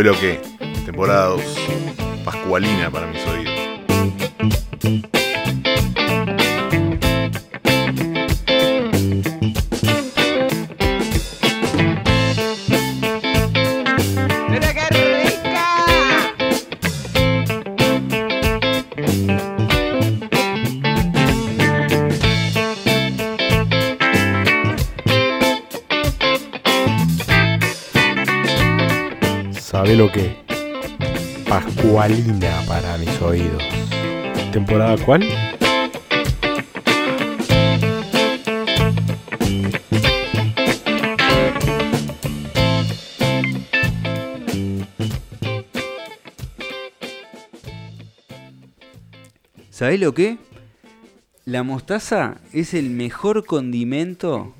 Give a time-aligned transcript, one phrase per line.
[0.00, 0.40] ¿Sabe lo que?
[0.86, 1.42] Temporada 2.
[2.24, 5.19] Pascualina para mis oídos.
[30.00, 30.34] Lo que?
[31.46, 33.62] Pascualina para mis oídos.
[34.50, 35.22] ¿Temporada cuál?
[49.68, 50.38] ¿Sabés lo que?
[51.44, 54.54] La mostaza es el mejor condimento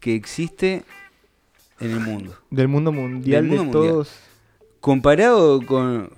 [0.00, 0.84] que existe
[1.80, 2.34] en el mundo.
[2.48, 3.92] Del mundo mundial, Del mundo de mundial.
[3.92, 4.29] todos.
[4.80, 6.10] Comparado con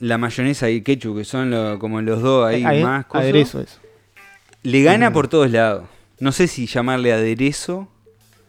[0.00, 3.60] la mayonesa y el ketchup, que son lo- como los dos ahí más cosas, aderezo
[3.60, 3.78] eso.
[4.64, 5.84] le gana por todos lados.
[6.18, 7.88] No sé si llamarle aderezo.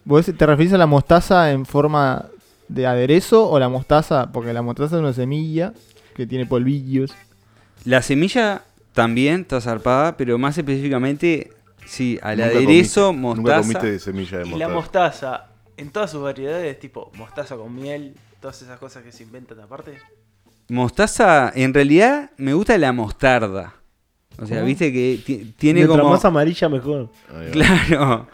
[0.06, 2.26] ¿Vos te referís a la mostaza en forma
[2.68, 4.32] de aderezo o la mostaza?
[4.32, 5.74] Porque la mostaza es una semilla
[6.16, 7.14] que tiene polvillos.
[7.86, 11.52] La semilla también está zarpada, pero más específicamente,
[11.86, 13.62] sí, al Nunca aderezo, comiste- Nunca mostaza.
[13.62, 14.74] comiste de semilla de Y la mostaza.
[14.74, 15.46] mostaza,
[15.78, 18.14] en todas sus variedades, tipo mostaza con miel,
[18.44, 19.94] todas esas cosas que se inventan aparte.
[20.70, 23.76] Mostaza, en realidad me gusta la mostarda.
[24.38, 24.68] O sea, ¿Cómo?
[24.68, 26.12] viste que ti- tiene Mientras como.
[26.14, 27.10] más amarilla mejor.
[27.54, 28.28] Claro.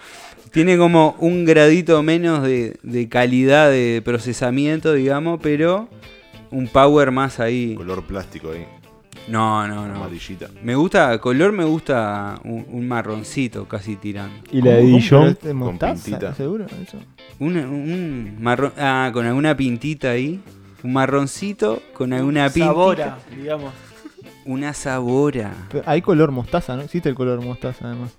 [0.51, 5.87] Tiene como un gradito menos de, de calidad de procesamiento, digamos, pero
[6.49, 7.75] un power más ahí.
[7.75, 8.65] Color plástico ahí.
[9.27, 9.93] No, no, no.
[9.97, 10.47] Amarillita.
[10.63, 14.41] Me gusta, color me gusta un, un marroncito casi tirando.
[14.51, 14.81] Y la de.
[14.85, 15.19] Dijon.
[15.19, 16.03] ¿Pero es de mostaza?
[16.03, 16.33] pintita.
[16.33, 16.65] ¿Seguro?
[16.81, 16.97] Eso.
[17.39, 18.73] Un, un marrón.
[18.77, 20.39] Ah, con alguna pintita ahí.
[20.83, 22.65] Un marroncito con alguna pintita.
[22.67, 23.73] Sabora, digamos.
[24.45, 25.53] Una sabora.
[25.71, 26.81] Pero hay color mostaza, ¿no?
[26.81, 28.11] Existe el color mostaza además.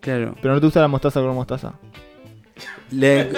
[0.00, 0.34] Claro.
[0.40, 1.74] Pero no te gusta la mostaza color mostaza.
[2.90, 3.28] Le-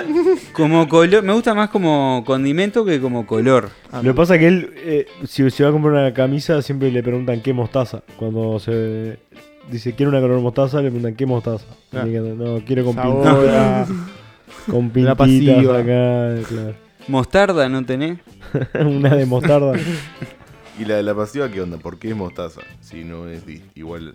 [0.54, 3.70] como color, me gusta más como condimento que como color.
[3.90, 6.62] Ah, Lo que pasa es que él, eh, si se va a comprar una camisa,
[6.62, 8.02] siempre le preguntan qué mostaza.
[8.16, 9.18] Cuando se
[9.70, 11.66] dice quiero una color mostaza, le preguntan qué mostaza.
[11.90, 13.86] Dice, no, quiero con Sabor.
[14.70, 15.78] con La pintitas pasiva.
[15.78, 16.74] acá, claro.
[17.08, 18.18] Mostarda, ¿no tenés?
[18.74, 19.72] una de mostarda.
[20.78, 21.76] ¿Y la de la pasiva qué onda?
[21.76, 22.60] ¿Por qué es mostaza?
[22.80, 23.42] Si no es
[23.74, 24.14] igual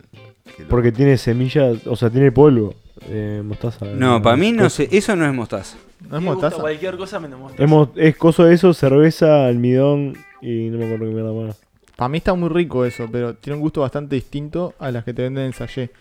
[0.56, 2.74] que la- Porque tiene semillas, o sea, tiene polvo.
[3.10, 3.86] Eh, mostaza.
[3.86, 5.78] No, eh, para mí no sé, eso no es mostaza.
[6.10, 6.62] ¿No es Me gusta mostaza?
[6.62, 7.64] cualquier cosa menos mostaza.
[7.64, 11.62] Es, mo- es coso de eso, cerveza, almidón y no me acuerdo qué mierda más.
[11.96, 15.14] Para mí está muy rico eso, pero tiene un gusto bastante distinto a las que
[15.14, 15.92] te venden en sallé.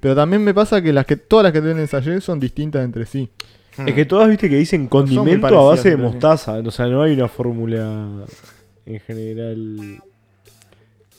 [0.00, 2.40] Pero también me pasa que las que todas las que te venden en sallé son
[2.40, 3.28] distintas entre sí.
[3.86, 6.54] Es que todas viste que dicen condimento a base de mostaza.
[6.64, 8.24] O sea, no hay una fórmula
[8.86, 10.00] en general.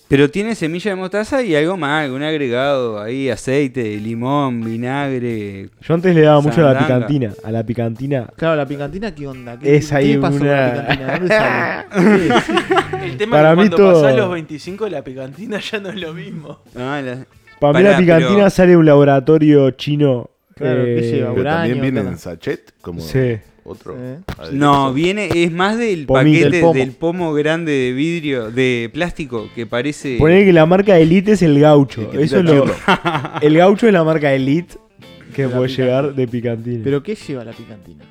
[0.08, 5.70] Pero tiene semilla de mostaza y algo más, algún agregado ahí, aceite, limón, vinagre.
[5.82, 7.34] Yo antes le daba mucho a la picantina.
[7.46, 8.28] A la picantina.
[8.36, 9.58] Claro, la picantina, ¿qué onda?
[9.58, 11.86] ¿Qué, Es qué ahí pasó con una- la picantina?
[11.94, 13.06] ¿Dónde sale?
[13.06, 15.90] El tema Para es que mí cuando todo- pasás los 25 la picantina ya no
[15.90, 16.60] es lo mismo.
[16.76, 17.26] Ah, la-
[17.62, 20.30] Para mí Pará, la picantina pero- sale de un laboratorio chino.
[20.62, 21.30] Claro, ¿qué eh, lleva?
[21.32, 22.12] Pero uranio, también viene todo.
[22.12, 23.38] en sachet, como Sí.
[23.64, 23.96] otro.
[23.96, 24.50] Sí.
[24.54, 26.34] No, viene, es más del Pomín.
[26.36, 27.34] paquete Del del pomo.
[27.34, 30.18] grande de vidrio, de plástico, que parece.
[30.18, 32.02] Poner que la marca Elite es el gaucho.
[32.02, 32.66] El que Eso es lo.
[33.42, 34.76] El gaucho es la marca Elite
[35.36, 36.82] que De la puede llegar de picantina.
[36.84, 38.04] ¿Pero qué lleva la picantina?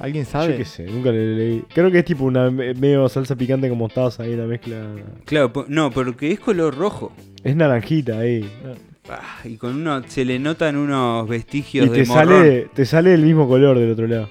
[0.00, 0.56] ¿Alguien Yo sabe?
[0.58, 1.62] qué sé, nunca le leí.
[1.74, 4.76] Creo que es tipo una me- medio salsa picante con mostaza ahí, una mezcla.
[5.24, 7.12] Claro, po- no, porque es color rojo.
[7.42, 8.46] Es naranjita ahí.
[9.08, 12.28] Ah, y con uno se le notan unos vestigios Y de te morrón.
[12.28, 14.28] sale, te sale del mismo color del otro lado.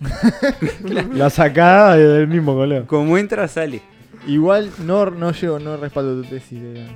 [1.14, 2.86] la sacada es del mismo color.
[2.86, 3.82] Como entra, sale.
[4.26, 6.86] Igual no, no llevo, no respaldo tu tesis de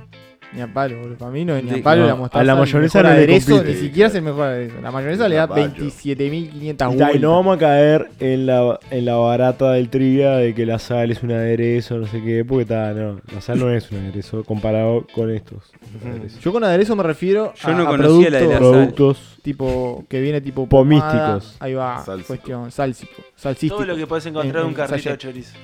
[0.55, 1.17] ni a palo, boludo.
[1.17, 2.41] Para mí no es ni a palo no, la mostaza.
[2.41, 3.73] a la el mayonesa no le aderezo, compite.
[3.73, 4.81] ni siquiera es el mejor aderezo.
[4.81, 5.67] La mayonesa le da Zapallo.
[5.85, 7.21] 27.500 Y, ta, y vueltas.
[7.21, 11.11] no vamos a caer en la, en la barata del trivia de que la sal
[11.11, 14.43] es un aderezo, no sé qué, porque ta, no, la sal no es un aderezo
[14.43, 15.71] comparado con estos
[16.05, 16.39] aderezos.
[16.41, 19.17] Yo con aderezo me refiero Yo a, no a conocía la de la productos.
[19.17, 19.39] Productos.
[19.41, 21.11] tipo que viene tipo Pomísticos.
[21.13, 21.39] pomada.
[21.59, 23.75] Ahí va, cuestión, sálsico, salsístico.
[23.77, 25.55] Todo lo que puedes encontrar En- en un carrito de chorizo.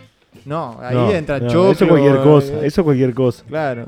[0.45, 1.71] No, ahí No, entra no, choclo.
[1.71, 3.44] Eso cualquier cosa, eh, eso cualquier cosa.
[3.47, 3.88] Claro.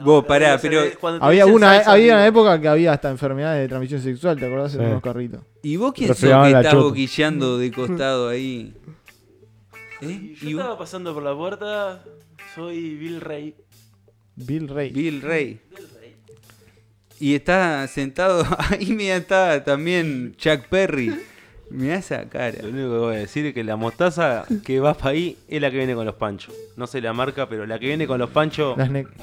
[0.00, 0.82] Vos, pará, pero
[1.20, 4.74] Había una, salsa, había una época que había hasta enfermedades de transmisión sexual, ¿te acordás?
[4.74, 4.86] En Sí.
[4.86, 5.40] unos carritos.
[5.62, 6.74] ¿Y vos quién sos que chota.
[6.74, 8.74] boquilleando de costado ahí?
[10.02, 10.06] ¿Eh?
[10.06, 10.60] Y yo ¿Y vos?
[10.62, 12.04] estaba pasando por la puerta,
[12.54, 13.54] soy Bill Rey.
[14.36, 14.90] Bill Rey.
[14.90, 15.60] Bill Rey.
[17.18, 21.18] Y está sentado, ahí mira está también Chuck Perry.
[21.70, 22.54] Mirá esa cara.
[22.62, 25.60] Lo único que voy a decir es que la mostaza que va para ahí es
[25.60, 26.54] la que viene con los panchos.
[26.76, 28.76] No sé la marca, pero la que viene con los panchos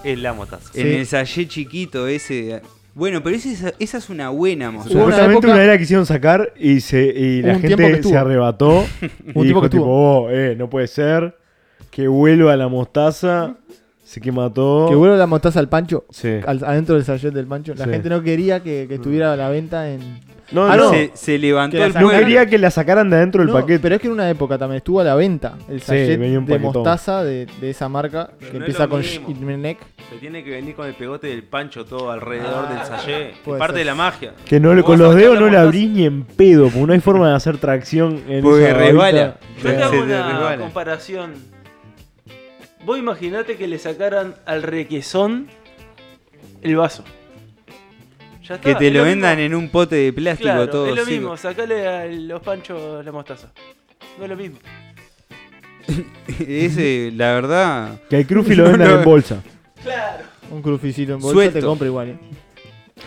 [0.04, 0.70] es la mostaza.
[0.74, 0.82] Sí.
[0.82, 2.62] En el sallé chiquito ese.
[2.96, 4.96] Bueno, pero esa, esa es una buena mostaza.
[4.96, 7.68] Hubo una Supuestamente época- una vez la quisieron sacar y, se, y la un que
[7.70, 8.86] gente se arrebató.
[9.02, 9.86] y tiempo dijo que tipo.
[9.88, 11.36] "Oh, eh, no puede ser
[11.90, 13.56] que vuelva la mostaza,
[14.04, 14.90] se quema todo.
[14.90, 16.06] Que vuelva la mostaza al pancho.
[16.12, 16.40] Sí.
[16.46, 17.74] al- adentro del sachet del pancho.
[17.74, 17.92] La Sí.
[17.92, 20.20] gente no quería que, que estuviera a la venta en.
[20.52, 20.90] No, Ah, no.
[20.92, 23.80] Se, se levantó Que el no quería que la sacaran de adentro del No, paquete.
[23.80, 26.38] Pero es que en una época también estuvo a la venta el Sí, sachet venía
[26.38, 29.04] un de mostaza de, de esa marca Pero que no es empieza con.
[29.04, 29.78] Schminek.
[30.10, 33.30] Se tiene que venir con el pegote del pancho todo alrededor del sallé.
[33.32, 33.80] Es puede parte ser.
[33.80, 34.34] de la magia.
[34.46, 37.30] Que no con los dedos no la abrís ni en pedo, porque no hay forma
[37.30, 39.38] de hacer tracción en Porque esa resbala.
[39.64, 41.34] Yo te hago una comparación.
[42.86, 45.48] Vos imaginate que le sacaran al requesón
[46.62, 47.04] el vaso.
[48.44, 49.04] Ya está, Que te lo mismo.
[49.06, 51.12] vendan en un pote de plástico Claro, todo es lo seco.
[51.12, 53.52] mismo, sacale a los panchos la mostaza.
[54.18, 54.60] No es lo mismo.
[56.48, 58.00] Ese, la verdad.
[58.10, 59.00] Que el crufi lo vendan No, no.
[59.00, 59.42] en bolsa.
[59.84, 60.24] Claro.
[60.52, 61.60] Un cruficito en bolsa Suelto.
[61.60, 62.10] te compra igual.
[62.10, 62.18] eh.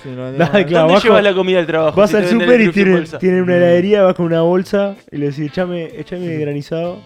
[0.03, 0.67] Si lo vendemos Dale, acá.
[0.69, 0.89] claro.
[0.89, 2.01] ¿Dónde llevas la comida al trabajo?
[2.01, 5.27] Vas si al super y tienen, tienen una heladería, vas con una bolsa y le
[5.31, 7.01] decís, echame, echame granizado.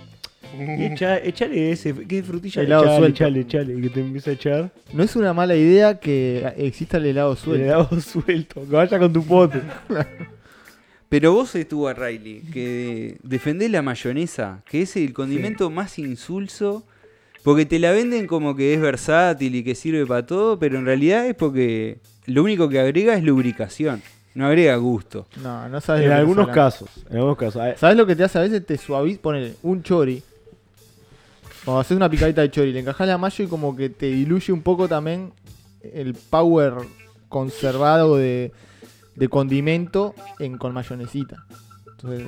[0.58, 2.62] Echa, echale ese, ¿qué frutilla?
[2.62, 3.25] Helado echale, suelto.
[3.25, 3.81] echale, echale.
[3.82, 7.38] Que te empieza a echar No es una mala idea que exista el helado el
[7.38, 7.64] suelto.
[7.64, 8.61] helado suelto.
[8.69, 9.61] Que vaya con tu pote.
[11.08, 16.85] Pero vos estuvo a Riley, que defendés la mayonesa, que es el condimento más insulso.
[17.43, 20.85] Porque te la venden como que es versátil y que sirve para todo, pero en
[20.85, 24.02] realidad es porque lo único que agrega es lubricación,
[24.35, 25.26] no agrega gusto.
[25.43, 26.91] No, no sabes En algunos casos.
[27.08, 27.62] En algunos casos.
[27.81, 28.64] ¿Sabes lo que te hace a veces?
[28.67, 30.23] Te suaviza, ponele un chori.
[31.65, 34.53] Cuando haces una picadita de chori, le encajas la mayo y como que te diluye
[34.53, 35.33] un poco también
[35.83, 36.75] el power
[37.29, 38.53] conservado de,
[39.15, 41.45] de condimento en, con mayonesita.
[42.03, 42.27] Entonces,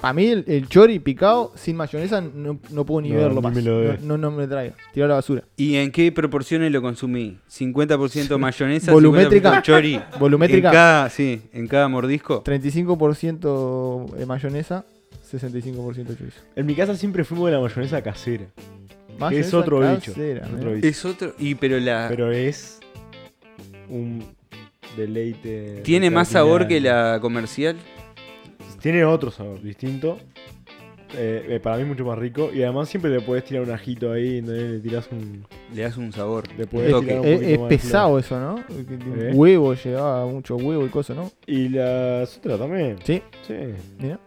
[0.00, 3.40] para mí el, el chori picado sin mayonesa no, no puedo ni No, verlo ni
[3.42, 3.54] más.
[3.54, 4.74] me lo no, no, no me traiga.
[4.92, 5.44] Tiro a la basura.
[5.56, 7.38] ¿Y en qué proporciones lo consumí?
[7.48, 8.90] ¿50% mayonesa?
[8.92, 9.52] Volumétrica.
[9.58, 10.00] 50% chori.
[10.18, 10.68] Volumétrica.
[10.68, 12.42] En cada, sí, en cada mordisco.
[12.42, 14.84] 35% de mayonesa,
[15.32, 16.40] 65% chorizo.
[16.56, 18.46] En mi casa siempre fuimos de la mayonesa casera.
[19.28, 20.12] Que es otro bicho.
[20.12, 20.74] casera, Otro ¿eh?
[20.76, 20.88] bicho.
[20.88, 21.34] Es otro.
[21.38, 22.06] Y pero la.
[22.08, 22.80] Pero es
[23.88, 24.24] un
[24.96, 25.80] deleite.
[25.84, 27.76] ¿Tiene más sabor que la comercial?
[28.80, 30.18] Tiene otro sabor distinto.
[31.16, 32.50] Eh, eh, para mí mucho más rico.
[32.52, 34.42] Y además siempre le puedes tirar un ajito ahí.
[34.42, 34.50] ¿no?
[34.52, 35.46] Le tiras un.
[35.72, 36.44] Le das un sabor.
[36.58, 36.88] Le toque.
[37.06, 38.58] tirar un Es, es pesado eso, ¿no?
[39.16, 39.30] ¿Eh?
[39.32, 41.30] Huevo, llevaba mucho huevo y cosas, ¿no?
[41.46, 42.96] Y las otras también.
[43.04, 43.54] Sí, Sí.
[44.00, 44.18] mira.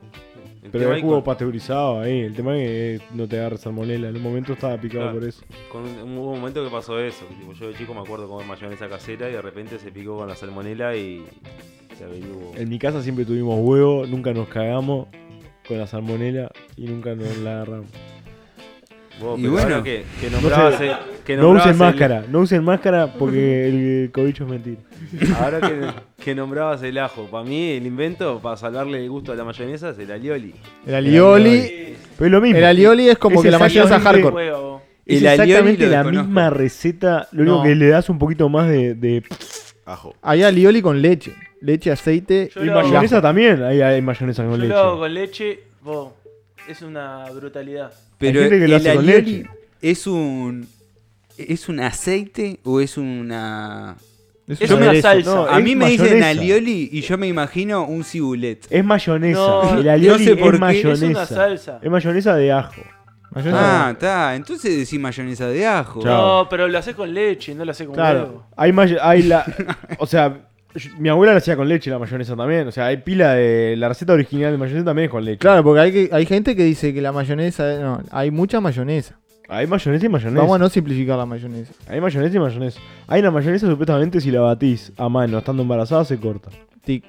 [0.67, 2.21] El Pero ahí jugo con- pasteurizado ahí.
[2.21, 4.09] El tema es que no te agarra salmonela.
[4.09, 5.19] En un momento estaba picado Claro.
[5.19, 5.43] por eso.
[5.71, 7.25] Con un, hubo un momento que pasó eso.
[7.25, 10.27] tipo, yo de chico me acuerdo comer mayonesa casera y de repente se picó con
[10.27, 11.23] la salmonela y
[11.97, 12.53] se averiguó.
[12.55, 14.05] En mi casa siempre tuvimos huevo.
[14.05, 15.07] Nunca nos cagamos
[15.67, 16.51] con la salmonela.
[16.75, 17.87] Y nunca nos la agarramos.
[19.17, 19.83] Y pero bueno.
[19.83, 20.91] que, que nombrabas el-
[21.25, 22.23] que No usen el- máscara.
[22.29, 24.81] No usen máscara porque el cobicho es mentira.
[25.41, 29.35] Ahora que, que nombrabas el ajo, para mí el invento para salvarle el gusto a
[29.35, 30.53] la mayonesa es el alioli.
[30.85, 31.95] El alioli.
[32.17, 32.57] Pero es lo mismo.
[32.57, 34.77] El alioli es como Es que la mayonesa exactamente- hardcore.
[35.05, 36.25] Es El exactamente la desconozco.
[36.25, 37.27] misma receta.
[37.31, 37.63] Lo único No.
[37.63, 38.94] que le das un poquito más de.
[38.95, 39.23] de-
[39.85, 40.13] Ajo.
[40.21, 41.33] Hay alioli con leche.
[41.61, 43.63] Leche, aceite Yo y hago- mayonesa también.
[43.63, 44.69] Hay, hay mayonesa con Yo leche.
[44.69, 46.11] lo hago con leche, vos.
[46.68, 47.92] Es una brutalidad.
[48.18, 49.50] Pero gente que lo el hace con alioli leche.
[49.81, 50.68] es un.
[51.38, 53.95] ¿Es un aceite o es una.?
[54.47, 55.07] Es Es un una aderezo.
[55.09, 55.36] salsa.
[55.36, 56.30] No, A es mí me dicen mayonesa.
[56.30, 58.66] alioli y yo me imagino un cibulet.
[58.69, 59.40] Es mayonesa.
[59.40, 61.06] No, el alioli no sé por es qué, mayonesa.
[61.06, 61.80] Es una salsa.
[61.83, 62.81] Es mayonesa de ajo.
[63.31, 63.88] Mayonesa.
[63.88, 64.36] Ah, está.
[64.36, 66.02] Entonces decís mayonesa de ajo.
[66.02, 66.44] Chao.
[66.44, 68.19] No, pero lo haces con leche, no lo haces con Claro.
[68.24, 68.47] huevo.
[68.56, 69.45] Hay, may- hay la.
[70.00, 70.47] O sea.
[70.99, 72.67] Mi abuela la hacía con leche la mayonesa también.
[72.67, 73.75] O sea, hay pila de.
[73.77, 75.39] La receta original de mayonesa también es con leche.
[75.39, 77.79] Claro, porque hay, que, hay gente que dice que la mayonesa.
[77.79, 79.17] No, hay mucha mayonesa.
[79.49, 80.39] Hay mayonesa y mayonesa.
[80.39, 81.71] Vamos a no simplificar la mayonesa.
[81.87, 82.79] Hay mayonesa y mayonesa.
[83.07, 86.49] Hay una mayonesa supuestamente si la batís a mano estando embarazada se corta.
[86.83, 87.05] Tic.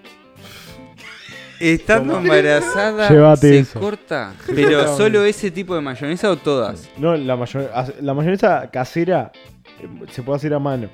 [1.61, 3.81] Estando embarazada Llévate se eso.
[3.81, 4.35] corta.
[4.55, 6.89] Pero solo ese tipo de mayonesa o todas.
[6.99, 7.69] No, la, mayo-
[8.01, 9.33] la mayonesa casera
[9.81, 10.89] eh, se puede hacer a mano.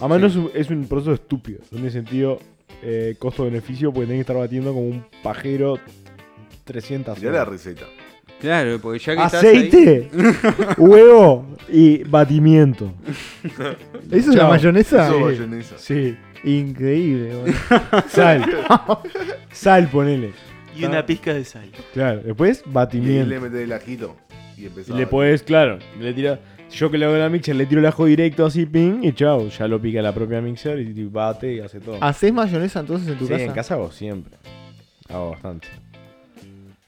[0.00, 1.60] A mano es, un, es un proceso estúpido.
[1.70, 2.38] No tiene sentido
[2.82, 5.78] eh, costo-beneficio porque tenés que estar batiendo como un pajero
[6.64, 7.48] 300 Mirá la horas.
[7.48, 7.84] receta.
[8.40, 10.08] Claro, porque ya que estás ahí- Aceite,
[10.78, 12.92] huevo y batimiento.
[14.10, 14.36] ¿Eso es Chao.
[14.36, 15.06] la mayonesa?
[15.08, 15.24] Eso Sí.
[15.24, 15.74] mayonesa.
[15.78, 17.54] Sí, Increíble, boludo.
[18.08, 18.44] sal.
[19.50, 20.32] sal, ponele.
[20.76, 21.68] Y una pizca de sal.
[21.92, 23.28] Claro, después Y ahí batimiento.
[23.28, 24.14] le metés el ajito.
[24.56, 26.38] Y Y empezás le podés, claro, le tira,
[26.70, 29.48] yo que le hago la mixer, le tiro el ajo directo así, ping, y chao,
[29.48, 31.96] ya lo pica la propia mixer y, bate y hace todo.
[32.00, 33.44] ¿Hacés mayonesa entonces en tu sí, casa?
[33.44, 34.36] en casa hago siempre.
[35.08, 35.68] Hago bastante.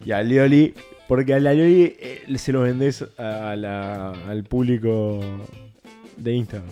[0.05, 0.75] Y al alioli,
[1.09, 5.21] porque al alioli eh, se lo vendés a la- al público
[6.17, 6.71] de Instagram.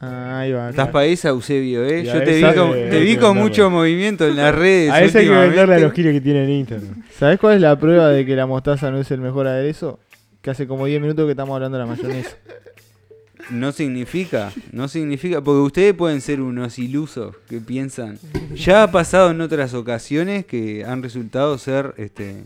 [0.00, 0.70] Ah, ahí va.
[0.70, 0.92] Estás claro.
[0.92, 2.04] para esa, Eusebio, ¿eh?
[2.04, 4.90] Yo te vi con, te vi que con mucho movimiento en las redes.
[4.92, 7.02] A ese hay que venderle a los giles que tienen en Instagram.
[7.18, 9.98] ¿Sabés cuál es la prueba de que la mostaza no es el mejor aderezo?
[10.42, 12.36] Que hace como 10 minutos que estamos hablando de la mayonesa.
[13.50, 18.18] No significa, no significa, porque ustedes pueden ser unos ilusos que piensan.
[18.54, 22.42] Ya ha pasado en otras ocasiones que han resultado ser este,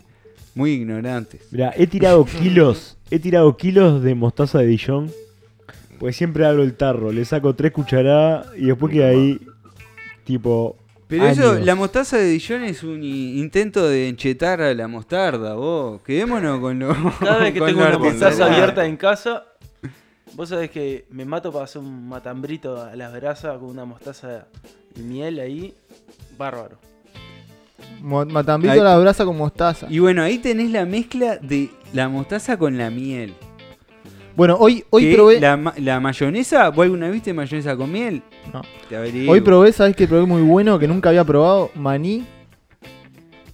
[0.55, 1.41] muy ignorantes.
[1.51, 5.11] Mira, he tirado kilos, he tirado kilos de mostaza de Dijon.
[5.99, 9.41] Pues siempre abro el tarro, le saco tres cucharadas y después queda ahí,
[10.25, 10.77] tipo.
[11.13, 16.01] Pero eso, la mostaza de Dijon es un intento de enchetar a la mostarda, vos.
[16.03, 16.95] Quedémonos con lo.
[17.21, 19.45] Cada vez que tengo una mostaza abierta en casa,
[20.35, 24.47] vos sabés que me mato para hacer un matambrito a las brasas con una mostaza
[24.97, 25.75] y miel ahí.
[26.39, 26.79] Bárbaro.
[28.73, 29.87] Ahí- a la brasa con mostaza.
[29.91, 33.35] Y bueno, ahí tenés la mezcla de la mostaza con la miel.
[34.37, 35.41] Bueno, hoy, hoy Que probé.
[35.41, 38.23] La, ma- la mayonesa, ¿vos alguna vez viste mayonesa con miel?
[38.53, 38.63] No.
[38.89, 39.33] Te averiguo.
[39.33, 40.79] Hoy probé, ¿sabes qué probé muy bueno?
[40.79, 41.71] Que nunca había probado.
[41.75, 42.25] Maní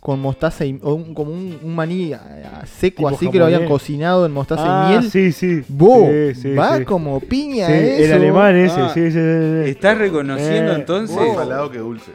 [0.00, 0.78] con mostaza y.
[0.82, 4.32] o un- como un, un maní ah, seco, Tipo así que lo habían cocinado en
[4.32, 5.10] mostaza Ah, y miel.
[5.10, 5.62] sí, sí.
[5.68, 6.84] Vos, Sí, sí, va sí.
[6.84, 8.04] como piña Sí, eso.
[8.04, 8.90] el alemán ese, Ah.
[8.94, 9.70] sí, sí, sí, sí.
[9.70, 11.16] ¿Estás reconociendo Eh, entonces?
[11.16, 12.12] Más salado que dulce.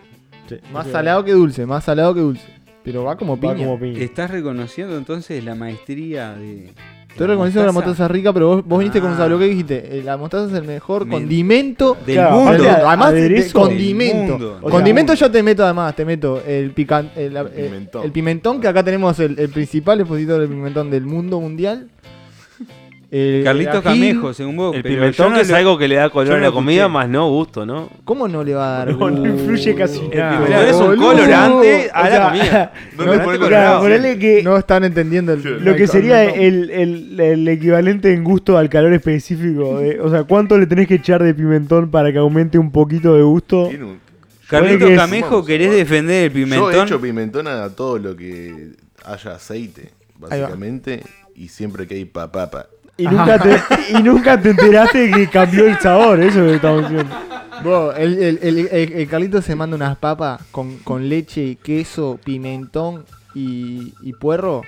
[0.48, 2.46] Sí, Más salado que dulce, más salado que dulce.
[2.84, 3.66] Pero va como Va piña.
[3.66, 4.00] como piña.
[4.00, 6.72] ¿Estás reconociendo entonces la maestría de.
[7.14, 9.20] Estoy reconociendo que la mostaza es rica, pero vos, vos viniste con un Ah.
[9.20, 10.00] sablo que dijiste.
[10.00, 12.64] eh, La mostaza es el mejor Me- condimento Del Claro, mundo?
[12.88, 14.16] Además, de- condimento.
[14.16, 14.58] Del mundo.
[14.58, 18.04] O sea, condimento yo te meto además, te meto el, pican, el, el- pimentón.
[18.04, 21.88] el pimentón, que acá tenemos el, el principal expositor del pimentón del mundo mundial.
[23.16, 24.00] El- Carlitos el ají.
[24.00, 24.76] Camejo, según vos.
[24.76, 26.52] El pero pimentón yo no que es lo- algo que le da color a la
[26.52, 27.90] comida, más no gusto, ¿no?
[28.06, 28.98] ¿Cómo no le va a dar?
[28.98, 30.32] No, influye casi El nada.
[30.44, 31.06] pimentón es un boludo.
[31.10, 32.74] colorante a O la sea, comida.
[32.98, 33.82] No No, le pone Claro, colorado.
[33.82, 38.24] ponele que No están entendiendo el, lo que el sería el, el- el equivalente en
[38.24, 39.78] gusto al calor específico.
[39.78, 43.14] de- o sea, ¿cuánto le tenés que echar de pimentón para que aumente un poquito
[43.16, 43.68] de gusto?
[43.68, 44.00] Un-
[44.50, 46.86] Carlitos Camejo, ¿querés defender el Yo he pimentón?
[46.88, 48.72] hecho pimentón a todo lo que
[49.06, 51.02] haya aceite, básicamente.
[51.36, 52.68] Y siempre que hay papapa.
[52.98, 53.60] Y nunca, te,
[53.90, 57.16] y nunca te enteraste que cambió el sabor, eso es lo que estamos diciendo.
[57.64, 62.20] Vos, el, el, el, el- el Carlito se manda unas papas con, con leche, queso,
[62.24, 64.62] pimentón y, y puerro.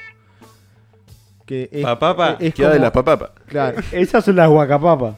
[1.45, 2.37] Que es, Papapa.
[2.39, 3.29] es Queda de las papapas.
[3.47, 5.15] Claro, Esas son las guacapapas.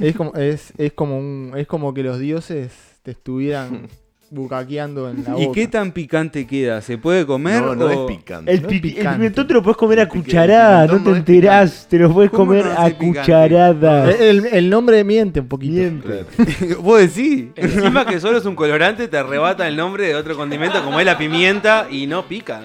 [0.00, 2.72] es como, es, es como un, es como que los dioses
[3.02, 3.88] te estuvieran
[4.30, 5.42] bucaqueando en la boca.
[5.44, 6.80] ¿Y qué tan picante queda?
[6.80, 7.62] ¿Se puede comer?
[7.62, 8.52] No, no o- es picante.
[8.52, 11.98] El, No es el pimentón te lo puedes comer a cucharadas, no te enterás, te
[11.98, 13.06] lo puedes ¿Cómo comer no a picante?
[13.20, 14.20] cucharadas.
[14.20, 15.74] El, el nombre miente un poquito.
[15.74, 16.24] Miente.
[16.36, 16.80] Claro.
[16.82, 17.46] ¿Vos decís?
[17.56, 21.06] Encima que solo es un colorante, te arrebata el nombre de otro condimento como es
[21.06, 22.60] la pimienta y no pica.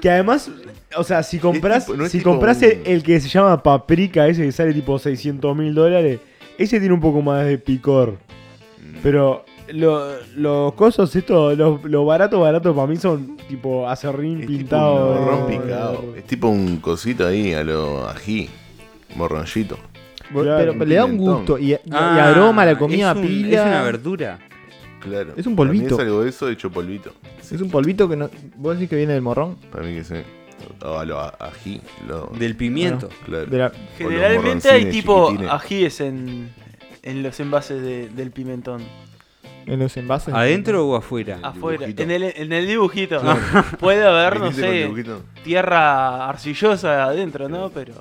[0.00, 0.50] Que además,
[0.96, 3.62] o sea, si compras, tipo- no es si compras un- el, el que se llama
[3.62, 6.20] paprika, ese que sale tipo 600 mil dólares,
[6.58, 8.12] ese tiene un poco más de picor.
[8.82, 8.96] Mm.
[9.02, 14.46] Pero lo- los cosas, esto, los lo barato, barato para mí son tipo acerrín Es
[14.46, 15.06] tipo pintado.
[15.12, 16.04] un morrón de- picado.
[16.16, 18.48] Es tipo un cosito ahí a lo ají.
[19.16, 19.78] Morroncito.
[20.32, 23.10] Pero, Claro, pero le da un gusto y, y- y Ah, aroma a la comida
[23.12, 23.60] es un- pila.
[23.60, 24.38] Es una verdura.
[25.00, 25.34] Claro.
[25.36, 25.94] Es un Para mí polvito.
[25.96, 27.12] es algo de eso hecho polvito.
[27.40, 28.30] Es un polvito que no.
[28.56, 29.56] ¿Vos decís que viene del morrón?
[29.70, 30.14] Para mí que sí.
[30.82, 31.80] O a lo a- ají.
[32.08, 33.08] Lo, Del pimiento.
[33.26, 33.46] claro.
[33.46, 36.50] De la- Generalmente hay tipo ajíes en,
[37.02, 38.82] en los envases de- del pimentón.
[39.66, 40.32] En los envases.
[40.34, 41.38] ¿Adentro o afuera?
[41.42, 43.20] Afuera, en el, en el dibujito.
[43.80, 47.70] Puede haber, no ¿Viniste con sé, tierra arcillosa adentro, ¿no?
[47.70, 47.94] Pero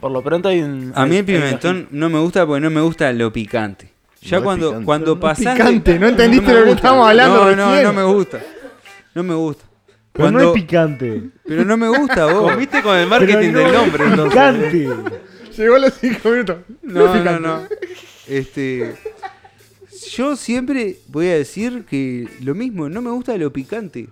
[0.00, 0.92] por lo pronto hay un...
[0.94, 3.90] A mí el pimentón no me gusta porque no me gusta lo picante.
[4.22, 4.84] Ya No cuando, picante.
[4.86, 5.54] cuando No pasás.
[5.54, 6.76] picante, no entendiste me lo que gusta.
[6.78, 7.84] estábamos hablando No, no, recién.
[7.84, 8.40] no me gusta.
[9.14, 9.64] No me gusta.
[10.12, 11.22] Pero Cuando- no es picante.
[11.46, 12.50] pero no me gusta vos.
[12.52, 14.32] Comiste con el marketing no del es nombre, entonces.
[14.72, 15.20] picante.
[15.56, 16.56] Llegó a los 5 minutos.
[16.82, 17.62] No, no, no.
[18.26, 18.94] Este.
[20.12, 24.08] Yo siempre voy a decir que lo mismo, no me gusta lo picante.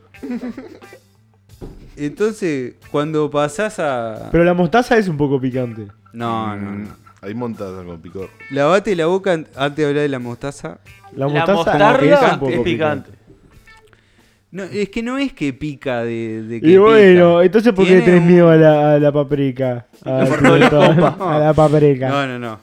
[1.97, 4.29] Entonces, cuando pasás a.
[4.31, 5.87] Pero la mostaza es un poco picante.
[6.13, 7.07] No, no, Mm, no.
[7.23, 8.29] Hay montaza con picor.
[8.51, 10.79] Lavate la boca an- antes de hablar de la mostaza.
[11.13, 13.11] La La mostaza es un mostarda poco es picante.
[14.53, 17.45] No, es que no es que pica de, de que Y bueno, pica.
[17.47, 19.87] entonces ¿por qué Tiene tenés un- miedo a la, a la paprika?
[20.05, 21.37] Pimentón, copa.
[21.37, 22.09] a la paprika.
[22.09, 22.59] No, no, no.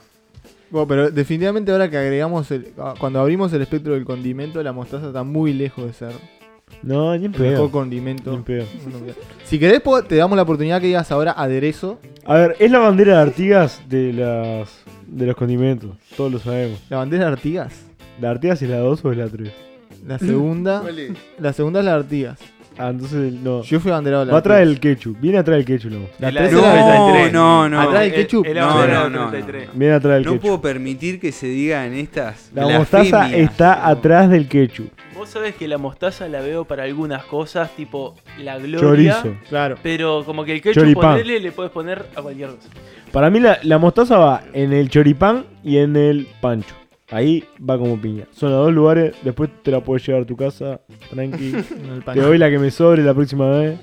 [0.74, 4.72] Bueno, pero definitivamente ahora que agregamos el, ah, cuando abrimos el espectro del condimento, la
[4.72, 6.10] mostaza está muy lejos de ser
[6.82, 7.70] No, ni en pedo.
[7.70, 8.36] condimento.
[8.36, 8.56] Ni.
[9.44, 12.00] Si querés, te damos la oportunidad que digas ahora aderezo.
[12.24, 15.96] A ver, es la bandera de Artigas de las de los condimentos.
[16.16, 16.80] Todos lo sabemos.
[16.90, 17.84] La bandera de Artigas.
[18.20, 19.52] ¿La Artigas es la 2 o es la 3?
[20.08, 20.82] La segunda.
[21.38, 22.40] la segunda es la de Artigas.
[22.76, 23.62] Ah, entonces no.
[23.62, 25.16] Yo fui abanderado de la Va atrás del ketchup.
[25.20, 26.00] Viene atrás del ketchup, no.
[26.18, 27.32] La tres era- 33.
[27.32, 28.46] No, no, Atrás del El- ketchup.
[28.46, 29.68] el No, abanderado no, no, 33.
[29.74, 30.42] Viene atrás del No ketchup.
[30.42, 32.50] puedo permitir que se digan estas.
[32.54, 33.50] La mostaza blasfemias.
[33.50, 34.88] está atrás del ketchup.
[35.16, 38.80] Vos sabés que la mostaza la veo para algunas cosas, tipo la gloria.
[38.80, 39.36] Chorizo.
[39.48, 39.76] Claro.
[39.82, 41.12] Pero como que el ketchup Choripán.
[41.12, 42.68] ponele, le puedes poner a cualquier cosa.
[43.12, 46.74] Para mí la, la mostaza va en el choripán y en el pancho.
[47.10, 48.24] Ahí va como piña.
[48.32, 49.14] Son los dos lugares.
[49.22, 50.80] Después te la puedes llevar a tu casa.
[51.10, 51.52] Tranqui.
[52.14, 53.78] te doy la que me sobre la próxima vez.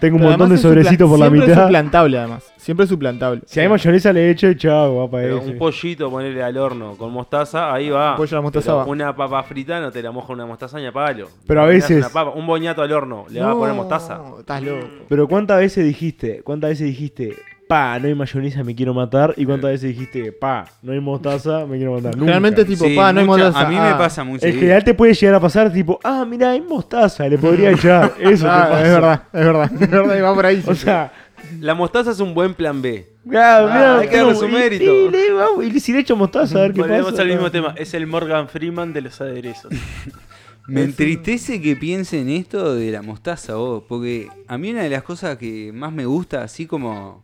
[0.00, 1.62] Tengo un Pero montón de además es supla- sobrecitos por la siempre es mitad.
[1.64, 2.52] suplantable, además.
[2.58, 3.40] Siempre es suplantable.
[3.46, 5.50] Si hay mayonesa le echo chao, va para Pero ese.
[5.52, 8.14] un pollito, ponerle al horno con mostaza, ahí va.
[8.14, 8.84] Pollo a la mostaza Pero va.
[8.84, 11.28] Una papa frita no te la moja una mostaza ni a palo.
[11.46, 13.74] Pero a Le das veces- una papa, un boñato al horno, le vas a poner
[13.74, 14.20] mostaza.
[14.38, 14.86] Estás loco.
[15.08, 16.42] Pero ¿cuántas veces dijiste?
[16.42, 17.34] ¿Cuántas veces dijiste?
[17.68, 19.34] Pa, no hay mayonesa, me quiero matar.
[19.36, 20.30] ¿Y cuántas veces dijiste?
[20.32, 22.12] Pa, no hay mostaza, me quiero matar?
[22.12, 22.20] Nunca.
[22.20, 23.66] Generalmente es tipo, Sí, pa, no hay mucha- mostaza.
[23.66, 23.90] A mí ah.
[23.90, 27.28] me pasa muy En general te puede llegar a pasar tipo, ah, mira, hay mostaza,
[27.28, 28.14] le podría echar.
[28.20, 28.82] Eso te Ah, pasa.
[28.86, 29.70] es verdad, es verdad.
[29.80, 30.62] Es verdad, y va por ahí.
[30.68, 31.12] O sea,
[31.60, 33.06] La mostaza es un buen plan B.
[33.24, 34.84] mira, hay que darle su y- mérito.
[34.84, 37.22] Y, le- vamos, y si le echo mostaza, a ver qué Volvemos pasa.
[37.22, 37.74] al mismo tema.
[37.76, 39.72] Es el Morgan Freeman de los aderezos.
[40.68, 45.04] Me entristece que piensen esto de la mostaza vos, porque a mí una de las
[45.04, 47.22] cosas que más me gusta, así como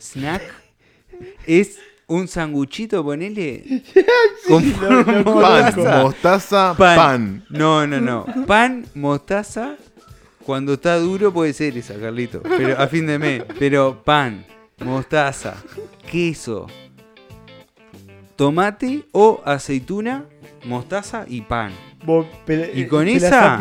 [0.00, 0.42] snack,
[1.46, 3.82] es un sanguchito, ponele,
[4.48, 6.74] con Pan, mostaza.
[6.76, 6.96] Pan.
[6.96, 7.44] pan.
[7.50, 8.26] No, no, no.
[8.46, 9.76] Pan, mostaza,
[10.44, 13.42] cuando está duro puede ser esa, Carlito, pero a fin de mes.
[13.58, 14.44] Pero pan,
[14.84, 15.56] mostaza,
[16.10, 16.66] queso,
[18.36, 20.24] tomate o aceituna,
[20.64, 21.72] mostaza y pan.
[22.04, 23.58] Vos, pero, Y eh, con esa-.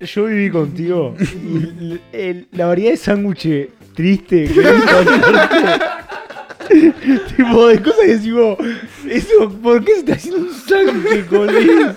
[0.00, 1.14] Yo viví contigo.
[1.18, 3.68] y el- el- la variedad de sándwiches
[4.00, 4.48] triste
[7.36, 8.56] Tipo, de cosas que decimos,
[9.08, 11.96] eso, ¿por qué se está haciendo un sándwich con eso?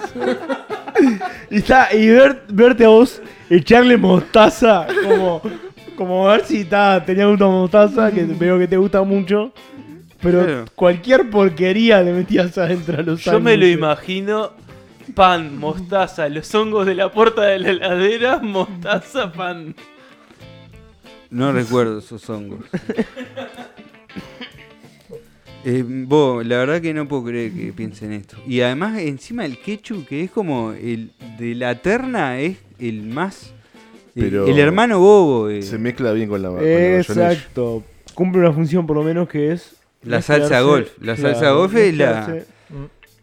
[1.52, 5.42] Y, está, y ver- verte a vos echarle mostaza, como,
[5.96, 9.54] como a ver si está, tenía gusto mostaza, que veo que te gusta mucho.
[10.22, 10.66] Pero Claro.
[10.74, 14.52] cualquier porquería le metías adentro a los Yo me lo imagino.
[15.14, 19.76] Pan, mostaza, los hongos de la puerta de la heladera, mostaza, pan.
[21.34, 22.60] No recuerdo esos hongos.
[25.66, 28.36] Eh, vos, la verdad que no puedo creer que piensen esto.
[28.46, 33.54] Y además, encima el ketchup, que es como el de la terna, es el más.
[34.16, 35.50] el- Pero el, hermano bobo.
[35.50, 35.62] eh.
[35.62, 36.62] Se mezcla bien con la, con.
[36.68, 37.84] Exacto.
[38.14, 39.78] Cumple una función por lo menos que es.
[40.04, 40.90] La salsa golf.
[41.00, 42.46] La salsa golf es la- mezclarse-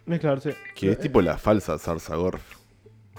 [0.06, 0.54] Mezclarse.
[0.74, 2.40] Que es tipo la falsa salsa gorf.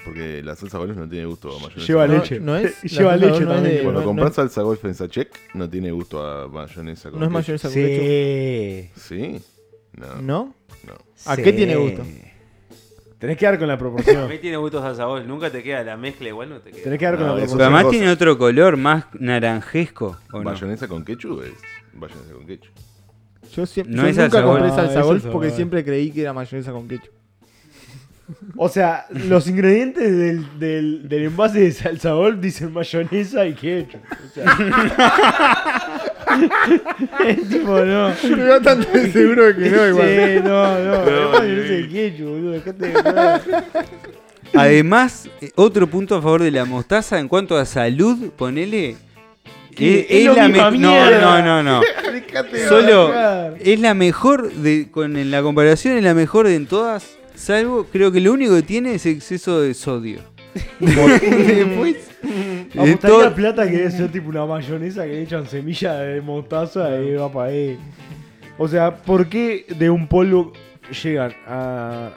[0.03, 1.85] Porque la salsa golf no tiene gusto a mayonesa.
[1.87, 2.39] Lleva No, leche.
[2.39, 3.75] no es- Lleva la salsa leche no es también.
[3.77, 7.11] de- Cuando no- compras no- salsa golf en Sachek, no tiene gusto a mayonesa.
[7.11, 8.03] con No es mayonesa con ketchup.
[8.03, 8.91] Sí.
[8.95, 9.41] ¿Sí?
[9.97, 10.15] No.
[10.21, 10.55] ¿No?
[10.87, 10.93] no.
[11.25, 12.01] ¿A qué tiene gusto?
[13.19, 14.27] Tenés que dar con la A proporción.
[14.27, 16.83] mí tiene gustos salsa golf, nunca te queda la mezcla, igual no te queda.
[16.85, 17.61] Tenés que dar con No, la eso Pero proporción.
[17.67, 17.91] además cosa.
[17.91, 20.17] tiene otro color, más naranjesco.
[20.33, 20.43] ¿o no?
[20.43, 21.51] Mayonesa con ketchup es
[21.93, 22.71] mayonesa con ketchup.
[23.53, 25.55] Yo, siempre, No yo es nunca salsa compré salsa es golf salsa porque golf.
[25.55, 27.11] siempre creí que era mayonesa con ketchup.
[28.55, 33.99] O sea, los ingredientes del, del, del envase de salsa golf dicen mayonesa y ketchup.
[34.09, 36.01] O sea.
[37.27, 38.09] es tipo, no.
[38.09, 40.07] Estoy bastante seguro de que no, igual.
[40.07, 41.05] Sí, no, no.
[41.05, 42.51] No, es mayonesa y ketchup, boludo.
[42.51, 42.93] Dejate de.
[44.53, 48.97] Además, eh, otro punto a favor de la mostaza en cuanto a salud, ponele.
[49.75, 50.05] ¿Qué?
[50.09, 51.81] Es, Es la misma me- no, no, no, no.
[52.11, 53.13] Dejate de Solo
[53.57, 57.85] es la mejor de con en la comparación es la mejor de en todas, salvo
[57.91, 60.19] creo que lo único que tiene es exceso de sodio.
[60.79, 62.09] Después
[62.73, 67.01] Apostaría todo- plata que debe ser tipo una mayonesa que le echan semilla de mostaza
[67.01, 67.77] y va para ahí.
[68.57, 70.53] O sea, ¿por qué de un polvo
[71.03, 72.11] llegan a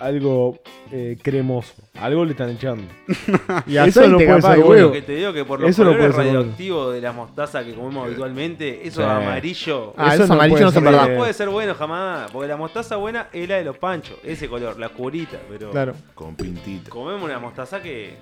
[0.00, 0.58] algo
[0.92, 1.74] eh, cremoso?
[1.94, 2.84] Algo le están echando.
[3.66, 4.92] Y Eso no puede ser bueno.
[4.92, 6.40] que te digo que por los Eso no colores puede ser bueno.
[6.40, 9.06] radioactivos de la mostaza que comemos habitualmente, eso Sí.
[9.08, 9.94] amarillo.
[9.96, 10.82] Ah, Eso esos no puede no ser.
[10.82, 11.08] verdad.
[11.10, 14.48] No puede ser bueno jamás, porque la mostaza buena es la de los panchos, ese
[14.48, 15.94] color, la curita, pero Claro.
[16.14, 16.90] Con pintita.
[16.90, 18.14] comemos una mostaza que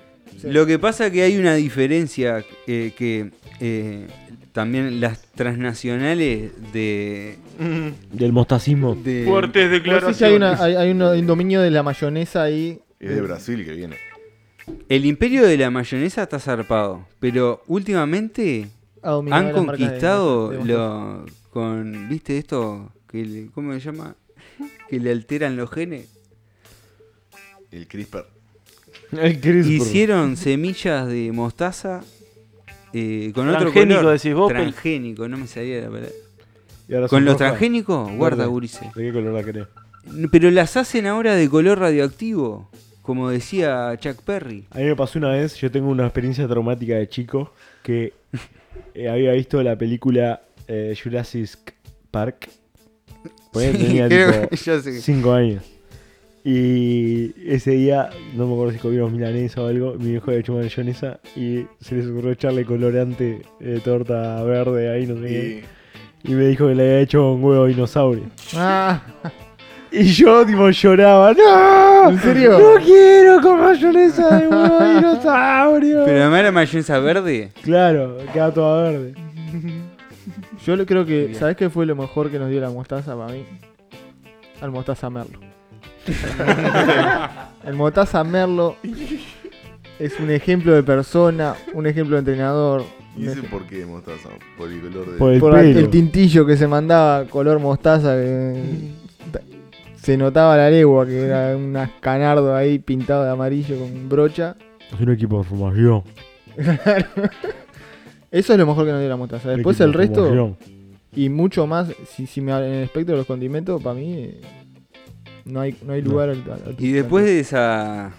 [0.43, 4.07] Lo que pasa que hay una diferencia eh, que eh,
[4.57, 7.37] también las transnacionales de,
[8.11, 8.95] Del mostacismo.
[8.95, 10.17] de- Fuertes No sé declaraciones.
[10.17, 12.79] si hay, una, hay, hay un, un dominio de la mayonesa ahí.
[12.99, 13.97] Es de Brasil que viene.
[14.89, 18.67] el imperio de la mayonesa está zarpado, pero últimamente
[19.03, 24.15] han de- conquistado de lo con viste esto que le- cómo se llama
[24.89, 26.07] que le alteran los genes
[27.71, 28.25] El CRISPR.
[29.11, 29.71] El CRISPR.
[29.71, 32.03] hicieron semillas de mostaza
[32.93, 34.61] eh, con otro Transgénico, color decís vos, Pel.
[34.61, 36.09] transgénico no me salía la palabra
[36.87, 39.67] Y ahora con los transgénicos guarda gurises ¿De qué color la querés?
[40.31, 42.69] pero las hacen ahora de color radioactivo
[43.07, 44.65] como decía Chuck Perry.
[44.71, 48.11] A mí me pasó una vez, yo tengo una experiencia traumática de chico, que
[48.93, 51.73] eh, había visto la película eh, Jurassic
[52.11, 52.49] Park.
[53.53, 55.01] Pues tenía creo tipo que ya sé.
[55.01, 55.63] 5 años.
[56.49, 60.53] Y ese día, no me acuerdo si comimos milanesa o algo, mi viejo había hecho
[60.53, 65.63] mayonesa y se les ocurrió echarle colorante de torta verde ahí, no sé qué.
[66.23, 68.23] Y me dijo que le había hecho un huevo dinosaurio.
[68.55, 69.01] Ah,
[69.91, 71.33] Y yo, tipo, lloraba.
[71.33, 72.11] ¡No!
[72.11, 72.57] ¿En serio?
[72.57, 76.05] ¡No quiero con mayonesa de huevo dinosaurio!
[76.05, 77.51] Pero además era mayonesa verde.
[77.61, 79.15] Claro, queda toda verde.
[80.65, 81.33] yo creo que.
[81.33, 83.43] ¿sabes qué fue lo mejor que nos dio la mostaza para mí?
[84.61, 85.56] Al mostaza Merlo.
[87.65, 88.75] El mostaza Merlo
[89.99, 92.83] es un ejemplo de persona, un ejemplo de entrenador.
[93.17, 94.29] ¿Y ese por qué mostaza?
[94.57, 95.17] Por el color de.
[95.17, 95.79] Por el por el, pelo.
[95.79, 98.91] el tintillo que se mandaba color mostaza que
[99.95, 104.55] se notaba a la legua que era un canardo ahí pintado de amarillo con brocha.
[104.93, 106.03] Es un equipo de formación.
[108.31, 109.49] Eso es lo mejor que nos dio la mostaza.
[109.49, 110.57] Después el de resto formación.
[111.15, 114.41] y mucho más, si, si me en el espectro de los condimentos, para mí eh,
[115.47, 118.11] no hay, no hay lugar al, al- al- Y después de esa.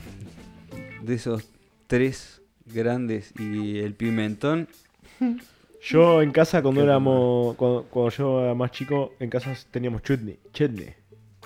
[1.03, 1.45] de esos
[1.87, 4.69] tres grandes y el pimentón.
[5.81, 7.55] Yo en casa cuando éramos.
[7.57, 10.37] Cuando, cuando yo era más chico, en casa teníamos chutney.
[10.53, 10.89] Chutney.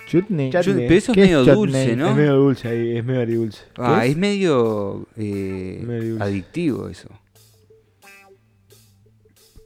[0.07, 0.49] Chutney.
[0.49, 0.87] Chutney.
[0.87, 2.09] Pero eso es ¿Qué es medio dulce, ¿no?
[2.09, 3.61] Es medio dulce ahí, es medio agridulce.
[3.77, 5.07] Ah, ¿Qué es medio.
[5.17, 6.23] eh, Medio dulce.
[6.23, 7.09] adictivo eso.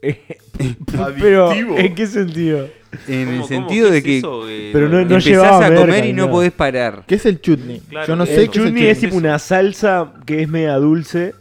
[1.18, 1.78] Pero, Adictivo.
[1.78, 2.68] ¿en qué sentido?
[3.06, 5.60] En ¿Cómo- el sentido ¿Qué de es que eso que Pero no- no empezás a
[5.68, 6.30] merca comer y no nada.
[6.32, 7.04] podés parar.
[7.06, 7.80] ¿Qué es el chutney?
[7.88, 10.42] Claro, Yo no el sé El qué es el chutney es tipo una salsa que
[10.42, 11.34] es media dulce,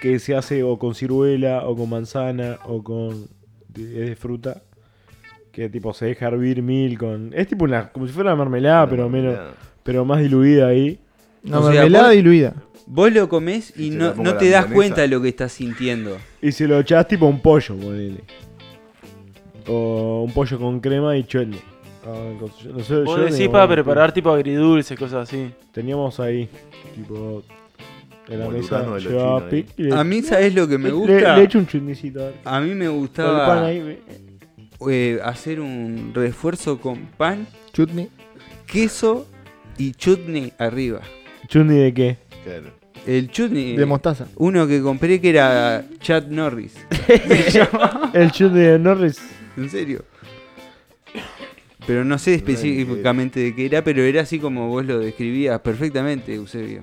[0.00, 3.26] que se hace o con ciruela, o con manzana, o con.
[3.76, 4.62] es de fruta.
[5.52, 7.32] Que tipo se deja hervir mil con.
[7.34, 7.88] Es tipo una.
[7.90, 9.36] como si fuera una mermelada, pero menos.
[9.82, 11.00] pero más diluida ahí.
[11.44, 12.54] Una O sea, mermelada vos- diluida.
[12.88, 14.74] Vos lo comés y Y se no, la pongo no a te das milanesa.
[14.74, 16.16] cuenta de lo que estás sintiendo.
[16.40, 18.20] Y se lo echás tipo a un pollo, ponele.
[19.68, 21.60] O un pollo con crema y chutney.
[22.06, 25.50] Ah, con- no sé, Vos yo decís tengo- para preparar tipo agridulce, cosas así.
[25.72, 26.48] Teníamos ahí,
[26.94, 27.42] tipo.
[28.28, 29.62] En la Como el mesa de los llevaba chinos ahí.
[29.62, 31.36] pic y le, A mí, ¿sabés lo que me le- gusta?
[31.36, 32.20] Le, echo un chutneycito.
[32.20, 32.34] a ver.
[32.44, 33.98] A mí me Con el pan gustaba ahí.
[34.90, 38.08] eh, hacer un refuerzo con pan, Chutney.
[38.66, 39.26] queso
[39.78, 41.00] y chutney arriba.
[41.48, 42.16] ¿Chutney de qué?
[42.44, 42.70] Claro.
[43.06, 43.76] El chutney.
[43.76, 44.26] De mostaza.
[44.36, 46.74] uno que compré que era Chad Norris.
[48.12, 49.20] El chutney de Norris.
[49.56, 50.04] En serio.
[51.86, 56.34] Pero no sé específicamente de qué era, pero era así como vos lo describías perfectamente,
[56.34, 56.82] Eusebio.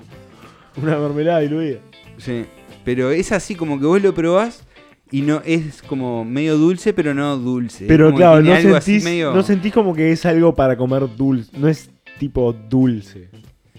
[0.81, 1.79] Una mermelada diluida.
[2.17, 2.45] Sí.
[2.85, 4.65] Pero es así como que vos lo probás
[5.11, 7.85] y no es como medio dulce, pero no dulce.
[7.87, 11.51] Pero claro, no sentís, medio- no sentís como que es algo para comer dulce.
[11.57, 13.29] No es tipo dulce.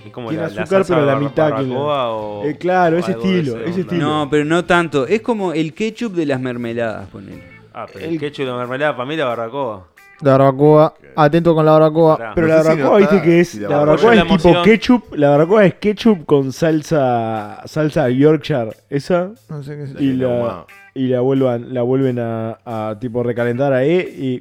[0.04, 1.78] Es como Tiene la, azúcar, pero la mitad que la-
[2.10, 4.02] o- Eh, claro, o ese estilo, ese estilo.
[4.06, 5.06] No, pero no tanto.
[5.06, 7.53] Es como el ketchup de las mermeladas, poner.
[7.74, 9.88] Ah, pero El- el ketchup de la mermelada para mí la barbacoa.
[10.20, 10.94] La barbacoa.
[11.16, 12.16] Atento con la barbacoa.
[12.16, 12.34] Pará.
[12.34, 13.48] Pero No la sé si barbacoa, viste que es.
[13.48, 14.64] si La la barbacoa barbacoa es es la tipo emoción.
[14.64, 15.14] ketchup.
[15.16, 17.62] La barbacoa es ketchup con salsa.
[17.66, 18.70] Salsa Yorkshire.
[18.90, 19.30] Esa.
[19.48, 19.94] No sé qué es.
[19.94, 20.66] La Y la-.
[20.96, 23.90] Y la vuelvan, la vuelven a, a tipo recalentar ahí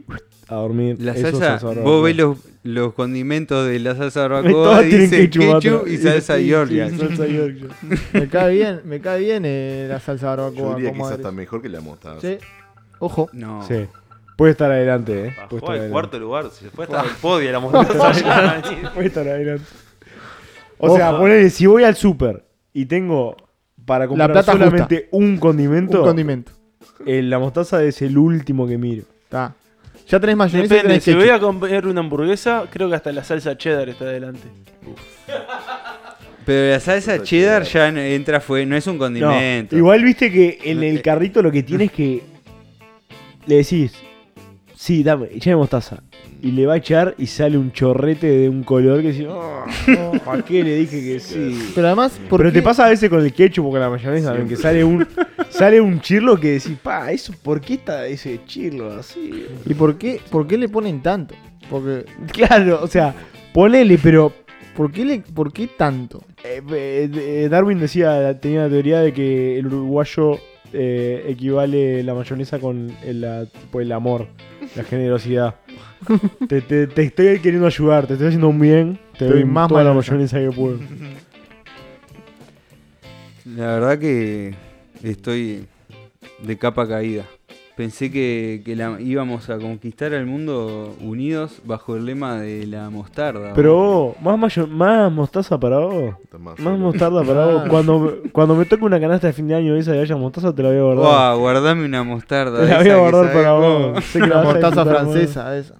[0.07, 0.13] y
[0.47, 0.97] a dormir.
[0.99, 1.91] La Eso es salsa, barbacoa.
[1.91, 5.97] vos ves los, los condimentos de la salsa Todas barbacoa y tienen dice ketchup, y
[5.97, 6.89] salsa Sí, sí, Yorkshire.
[6.97, 7.69] salsa Yorkshire.
[8.13, 10.75] Me cae bien, me cae bien eh, la salsa Yo barbacoa.
[10.75, 11.25] diría que como esa eres.
[11.25, 12.21] está mejor que la mostaza.
[12.21, 12.37] Sí.
[13.03, 13.29] Ojo.
[13.33, 13.61] No.
[13.67, 13.85] Sí.
[14.37, 15.33] Puede estar adelante, eh.
[15.37, 15.91] Bajó Puede estar al adelante.
[15.91, 18.91] cuarto lugar, se fue hasta el podio la mostaza.
[18.93, 19.65] Puede estar adelante.
[20.79, 23.35] O sea, ponele, si voy al súper y tengo
[23.85, 26.51] para comprar plata solamente un Un condimento, condimento.
[27.05, 29.03] eh, la mostaza es el último que miro.
[29.23, 29.53] Está.
[30.07, 31.21] Ya tenés mayonesa y Depende, tenés si ketchup.
[31.25, 34.47] voy a comer una hamburguesa, creo que hasta la salsa cheddar está adelante.
[36.45, 39.77] Pero la salsa cheddar ya no entra, fue, no es un No, condimento.
[39.77, 41.01] igual viste que en el eh.
[41.01, 42.21] carrito lo que tienes que
[43.45, 43.93] le decís,
[44.75, 46.01] sí, dame, echame mostaza.
[46.41, 49.63] Y le va a echar y sale un chorrete de un color que decís, oh,
[49.87, 51.71] no, ¿para qué le dije que sí?
[51.73, 52.59] Pero además, ¿por Pero qué?
[52.59, 55.07] te pasa a veces con el ketchup o con la mayonesa, también, que sale un
[55.49, 59.45] sale un chirlo que decís, pa, eso, ¿por qué está ese chirlo así?
[59.65, 61.33] ¿Y por qué, por qué le ponen tanto?
[61.69, 62.03] Porque,
[62.33, 63.15] Claro, o sea,
[63.53, 64.33] ponele, pero
[64.75, 66.25] ¿por qué, le, por qué tanto?
[66.43, 66.61] eh,
[67.15, 70.39] eh, Darwin decía, tenía la teoría de que el uruguayo
[70.73, 74.27] eh, equivale la mayonesa con el, la- tipo, el amor,
[74.75, 75.55] la generosidad.
[76.49, 79.83] te, te- te estoy queriendo ayudar, te estoy haciendo un bien, te doy más toda
[79.83, 80.35] la mayonesa.
[80.37, 80.79] mayonesa que puedo.
[83.55, 84.55] La verdad que
[85.03, 85.65] estoy
[86.43, 87.25] de capa caída.
[87.75, 92.91] Pensé que, que la- íbamos a conquistar al mundo unidos bajo el lema de la
[92.91, 93.53] mostarda.
[93.55, 96.13] Pero vos, más, mayo- más mostaza para vos.
[96.59, 97.63] Más mostarda para vos.
[97.69, 100.61] Cuando, cuando me toque una canasta de fin de año esa y haya mostaza, te
[100.61, 101.03] la voy a guardar.
[101.05, 102.59] Guau, guardame una mostarda.
[102.61, 103.91] te la voy a guardar para cómo.
[103.93, 104.03] vos.
[104.05, 105.75] Sé que la Una vas a mostaza disfrutar, francesa, esa.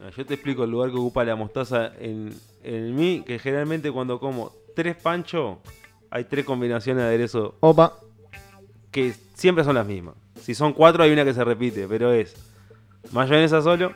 [0.00, 3.90] Ah, Yo te explico el lugar que ocupa la mostaza en, en mí, que generalmente
[3.90, 5.56] cuando como tres panchos,
[6.10, 7.94] hay tres combinaciones de aderezo Opa.
[8.90, 10.14] Que siempre son las mismas.
[10.40, 12.34] Si son cuatro, hay una que se repite, pero es
[13.12, 13.92] mayonesa solo,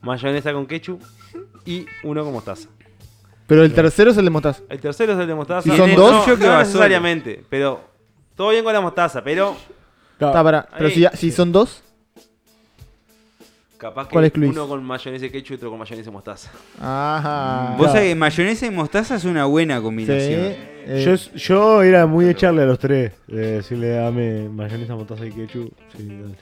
[0.00, 1.02] mayonesa con ketchup
[1.64, 2.68] y uno con mostaza.
[3.46, 4.62] Pero el tercero es el de mostaza.
[4.68, 5.62] El tercero es el de mostaza.
[5.62, 7.80] Si son dos, no, yo no necesariamente, pero
[8.34, 9.56] todo bien con la mostaza, pero
[10.26, 10.68] Está, pará.
[10.76, 11.82] Pero si, si son dos.
[13.78, 16.50] Capaz ¿Cuál que uno con mayonesa y ketchup y otro con mayonesa y mostaza.
[16.80, 17.68] Ajá.
[17.70, 17.92] Vos Claro.
[17.92, 19.82] sabés que mayonesa y mostaza es una buena Sí.
[19.82, 20.40] combinación.
[20.90, 23.12] eh, Yo, yo era muy de echarle a los tres.
[23.26, 25.70] De decirle, dame mayonesa, mostaza y ketchup.
[25.96, 26.34] Sí, dale.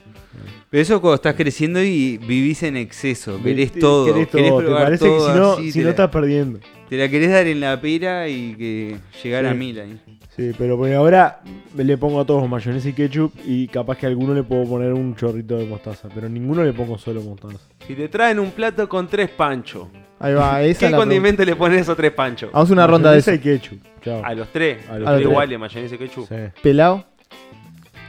[0.69, 3.41] Pero eso cuando estás creciendo y vivís en exceso.
[3.43, 4.05] Querés Te- todo.
[4.05, 6.09] querés querés todo, Te probar parece todo que si no, si te, no la, estás
[6.09, 6.59] perdiendo.
[6.89, 9.99] te la querés dar en la pera y que llegar a mil ahí.
[10.37, 11.41] Sí, pero por ahora
[11.75, 14.93] le pongo a todos mayonesa y ketchup y capaz que a alguno le puedo poner
[14.93, 17.57] un chorrito de mostaza, pero ninguno le pongo solo mostaza.
[17.87, 19.87] Si te traen un plato con tres panchos,
[20.19, 20.97] Ahí va, esa ¿qué la pregunta.
[20.97, 22.51] condimento le pones a esos tres panchos?
[22.51, 23.49] Vamos a una ronda de Mayonesa eso.
[23.49, 23.79] y ketchup.
[24.01, 24.21] Chao.
[24.23, 24.89] A los tres.
[24.89, 25.29] A los A los tres.
[25.31, 26.27] iguales, mayonesa y ketchup.
[26.27, 26.35] Sí.
[26.63, 27.05] Pelado.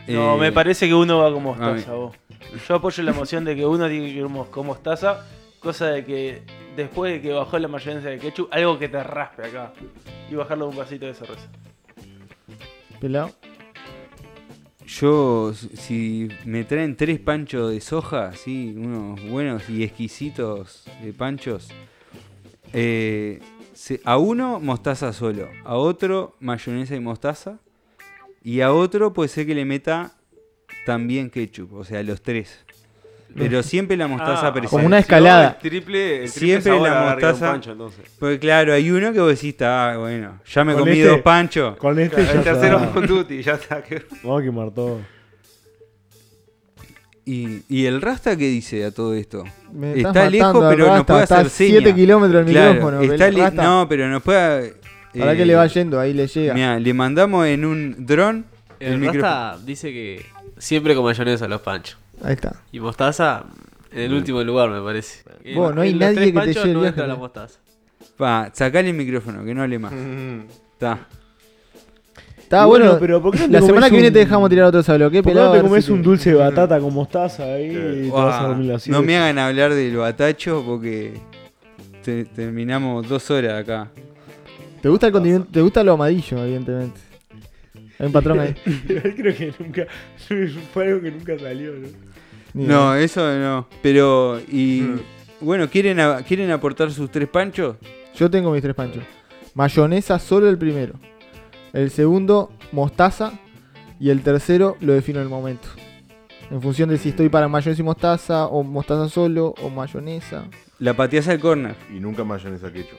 [0.07, 2.15] No, Eh, me parece que uno va con mostaza, vos.
[2.67, 5.27] Yo apoyo la emoción de que uno tiene que ir con mostaza,
[5.61, 6.43] cosa de que
[6.77, 9.73] después de que bajó la mayonesa de ketchup, algo que te raspe acá.
[10.31, 11.49] Y bajarlo un vasito de cerveza.
[13.01, 13.31] Pelado.
[14.87, 21.69] Yo, si me traen tres panchos de soja, sí, unos buenos y exquisitos de panchos,
[22.73, 23.41] eh,
[24.05, 27.61] a uno mostaza solo, a otro mayonesa y mostaza,
[28.43, 30.17] y a otro puede ser que le meta
[30.87, 32.65] también ketchup, o sea, los tres.
[33.39, 34.71] Pero siempre la mostaza Ah, presente.
[34.71, 35.43] Como una si escalada.
[35.43, 38.05] no, el triple, el triple Siempre sabor la mostaza- pancho, entonces.
[38.19, 41.21] Porque claro, hay uno que vos decís, ah, bueno, ya me Con comí este- dos
[41.21, 41.77] panchos.
[41.77, 42.91] Con este ya El tercero está.
[42.93, 43.83] con Duty, ya está.
[43.83, 45.01] que- Vamos a quemar todo.
[47.25, 49.45] Y, y el Rasta qué dice a todo esto?
[49.73, 51.71] Me Está lejos, pero nos Rasta, puede está hacer a seña.
[51.81, 53.01] 7 kilómetros del Claro, micrófono.
[53.03, 53.63] está Rasta.
[53.63, 54.75] no, pero nos puede.
[55.19, 56.55] Para eh, que le va yendo, ahí le llega.
[56.55, 58.47] Mirá, le mandamos en un dron
[58.81, 59.23] el, El micrófono.
[59.25, 60.25] Rasta dice que
[60.57, 61.99] siempre con mayonesa los panchos.
[62.23, 62.63] Ahí está.
[62.73, 63.45] Y mostaza
[63.93, 65.23] en el último lugar, me parece.
[65.55, 67.07] Vos, no hay en los nadie tres que te panchos lleve el no viaje, entra
[67.07, 67.19] la ¿no?
[67.21, 67.59] mostaza.
[68.17, 69.93] Pa, sacale el micrófono, que no hable más.
[70.73, 71.07] Está.
[72.39, 74.19] Está Y bueno, bueno, pero ¿por qué no te la semana que viene un- te
[74.21, 75.11] dejamos tirar otro sablo.
[75.11, 75.55] ¿Qué ¿Por qué pelado?
[75.55, 78.47] no te comes si un dulce de batata con mostaza ahí y te vas a
[78.49, 78.91] dormir así?
[78.91, 81.21] no me hagan hablar del batacho porque
[82.03, 83.89] te- terminamos dos horas acá.
[84.81, 85.49] ¿Te gusta el condimento?
[85.53, 87.01] ¿Te gusta lo amarillo, evidentemente?
[87.99, 88.55] Hay un patrón ahí.
[88.87, 89.87] Creo que nunca.
[90.73, 91.89] Fue algo que nunca salió, ¿no?
[92.67, 93.67] No, eso no.
[93.83, 94.83] Pero, y.
[95.41, 97.77] Bueno, ¿quieren, a- ¿quieren aportar sus tres panchos?
[98.17, 99.05] Yo tengo mis tres panchos.
[99.55, 100.95] Mayonesa solo el primero.
[101.73, 103.33] El segundo, mostaza.
[104.01, 105.69] Y el tercero lo defino en el momento.
[106.51, 110.45] En función de si estoy para mayonesa y mostaza, o mostaza solo, o mayonesa.
[110.79, 111.75] La pateás al corner.
[111.95, 112.99] Y nunca mayonesa ketchup.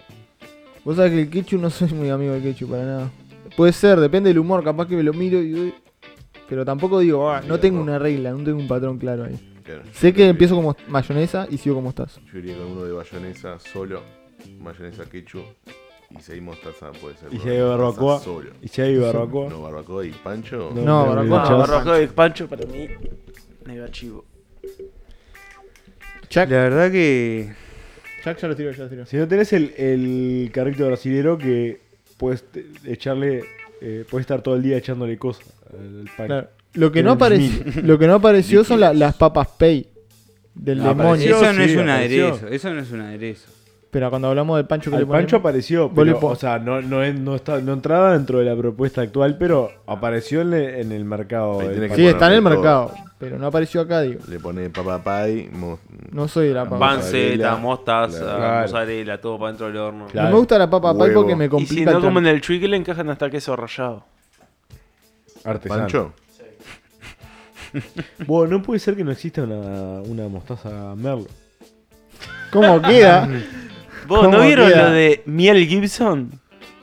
[0.84, 3.12] Vos sabés que el ketchup no soy muy amigo del ketchup para nada.
[3.58, 5.74] Puede ser, depende del humor, capaz que me lo miro y...
[6.50, 9.40] Pero tampoco digo, ah, no tengo una regla, no tengo un patrón claro ahí.
[9.64, 12.20] Claro, Sé que empiezo como mayonesa y sigo como mostaza.
[12.34, 14.02] Yo iría con uno de mayonesa solo,
[14.60, 15.44] mayonesa ketchup
[16.10, 17.32] y hay mostaza puede ser.
[17.32, 18.20] Y si hay barbacoa.
[18.20, 18.50] Solo.
[18.64, 19.50] Y si hay barbacoa.
[19.50, 20.72] No, barbacoa y pancho.
[20.74, 22.88] No, No, barbacoa no, barbacoa de pancho para mí,
[23.68, 24.26] negativo.
[26.30, 27.54] Chuck, La verdad que.
[28.24, 29.06] Chuck ya lo tiro, ya lo tiro.
[29.06, 31.80] Si no tenés el, el carrito brasilero que
[32.18, 33.44] puedes te- echarle.
[33.82, 35.46] Eh, puedes estar todo el día echándole cosas
[36.16, 36.48] Claro.
[36.74, 39.88] Lo que, no apareció, lo que no apareció son la- las papas pay
[40.54, 41.04] del Ah, demonio.
[41.12, 41.36] apareció.
[41.38, 42.26] Eso no sí, es un apareció.
[42.28, 42.48] aderezo.
[42.48, 43.52] Eso no es un aderezo.
[43.92, 46.34] Pero cuando hablamos del pancho que Al le ponemos, Pancho apareció, Vos le pero, pon-
[46.34, 49.72] o sea, no, no, es- no, está, no entraba dentro de la propuesta actual, pero
[49.88, 51.60] apareció en, el- en el mercado.
[51.60, 52.94] Ahí del tiene que Sí, está en el Ponerle mercado.
[53.18, 54.22] Pero no apareció acá, digo.
[54.30, 55.80] Le pone papa pie, mo-
[56.12, 56.78] No soy de la papa.
[56.98, 58.62] Mozzarella, Panceta, mostaza, claro.
[58.62, 60.06] mozzarella, todo para dentro del horno.
[60.06, 60.28] Claro.
[60.28, 61.22] No me gusta la papa pie Huevo.
[61.22, 62.36] porque me Y si complica no el como en trámite.
[62.36, 64.06] el Twiggle le encajan hasta queso rallado.
[65.44, 65.82] Artesano.
[65.82, 66.14] pancho.
[68.26, 71.28] Bueno, no puede ser que no exista una, una mostaza Merlo.
[72.52, 73.30] ¿Cómo queda?
[74.08, 74.90] ¿Vos ¿Cómo no vieron queda?
[74.90, 76.32] lo de Miel Gibson?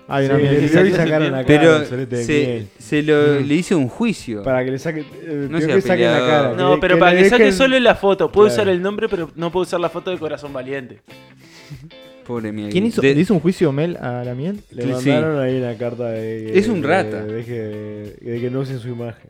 [0.08, 0.38] Hay Sí, una
[0.82, 2.68] le sacaron la cara Pero al solete de se, miel.
[2.78, 4.44] se lo, le hice un juicio.
[4.44, 5.00] Para que le saque.
[5.00, 6.28] Eh, No sea que saquen la peleador.
[6.30, 6.54] cara.
[6.56, 8.30] No, que- pero que para le que saque dejen- solo la foto.
[8.30, 8.62] Puedo Claro.
[8.62, 11.00] usar el nombre, pero no puedo usar la foto de Corazón Valiente.
[12.26, 14.60] Pobre Mel ¿Quién hizo, De- ¿Le hizo un juicio Mel a la miel?
[14.70, 14.88] Le Sí.
[14.88, 16.58] mandaron ahí una carta de.
[16.58, 17.24] Es un de- rata.
[17.24, 19.28] De, que, de que no usen su imagen.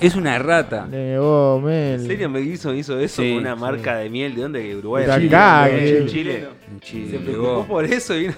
[0.00, 0.86] Es una rata.
[0.90, 2.00] le- oh, Mel.
[2.00, 4.34] ¿En serio Mel Gibson hizo eso Sí, con una marca de miel?
[4.34, 4.60] ¿De dónde?
[4.62, 5.06] ¿De Uruguay?
[5.06, 6.44] De Chile, acá, ¿De que- Chile?
[6.72, 8.34] En Chile, Se preocupó por eso y vino.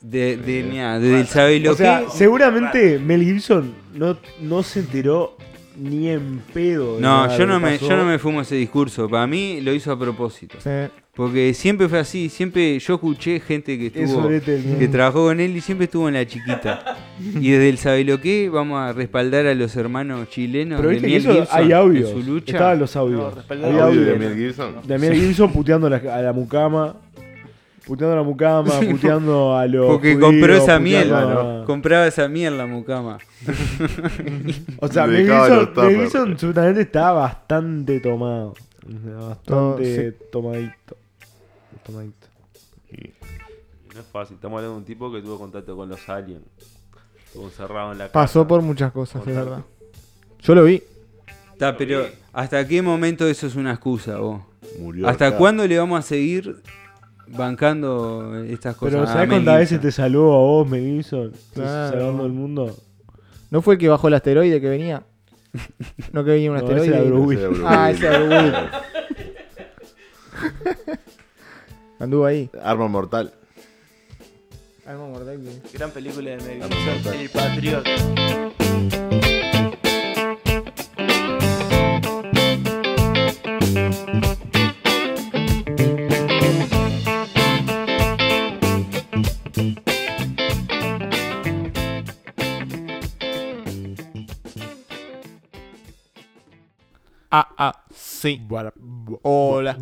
[0.00, 5.36] De, de, mirá, desde el sabelo O sea, seguramente Mel Gibson no, no se enteró
[5.76, 6.96] ni en pedo.
[6.96, 7.88] de No, yo de no, me, pasó.
[7.88, 9.08] yo no me fumo ese discurso.
[9.08, 10.58] Para mí lo hizo a propósito.
[10.60, 10.70] Sí.
[11.14, 12.30] Porque siempre fue así.
[12.30, 14.28] Siempre yo escuché gente que Es estuvo
[14.78, 16.96] que trabajó con él y siempre estuvo en la chiquita.
[17.20, 21.16] Y desde el sabelo qué vamos a respaldar a los hermanos chilenos Pero de que
[21.16, 22.10] eso Gibson hay audios.
[22.12, 22.52] en su lucha.
[22.52, 23.34] Estaban los audios.
[23.48, 24.14] Había Audio de.
[24.18, 24.74] Mel Gibson.
[24.84, 26.96] De Mel Gibson puteando a la, a la mucama.
[27.84, 29.86] Puteando a la mucama, puteando a los.
[29.88, 31.12] Porque judíos, compró esa miel.
[31.12, 33.18] a- Compraba esa miel la mucama.
[34.78, 36.00] O sea, a Gibson, Mel.
[36.00, 38.54] Gibson seguramente bastante tomado.
[39.28, 40.96] Bastante No, tomadito.
[41.84, 42.26] Tomadito.
[43.94, 46.42] No es fácil, estamos hablando de un tipo que tuvo contacto con los aliens.
[47.26, 48.12] Estuvo encerrado en la casa.
[48.12, 49.62] Pasó por muchas cosas, es verdad.
[50.40, 50.82] Yo lo vi.
[51.52, 54.42] Está, pero ¿hasta qué momento eso es una excusa vos?
[54.80, 55.36] Murió ¿Hasta acá.
[55.38, 56.62] cuándo le vamos a seguir
[57.28, 58.94] bancando estas cosas?
[58.94, 61.32] Pero ¿sabes Mel cuántas veces te salvó a vos, Mel Gibson?
[61.54, 61.90] Claro.
[61.98, 62.76] Salvando el mundo.
[63.50, 65.02] ¿No fue el que bajó el asteroide que venía?
[66.12, 66.86] No que venía un No, asteroide.
[66.88, 67.96] ese era Bruce Ese era Bruce Ah, Willis.
[67.98, 68.82] ese era
[72.02, 72.50] Anduvo ahí.
[72.60, 73.32] Arma mortal.
[75.72, 76.62] Gran película de Mel.
[77.14, 77.90] El Patriota.
[97.30, 97.81] Ah, ah,
[98.22, 98.40] sí.
[99.22, 99.76] Hola.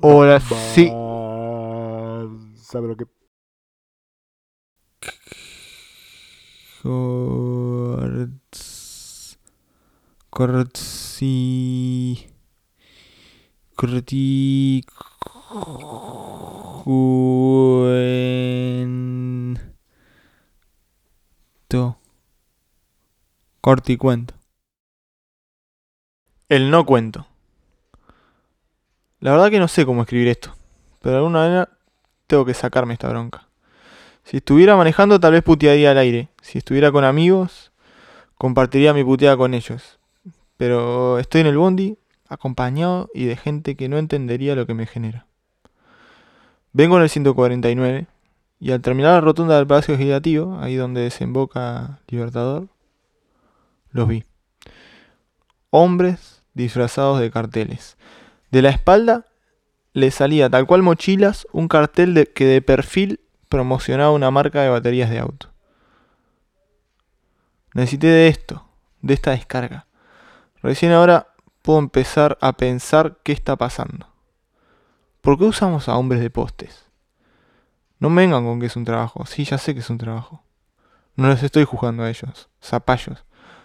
[0.00, 0.88] Hola, sí.
[2.56, 3.04] ¿Sabe lo que?
[7.92, 8.48] Corts.
[10.30, 11.36] Cortsi.
[13.76, 14.82] Corti.
[21.68, 21.98] Cuento.
[23.60, 24.41] Corticuento.
[26.52, 27.26] El no cuento.
[29.20, 30.54] La verdad que no sé cómo escribir esto,
[31.00, 31.68] pero de alguna manera
[32.26, 33.48] tengo que sacarme esta bronca.
[34.24, 36.28] Si estuviera manejando, tal vez putearía al aire.
[36.42, 37.72] Si estuviera con amigos,
[38.34, 39.98] compartiría mi puteada con ellos.
[40.58, 41.96] Pero estoy en el bondi,
[42.28, 45.24] acompañado y de gente que no entendería lo que me genera.
[46.74, 48.08] Vengo en el 149
[48.60, 52.68] y al terminar la rotonda del Palacio Legislativo, ahí donde desemboca Libertador,
[53.92, 54.24] los vi.
[55.70, 57.96] Hombres disfrazados de carteles.
[58.50, 59.26] De la espalda
[59.92, 64.68] le salía tal cual mochilas un cartel de, que de perfil promocionaba una marca de
[64.68, 65.50] baterías de auto.
[67.74, 68.66] Necesité de esto,
[69.00, 69.86] de esta descarga.
[70.62, 71.28] Recién ahora
[71.62, 74.08] puedo empezar a pensar qué está pasando.
[75.20, 76.86] ¿Por qué usamos a hombres de postes?
[77.98, 79.24] No vengan con que es un trabajo.
[79.26, 80.42] Sí, ya sé que es un trabajo.
[81.14, 83.24] No les estoy juzgando a ellos, zapallos.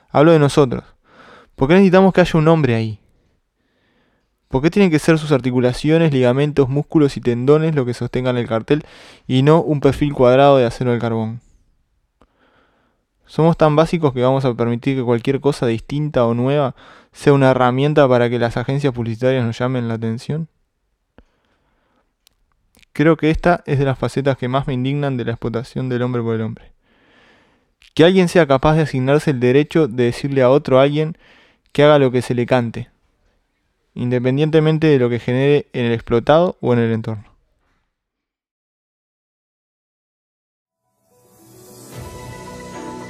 [0.10, 0.84] Hablo de nosotros.
[1.58, 3.00] ¿Por qué necesitamos que haya un hombre ahí?
[4.48, 8.48] ¿Por qué tienen que ser sus articulaciones, ligamentos, músculos y tendones lo que sostengan el
[8.48, 8.84] cartel
[9.26, 11.42] y no un perfil cuadrado de acero al carbón?
[13.26, 16.76] Somos tan básicos que vamos a permitir que cualquier cosa distinta o nueva
[17.12, 20.50] sea una herramienta para que las agencias publicitarias nos llamen la atención.
[22.94, 26.04] Creo que esta es de las facetas que más me indignan de la explotación del
[26.04, 26.72] hombre por el hombre.
[27.96, 31.18] Que alguien sea capaz de asignarse el derecho de decirle a otro alguien
[31.78, 32.90] que haga lo que se le cante,
[33.94, 37.26] independientemente de lo que genere en el explotado o en el entorno.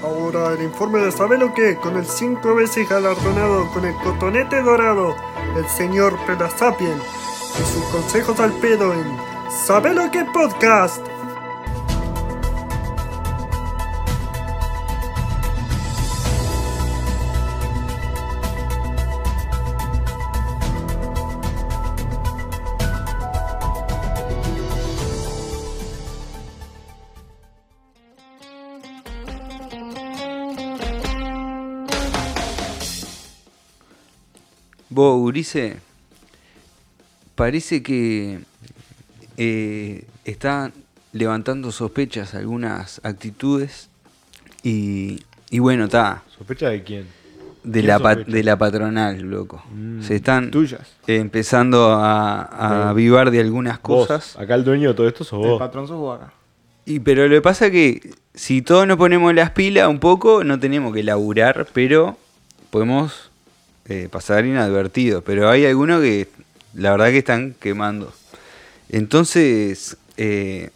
[0.03, 5.15] Ahora el informe de Sabelo que, con el cinco veces galardonado con el cotonete dorado,
[5.55, 9.17] el señor Pedasapien, y sus consejos al pedo en
[9.49, 11.16] Sabelo que Podcast.
[34.97, 35.77] Vos, Urice,
[37.35, 38.39] parece que
[39.37, 40.71] eh, está
[41.13, 43.89] levantando sospechas algunas actitudes
[44.63, 45.21] y,
[45.51, 46.23] y bueno, está.
[46.35, 47.05] ¿Sospecha de quién?
[47.63, 48.31] de ¿Qué la, sospecha?
[48.31, 49.63] de la patronal, loco.
[49.71, 50.01] Mm.
[50.01, 50.81] Se están Tuyas.
[51.05, 54.35] eh, empezando a, a avivar de algunas Vos, cosas.
[54.35, 55.59] acá el dueño de todo esto sos El vos.
[55.59, 56.33] patrón sos vos acá.
[56.87, 60.43] Y pero lo que pasa es que si todos nos ponemos las pilas un poco,
[60.43, 62.17] no tenemos que laburar, pero
[62.71, 63.26] podemos
[63.89, 65.23] eh, pasar inadvertidos.
[65.23, 66.27] Pero hay algunos que
[66.73, 68.13] la verdad que están quemando.
[68.89, 70.69] Entonces eh,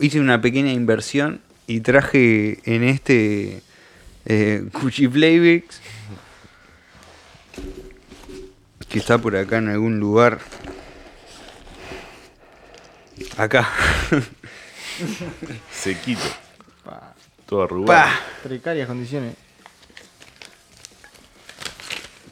[0.00, 3.62] hice una pequeña inversión y traje en este
[4.26, 5.80] eh, Cuchiflavix
[8.88, 10.38] que está por acá en algún lugar.
[13.36, 13.68] Acá.
[15.72, 16.22] Sequito.
[17.46, 18.10] Todo arrugado.
[18.42, 19.43] Precarias condiciones.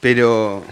[0.03, 0.65] Pero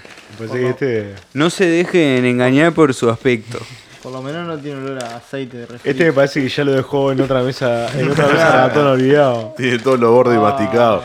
[0.53, 3.59] que este, no se dejen engañar por su aspecto.
[4.03, 5.89] Por lo menos no tiene olor a aceite de refri.
[5.91, 9.55] este me parece que ya lo dejó en otra mesa, en otra mesa ratón olvidado.
[9.57, 11.03] Tiene todo lo gordo y Ah, masticado.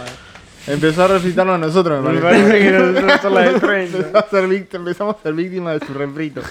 [0.65, 2.43] Empezó a refritarlo a nosotros, me Me parece.
[2.47, 3.97] parece que nosotros la de 30.
[3.97, 6.41] Empezó a ser víctima- empezamos a ser víctimas de su refrito.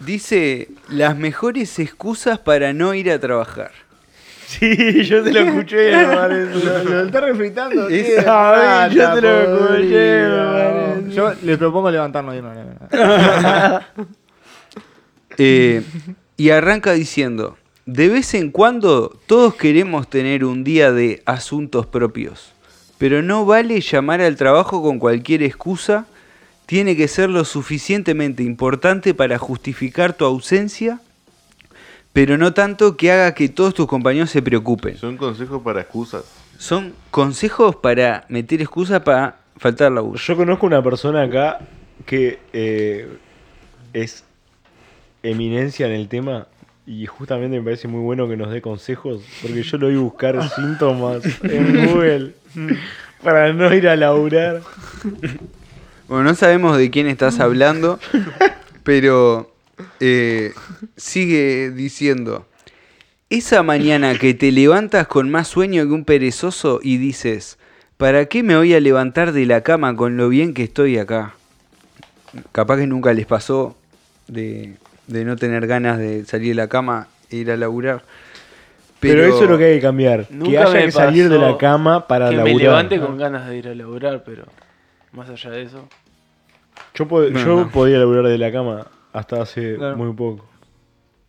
[0.00, 3.70] Dice las mejores excusas para no ir a trabajar.
[4.58, 6.64] Sí, yo te lo escuché, me parece.
[6.64, 7.88] Lo, lo está refritando.
[7.88, 11.14] Es- qué Ay, yo te lo escuché.
[11.14, 12.52] Yo les propongo levantarnos no.
[15.38, 15.82] Eh,
[16.36, 22.52] y arranca diciendo, de vez en cuando todos queremos tener un día de asuntos propios,
[22.98, 26.04] pero no vale llamar al trabajo con cualquier excusa,
[26.66, 31.00] tiene que ser lo suficientemente importante para justificar tu ausencia,
[32.12, 34.96] pero no tanto que haga que todos tus compañeros se preocupen.
[34.96, 36.24] Son consejos para excusas.
[36.58, 40.18] Son consejos para meter excusas para faltar la laburo.
[40.18, 41.60] Yo conozco una persona acá
[42.04, 43.08] que eh,
[43.92, 44.24] es
[45.22, 46.48] eminencia en el tema
[46.86, 50.48] y justamente me parece muy bueno que nos dé consejos porque yo lo vi buscar
[50.56, 52.32] síntomas en Google
[53.22, 54.62] para no ir a laburar.
[56.08, 57.98] Bueno, no sabemos de quién estás hablando,
[58.82, 59.51] pero
[60.00, 60.52] eh,
[60.96, 62.46] sigue diciendo,
[63.30, 67.58] esa mañana que te levantas con más sueño que un perezoso y dices,
[67.96, 71.34] ¿para qué me voy a levantar de la cama con lo bien que estoy acá?
[72.52, 73.76] Capaz que nunca les pasó
[74.28, 74.74] de,
[75.06, 78.02] de no tener ganas de salir de la cama e ir a laburar.
[79.00, 80.28] Pero, eso es lo que hay que cambiar.
[80.28, 82.54] que haya que salir de la cama para que laburar.
[82.56, 84.44] me levante con ganas de ir a laburar, pero
[85.12, 85.88] más allá de eso.
[86.94, 87.70] Yo, po- No, yo no.
[87.70, 89.96] podía laburar de la cama hasta hace Claro.
[89.96, 90.46] muy poco.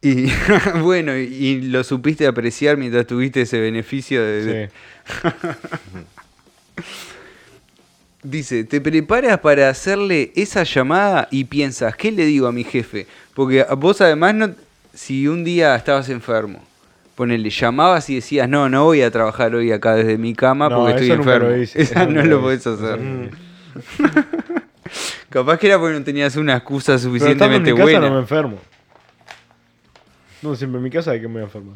[0.02, 0.28] Y
[0.82, 5.30] bueno, y, lo supiste apreciar mientras tuviste ese beneficio de, Sí.
[8.24, 13.06] Dice, te preparas para hacerle esa llamada y piensas, ¿qué le digo a mi jefe?
[13.34, 14.52] Porque vos además, no,
[14.94, 16.64] si un día estabas enfermo,
[17.16, 20.78] ponele, llamabas y decías, no, no voy a trabajar hoy acá desde mi cama No,
[20.78, 21.50] porque estoy enfermo.
[21.50, 23.00] lo hice, Esa eso no nunca lo lo podés hacer.
[25.34, 28.12] Capaz que era porque no tenías una excusa Pero estando en suficientemente mi casa no
[28.12, 28.60] me enfermo.
[30.44, 31.76] No, siempre en mi casa hay que me enfermo.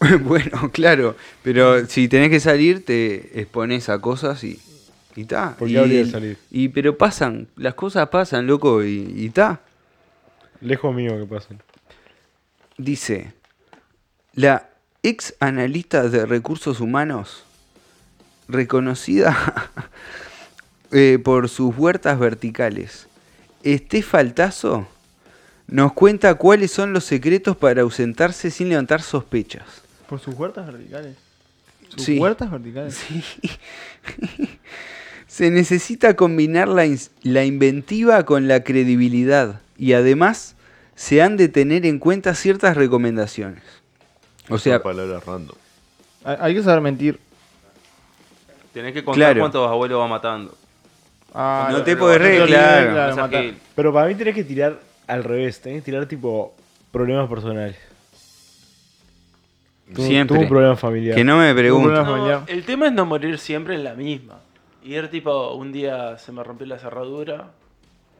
[0.22, 4.58] bueno, claro, pero si tenés que salir, te expones a cosas y
[5.14, 5.56] y ta.
[5.58, 6.38] ¿Por qué y, habría de salir?
[6.50, 9.60] y pero pasan, las cosas pasan, loco, y, y ta.
[10.62, 11.60] Lejos mío que pasen.
[12.78, 13.34] Dice,
[14.32, 14.70] la
[15.02, 17.44] ex analista de recursos humanos,
[18.48, 19.36] reconocida
[20.92, 23.06] eh, por sus huertas verticales,
[23.62, 24.86] Estefa Altazo,
[25.66, 29.64] nos cuenta cuáles son los secretos para ausentarse sin levantar sospechas.
[30.08, 31.16] Por sus huertas verticales.
[31.90, 32.18] ¿Sus Sí.
[32.18, 32.94] huertas verticales?
[32.94, 33.22] Sí.
[35.26, 36.86] Se necesita combinar la,
[37.22, 40.54] la inventiva con la credibilidad y además
[40.96, 43.62] se han de tener en cuenta ciertas recomendaciones.
[44.48, 45.54] O sea, palabras random.
[46.24, 47.20] Hay, hay que saber mentir.
[48.72, 49.40] Tenés que contar Claro.
[49.40, 50.56] cuántos abuelos va matando.
[51.40, 53.30] Ah, No te podés re- claro.
[53.30, 55.60] que Pero para mí tenés que tirar al revés.
[55.60, 56.52] Tenés que tirar tipo
[56.90, 57.76] problemas personales.
[59.94, 60.34] Siempre.
[60.36, 61.14] Tuve un problema familiar.
[61.16, 62.02] que no me problema
[62.40, 64.34] No, el tema es no morir siempre en la misma.
[64.82, 67.46] Ir tipo, un día se me rompió la cerradura,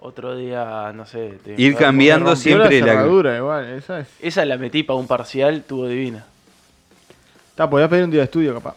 [0.01, 1.39] otro día, no sé.
[1.45, 4.09] te- Ir cambiando siempre la la- cerradura, igual, esa es.
[4.21, 6.25] Esa la metí para un parcial, tuvo divina.
[7.51, 8.77] Está, podías pedir un día de estudio, capaz.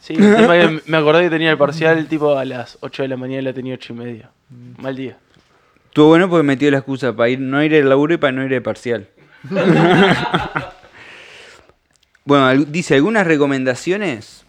[0.00, 3.44] Sí, me acordé que tenía el parcial tipo a las 8 de la mañana y
[3.44, 4.30] la tenía 8 y media.
[4.78, 5.18] Mal día.
[5.86, 8.44] Estuvo bueno porque metió la excusa para ir, no ir al laburo y para no
[8.44, 9.08] ir al parcial.
[12.24, 14.44] bueno, dice algunas recomendaciones.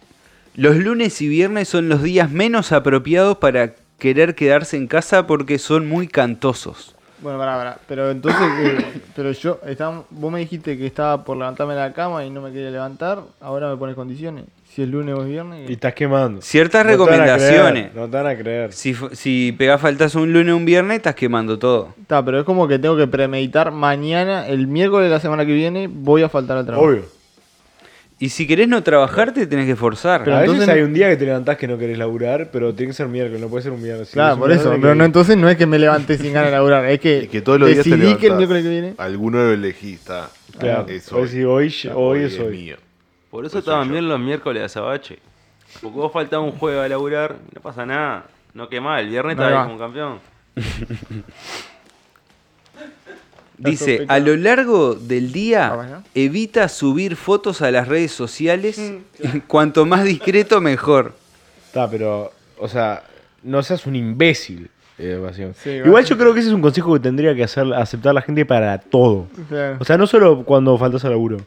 [0.54, 5.58] Los lunes y viernes son los días menos apropiados para querer quedarse en casa porque
[5.58, 6.94] son muy cantosos.
[7.22, 7.78] Bueno, pará, pará.
[7.86, 11.92] Pero entonces, eh, pero yo, estaba- vos me dijiste que estaba por levantarme de la
[11.92, 13.20] cama y no me quería levantar.
[13.40, 14.44] Ahora me pones condiciones.
[14.68, 15.68] Si es lunes o es viernes.
[15.68, 16.40] Y estás quemando.
[16.40, 17.72] Ciertas No te recomendaciones.
[17.90, 18.72] creer, No te van a creer.
[18.72, 21.94] Si, si pegás faltas un lunes o un viernes, estás quemando todo.
[22.00, 25.52] Está, pero es como que tengo que premeditar mañana, el miércoles de la semana que
[25.52, 26.88] viene, voy a faltar al trabajo.
[26.88, 27.04] Obvio.
[28.22, 30.22] Y si querés no trabajar, te tenés que forzar.
[30.22, 32.72] Pero a veces entonces- hay un día que te levantás que no querés laburar, pero
[32.72, 34.06] tiene que ser miércoles, no puede ser un viernes.
[34.08, 34.70] Si Claro, es por eso.
[34.70, 37.22] que Pero no, entonces no es que me levante sin ganas de laburar, es que,
[37.24, 37.94] Es que todos los días te que
[38.28, 38.94] el miércoles que viene.
[38.98, 40.30] Alguno lo elegí, está.
[40.56, 42.56] Claro, es hoy hoy, Ya, hoy es hoy.
[42.58, 42.76] mío.
[43.28, 45.18] Por eso Pues estaban bien los miércoles de azabache.
[45.80, 48.26] Porque vos faltaba un juego a laburar no pasa nada.
[48.54, 49.64] No quemás, el viernes No estás va.
[49.66, 50.20] como campeón.
[53.70, 56.02] Dice, a lo largo del Ah, día, bueno.
[56.14, 58.92] evita subir fotos a las redes sociales.
[59.46, 61.14] Cuanto más discreto, mejor.
[61.66, 63.02] Está, pero, o sea,
[63.42, 64.70] no seas un imbécil.
[64.98, 65.52] eh.
[65.62, 68.22] Sí, Igual yo creo que ese es un consejo que tendría que hacer, aceptar la
[68.22, 69.26] gente para todo.
[69.48, 69.76] Claro.
[69.80, 71.38] O sea, no solo cuando faltas al laburo.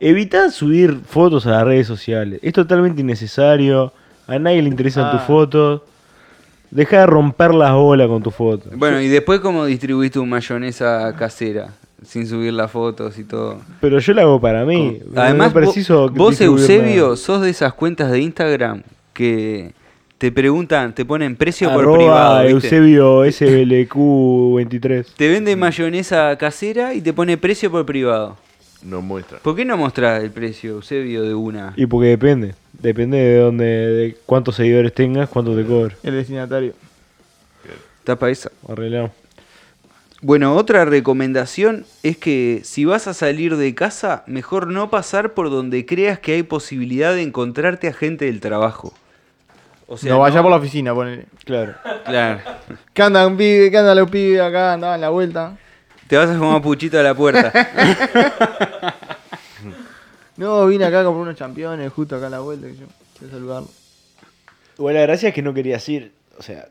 [0.00, 2.40] Evita subir fotos a las redes sociales.
[2.42, 3.92] Es totalmente innecesario.
[4.26, 5.12] A nadie le interesan Ah.
[5.12, 5.82] tus fotos.
[6.72, 8.72] Deja de romper las bolas con tus fotos.
[8.74, 11.68] Bueno, y después, ¿cómo distribuís tu mayonesa casera?
[12.02, 13.58] Sin subir las fotos y todo.
[13.82, 14.98] Pero yo la hago para mí.
[15.14, 17.16] Además, no preciso vos, Eusebio, nada.
[17.16, 19.72] sos de esas cuentas de Instagram que
[20.16, 22.42] te preguntan, te ponen precio por Arroba privado.
[22.44, 22.76] ¿viste?
[22.76, 25.06] Eusebio SLQ23.
[25.14, 28.38] Te vende mayonesa casera y te pone precio por privado.
[28.82, 29.38] No muestra.
[29.38, 31.72] ¿Por qué no mostrás el precio, Eusebio, de una?
[31.76, 32.54] Y porque depende.
[32.72, 35.94] Depende de dónde, de cuántos seguidores tengas, cuánto te cobra.
[36.02, 36.74] El destinatario.
[38.04, 38.50] Tapa esa.
[38.68, 39.12] Arreglamos.
[40.20, 45.50] Bueno, otra recomendación es que si vas a salir de casa, mejor no pasar por
[45.50, 48.94] donde creas que hay posibilidad de encontrarte a gente del trabajo.
[49.88, 51.26] O sea, no vaya por la oficina, ponele.
[51.44, 51.74] Claro.
[52.04, 52.40] Claro.
[52.94, 53.70] ¿Qué andan, pibe?
[53.70, 54.74] ¿Qué andan los pibes acá?
[54.74, 55.56] Andaban la vuelta.
[56.08, 57.52] Te vas a fumar puchito a la puerta.
[60.36, 62.66] No, vine acá a comprar unos championes justo acá a la vuelta.
[62.66, 63.68] Que yo a saludarlo.
[64.78, 66.12] La gracia es que no querías ir.
[66.38, 66.66] O sea.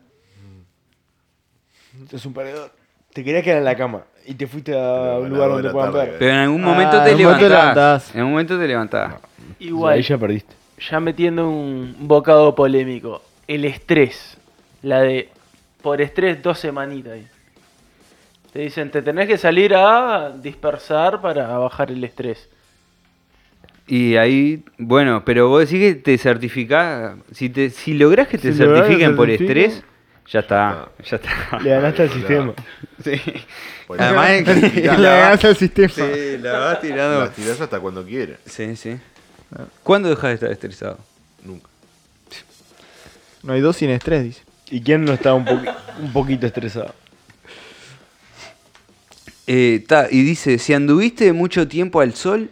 [2.12, 2.70] Es un paredón.
[3.12, 4.02] Te querías quedar en la cama.
[4.26, 4.74] Y te fuiste a
[5.14, 6.16] Pero un lugar donde puedan ver.
[6.18, 7.50] Pero en algún Ah, momento te en un momento te levantás.
[7.50, 8.10] levantás.
[8.14, 9.14] En algún momento te levantás.
[9.60, 10.54] Igual, Ahí ya perdiste.
[10.90, 13.22] ya metiendo un bocado polémico.
[13.46, 14.36] El estrés.
[14.82, 15.30] La de
[15.82, 17.28] por estrés dos semanitas ahí.
[18.52, 22.48] Te dicen, te tenés que salir a dispersar para bajar el estrés.
[23.86, 27.16] Y ahí, bueno, pero vos decís que te certificás.
[27.32, 29.82] Si, te, si lográs que te Si certifiquen por estrés,
[30.30, 30.88] ya está.
[31.04, 31.58] Ya está.
[31.62, 32.52] Le ganaste al sistema.
[33.02, 33.20] Sí.
[33.86, 35.88] Pues Además, es que Le la, ganaste al sistema.
[35.88, 37.20] sí, la vas tirando.
[37.20, 38.38] las tirás hasta cuando quieres.
[38.46, 38.96] Sí, sí.
[39.82, 40.98] ¿Cuándo dejas de estar estresado?
[41.44, 41.68] Nunca.
[43.42, 44.42] No hay dos sin estrés, dice.
[44.70, 45.44] ¿Y quién no está un
[46.12, 46.94] poquito estresado?
[49.46, 52.48] Eh, ta, y dice, si anduviste mucho tiempo al sol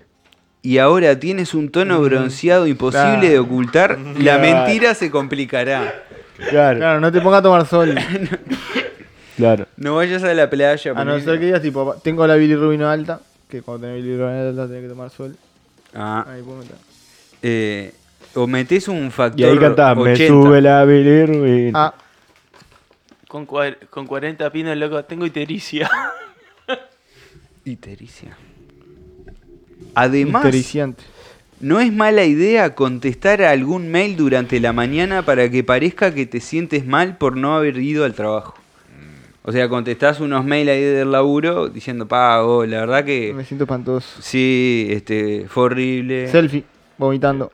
[0.63, 3.29] y ahora tienes un tono bronceado imposible claro.
[3.29, 6.05] de ocultar, la mentira se complicará.
[6.51, 7.95] Claro, Claro, no te pongas a tomar sol.
[9.37, 9.67] claro.
[9.77, 10.93] No vayas a la playa.
[10.97, 13.21] A no ser que digas, tipo, tengo la bilirrubina alta.
[13.49, 15.37] Que cuando tenés bilirrubina alta tenés que tomar sol.
[15.95, 16.77] Ah, Ahí puedo meter.
[17.43, 17.93] eh,
[18.35, 20.29] o metes un factor Y ahí cantás, me 80.
[20.29, 21.87] sube la bilirrubina.
[21.87, 21.95] Ah,
[23.29, 25.89] Con, con 40 pinos, loco, tengo itericia.
[27.65, 28.37] Itericia.
[29.95, 30.45] Además,
[31.61, 36.27] no es mala idea contestar a algún mail durante la mañana para que parezca que
[36.27, 38.55] te sientes mal por no haber ido al trabajo.
[39.43, 43.65] O sea, contestás unos mails ahí del laburo diciendo, pago, la verdad que Me siento
[43.65, 44.21] espantoso.
[44.23, 46.29] sí, este, fue horrible.
[46.29, 46.65] Selfie,
[46.99, 47.51] vomitando.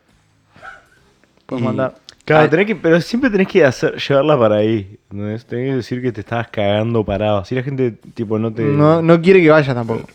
[1.46, 1.96] Puedes Y- mandar.
[2.26, 4.98] Claro, tenés que, pero siempre tenés que hacer, llevarla para ahí.
[5.10, 5.46] ¿entendés?
[5.46, 7.44] Tenés que decir que te estabas cagando parado.
[7.44, 8.62] Si la gente, tipo, no te.
[8.62, 10.06] No, no quiere que vayas tampoco.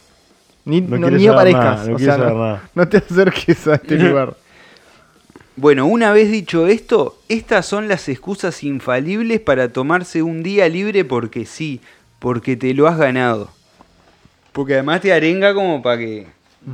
[0.66, 1.64] Ni, No no, ni aparezcas.
[1.64, 2.70] nada, no o sea, no, nada.
[2.76, 4.36] no te acerques a este lugar.
[5.55, 11.05] Bueno, una vez dicho esto, estas son las excusas infalibles para tomarse un día libre
[11.05, 11.82] porque sí,
[12.20, 13.49] porque te lo has ganado.
[14.51, 16.28] Porque además te arenga como para que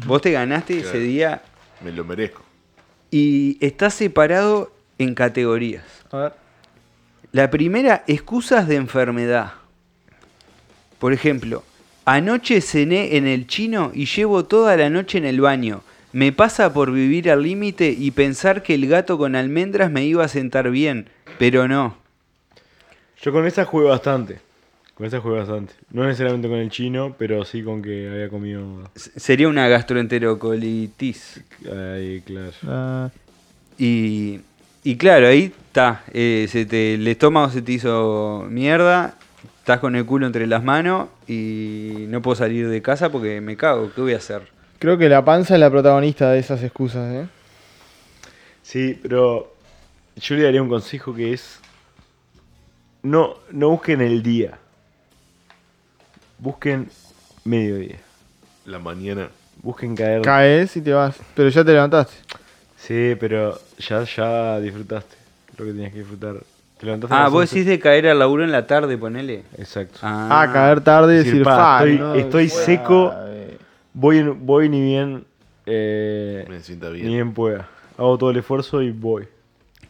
[0.06, 1.42] vos te ganaste ese día
[1.84, 2.42] Me lo merezco.
[3.12, 5.84] y está separado en categorías.
[6.12, 6.34] A ver.
[7.32, 9.54] La primera, excusas de enfermedad.
[11.00, 11.64] Por ejemplo,
[12.06, 15.84] anoche cené en el chino y llevo toda la noche en el baño.
[16.14, 20.24] Me pasa por vivir al límite y pensar que el gato con almendras me iba
[20.24, 21.98] a sentar bien, pero no.
[23.22, 24.40] Yo con esa jugué bastante.
[24.96, 25.74] Con esa jugué bastante.
[25.92, 28.90] No necesariamente con el chino, pero sí con que había comido.
[28.96, 31.42] Sería una gastroenterocolitis.
[31.72, 32.52] Ahí, claro.
[32.64, 33.10] Ah,
[33.78, 34.40] Y,
[34.88, 36.04] y claro, ahí está.
[36.14, 39.16] eh, se te, el estómago se te hizo mierda.
[39.60, 43.58] estás con el culo entre las manos y no puedo salir de casa porque me
[43.58, 43.92] cago.
[43.94, 44.44] ¿Qué voy a hacer?
[44.80, 47.28] Creo que la panza es la protagonista de esas excusas, ¿eh?
[48.62, 49.54] Sí, pero
[50.16, 51.60] yo le daría un consejo que es
[53.04, 54.58] no, no busquen el día.
[56.40, 56.90] Busquen
[57.44, 57.98] mediodía.
[58.66, 59.28] La mañana.
[59.62, 60.22] Busquen caer.
[60.22, 61.18] Caes y te vas.
[61.36, 62.16] Pero ya te levantaste.
[62.78, 65.16] Sí, pero ya, ya disfrutaste
[65.58, 66.36] lo que tenías que disfrutar.
[66.78, 67.56] Te levantaste a Ah, las vos 11.
[67.56, 69.44] decís de caer al laburo en la tarde, ponele.
[69.58, 70.00] Exacto.
[70.04, 72.66] Ah, caer tarde y Decir, decir, "Pa, "Fa, estoy, no, estoy suave".
[72.66, 73.14] seco,
[73.94, 75.26] voy, en- voy ni bien,
[75.66, 77.08] eh, Me sienta ni bien.
[77.08, 77.68] bien pueda.
[77.98, 79.28] Hago todo el esfuerzo y voy.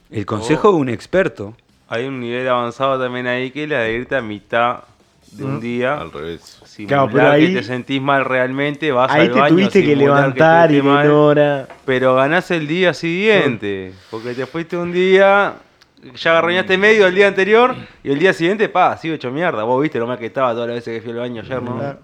[0.10, 1.56] El consejo de un experto.
[1.90, 4.80] Hay un nivel avanzado también ahí que es la de irte a mitad
[5.32, 5.60] de un Mm.
[5.60, 5.96] día.
[6.00, 6.60] Al revés.
[6.66, 9.82] Simular Claro, pero ahí- que te sentís mal realmente, vas Ahí al te baño, tuviste
[9.84, 11.68] que simular levantar y estuviste mal, en hora.
[11.86, 13.94] Pero ganás el día siguiente.
[14.12, 15.56] Porque te fuiste un día,
[16.16, 19.64] ya agarrañaste medio el día anterior y el día siguiente, pa, sigo hecho mierda.
[19.64, 21.78] Vos viste lo mal que estaba todas las veces que fui al baño ayer, ¿no?
[21.78, 22.00] Claro.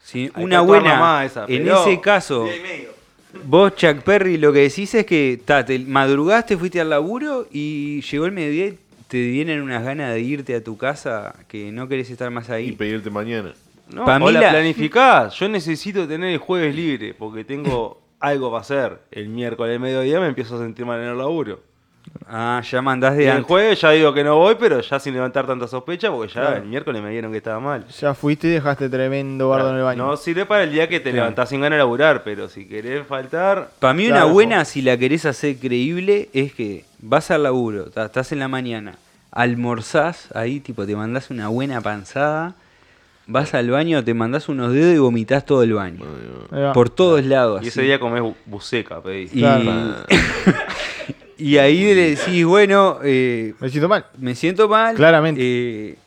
[0.00, 0.94] Sí, Hay una que actuar buena.
[0.96, 2.48] nomás esa, en pero- ese caso,
[3.44, 8.00] vos, Chuck Perry, lo que decís es que ta, te madrugaste, fuiste al laburo y
[8.02, 8.78] llegó el mediodía y
[9.12, 12.52] te vienen unas ganas de irte a tu casa que no querés estar más Y
[12.52, 12.72] ahí.
[12.72, 13.52] pedirte mañana.
[13.92, 15.34] No, Pa' mí o la la- planificás.
[15.38, 18.98] Yo necesito tener el jueves libre porque tengo algo para hacer.
[19.10, 21.60] El miércoles al mediodía me empiezo a sentir mal en el laburo.
[22.26, 25.12] Ah, ya mandás Y de el jueves ya digo que no voy, pero ya sin
[25.12, 27.86] levantar tanta sospecha porque ya el miércoles me dieron que estaba mal.
[27.88, 30.06] Ya fuiste y dejaste tremendo bardo en el baño.
[30.06, 33.06] No sirve para el día que te levantás sin ganas de laburar, pero si querés
[33.06, 34.24] faltar, Para mí Claro.
[34.24, 38.48] una buena, si la querés hacer creíble, es que vas al laburo, estás en la
[38.48, 38.94] mañana,
[39.30, 42.54] almorzás ahí, tipo te mandás una buena panzada,
[43.26, 46.00] vas al baño, te mandás unos dedos y vomitas todo el baño.
[46.74, 47.62] Por todos lados.
[47.62, 47.86] y ese así.
[47.88, 49.34] día comés bu- buceca, pedís.
[49.34, 49.96] Y, Claro.
[51.38, 54.06] y ahí le decís, bueno, eh, Me siento mal.
[54.18, 54.94] me siento mal.
[54.96, 55.40] Claramente.
[55.42, 55.98] eh,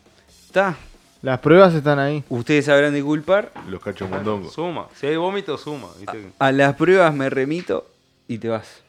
[0.52, 0.76] ta,
[1.22, 2.24] Las pruebas están ahí.
[2.30, 3.52] ustedes sabrán de culpar.
[3.70, 4.54] Los cachos mondongos.
[4.54, 4.88] Suma.
[4.96, 5.88] Si hay vómito, suma.
[6.00, 6.30] ¿viste?
[6.40, 7.86] A las pruebas me remito
[8.28, 8.82] y te vas.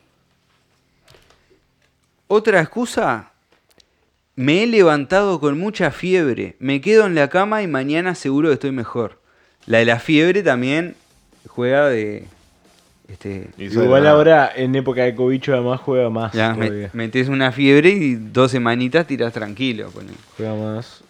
[2.28, 3.30] Otra excusa.
[4.34, 6.56] Me he levantado con mucha fiebre.
[6.58, 9.20] Me quedo en la cama y mañana seguro que estoy mejor.
[9.66, 10.94] La de la fiebre también
[11.48, 12.26] juega de.
[13.08, 16.32] Este, Igual ahora, en época de cobicho, además juega más.
[16.32, 19.90] ya, me- metes una fiebre y dos semanitas tiras tranquilo.
[19.90, 20.12] poné.
[20.36, 21.02] Juega más.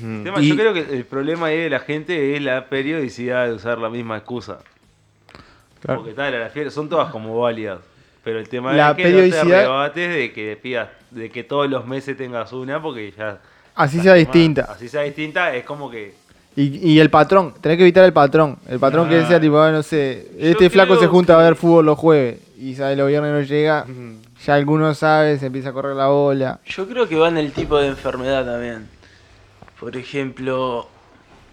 [0.00, 3.54] Tema, Y- Yo creo que el problema ahí de la gente es la periodicidad de
[3.54, 4.58] usar la misma excusa.
[5.80, 6.00] Claro.
[6.00, 7.80] Porque tal, la fiebre son todas como válidas.
[8.26, 11.44] Pero el tema La es que no te periodicidad- arrebates de que pidas, de que
[11.44, 13.38] todos los meses tengas una, porque ya.
[13.76, 14.62] Así sea distinta.
[14.68, 16.12] Así sea distinta, es como que.
[16.56, 18.58] Y, y el patrón, tenés que evitar el patrón.
[18.68, 21.54] El patrón que decía, tipo, ah, no sé, Yo este flaco se junta a ver
[21.54, 23.86] fútbol los jueves y sabe los viernes no llega.
[24.44, 26.58] Ya alguno sabe, se empieza a correr la bola.
[26.66, 28.88] Yo creo que va en el tipo de enfermedad también.
[29.78, 30.88] Por ejemplo,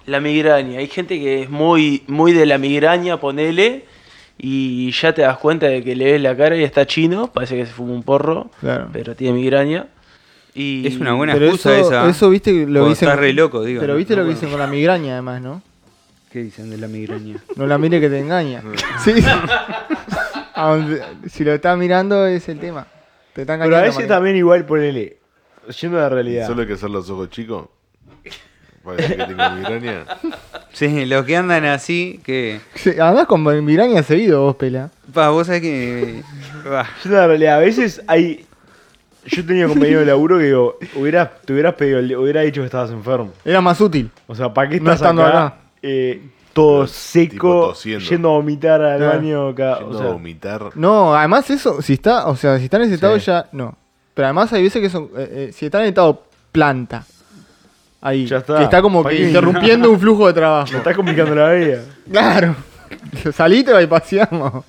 [0.08, 0.80] la migraña.
[0.80, 3.86] Hay gente que es muy, muy de la migraña, ponele,
[4.46, 7.56] y ya te das cuenta de que le ves la cara y está chino, parece
[7.56, 8.90] que se fuma un porro, Claro.
[8.92, 9.88] pero tiene migraña.
[10.54, 12.10] Y Es una buena Pero excusa eso, esa.
[12.10, 13.08] eso viste lo Cuando dicen.
[13.08, 13.80] estás re loco, digo.
[13.80, 15.62] Pero viste No lo que dicen con la migraña, además, ¿no?
[16.30, 17.38] ¿Qué dicen de la migraña?
[17.56, 18.62] No la mire que te engaña.
[19.04, 19.14] sí.
[21.30, 22.86] Si lo estás mirando es el tema.
[23.34, 25.18] Te está Pero a veces también igual ponele.
[25.82, 26.48] Yendo a la realidad.
[26.48, 27.68] Solo hay que hacer los ojos chicos.
[28.84, 30.06] Para decir que tengo migraña.
[30.74, 32.60] Sí, los que andan así, que.
[32.76, 34.90] Sí, Además con migraña seguido vos, pela.
[35.14, 36.22] Pa, vos sabés que.
[36.70, 38.46] bah, a la realidad, a veces hay.
[39.26, 42.92] Yo tenía compañero de laburo que digo, hubieras, te hubieras pedido, hubiera dicho que estabas
[42.92, 43.32] enfermo.
[43.46, 44.12] Era más útil.
[44.28, 45.46] O sea, ¿para qué No estás estando acá?
[45.46, 45.58] acá.
[45.82, 46.22] eh,
[46.52, 49.18] todo seco, yendo a vomitar al Claro.
[49.18, 49.56] baño.
[49.56, 50.70] cada- Yendo o sea, a vomitar.
[50.76, 53.26] No, además eso, si está, o sea, si está en ese estado Sí.
[53.28, 53.78] ya, no.
[54.14, 57.06] Pero además hay veces que son, eh, eh, si está en estado planta,
[58.04, 58.58] ahí, Ya está.
[58.58, 60.72] que está como ¿Para que interrumpiendo un flujo de trabajo.
[60.72, 61.82] me estás complicando la vida.
[62.12, 62.56] Claro.
[63.34, 64.64] Salite y paseamos.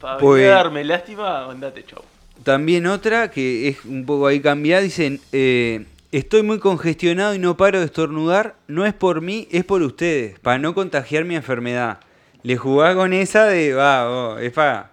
[0.00, 2.02] para Pues- darme lástima, andate, chau.
[2.44, 7.56] También otra que es un poco ahí cambiada, dicen, eh, estoy muy congestionado y no
[7.56, 11.98] paro de estornudar, no es por mí, es por ustedes, para no contagiar mi enfermedad.
[12.42, 14.90] Le jugás con esa de, va, vos, es para...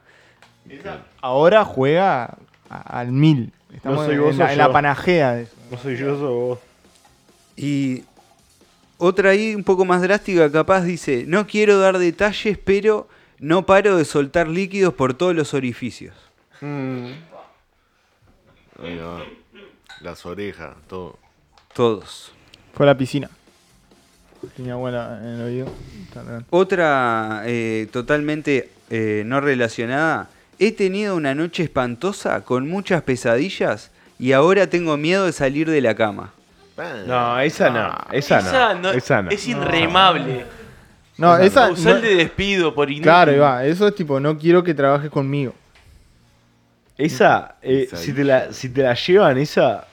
[1.22, 2.36] Ahora juega
[2.70, 3.53] al mil.
[3.74, 4.72] Estamos No soy en, vos, la, soy en la yo.
[4.74, 5.53] panajea de eso.
[5.72, 6.59] No soy yo, sos vos.
[7.58, 8.03] Y
[8.97, 13.97] otra ahí un poco más drástica capaz dice, no quiero dar detalles, pero no paro
[13.97, 16.16] de soltar líquidos por todos los orificios.
[16.62, 17.18] Ahí
[18.97, 19.24] va.
[20.01, 21.18] Las orejas, todo.
[21.74, 22.32] Todos.
[22.74, 23.30] Fue a la piscina.
[24.55, 25.68] Tenía buena en el oído.
[26.51, 30.30] Otra eh, totalmente eh, no relacionada.
[30.60, 35.82] He tenido una noche espantosa con muchas pesadillas y ahora tengo miedo de salir de
[35.82, 36.34] la cama.
[37.07, 37.95] No, esa no.
[38.11, 38.47] Esa no.
[38.49, 39.30] Esa no- Esa no.
[39.32, 40.45] es inremable.
[41.17, 41.67] No, esa.
[41.67, 43.03] Causal no- de despido por inútil.
[43.03, 45.53] claro, Iván, eso es tipo, no quiero que trabajes conmigo.
[46.97, 48.15] Esa, eh, Esa si, ahí.
[48.17, 49.86] te la, si te la llevan, esa,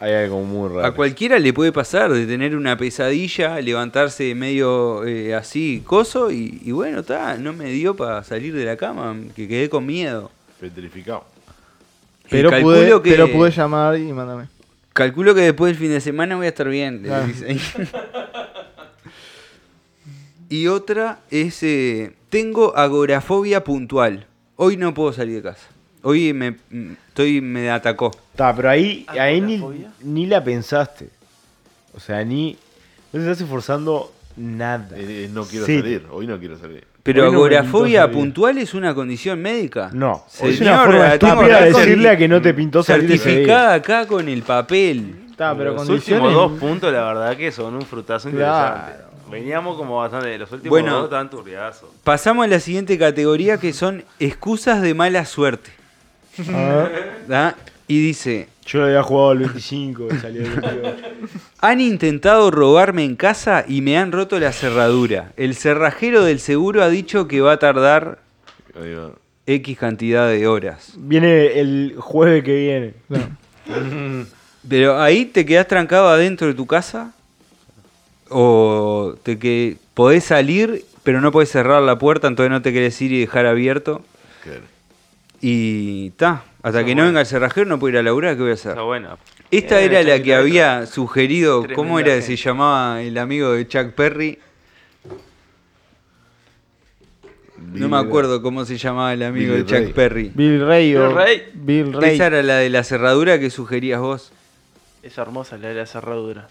[0.00, 0.86] hay algo muy raro.
[0.86, 6.60] A cualquiera le puede pasar de tener una pesadilla, levantarse medio eh, así, coso, y,
[6.64, 10.30] y bueno, está, no me dio para salir de la cama, que quedé con miedo.
[10.58, 11.24] Petrificado.
[12.26, 14.44] Y Pero calculo pude, que- pero pude llamar y mándame.
[14.98, 17.04] Calculo que después del fin de semana voy a estar bien.
[17.04, 17.28] Claro.
[20.48, 24.26] y otra es, eh, tengo agorafobia puntual.
[24.56, 25.68] Hoy no puedo salir de casa.
[26.02, 28.10] Hoy me, mm, estoy, me atacó.
[28.32, 29.62] Está, pero ahí, ahí ni,
[30.02, 31.10] ni la pensaste.
[31.94, 32.56] O sea, ni.
[33.12, 34.88] No te estás esforzando nada.
[34.96, 35.78] Eh, eh, no quiero Sí.
[35.78, 36.06] salir.
[36.10, 36.87] Hoy no quiero salir.
[37.14, 39.90] Pero no agorafobia puntual es una condición médica.
[39.92, 43.18] No, Señora, es una forma estúpida de decirle a que no te pintó salir.
[43.18, 45.14] Certificada acá con el papel.
[45.30, 46.24] Está, pero los condiciones.
[46.26, 48.76] últimos dos puntos, la verdad que son un frutazo Claro.
[48.76, 49.08] interesante.
[49.30, 50.36] Veníamos como bastante.
[50.38, 50.94] Los últimos Bueno.
[50.96, 51.88] dos estaban turbiazos.
[52.04, 55.70] Pasamos a la siguiente categoría que son excusas de mala suerte.
[56.38, 57.54] A ver, ¿da?
[57.86, 60.96] Y dice, Yo había jugado el 25 y salió el 28.
[61.60, 65.32] Han intentado robarme en casa y me han roto la cerradura.
[65.36, 68.18] El cerrajero del seguro ha dicho que va a tardar.
[69.46, 70.92] X cantidad de horas.
[70.98, 74.26] Viene el jueves que viene.
[74.68, 77.14] Pero ahí te quedás trancado adentro de tu casa
[78.28, 83.00] o te que podés salir pero no podés cerrar la puerta, entonces no te querés
[83.00, 84.02] ir y dejar abierto.
[84.42, 84.60] Claro.
[85.40, 87.06] Y ta, hasta Está que no bueno.
[87.08, 88.70] venga el cerrajero no puedo ir a laburar, ¿qué voy a hacer?
[88.72, 89.18] Está bueno.
[89.50, 92.42] Esta Eh, era la que había sugerido, ¿cómo era que se gente.
[92.42, 94.38] llamaba el amigo de Chuck Perry?
[97.72, 99.92] No me acuerdo cómo se llamaba el amigo Billy de Chuck Ray.
[99.92, 100.32] Perry.
[100.34, 101.06] Bill Ray o.
[101.08, 101.42] Bill Ray.
[101.54, 102.14] Bill Ray.
[102.14, 104.32] Esa era la de la cerradura que sugerías vos.
[105.02, 106.48] Es hermosa la de la cerradura.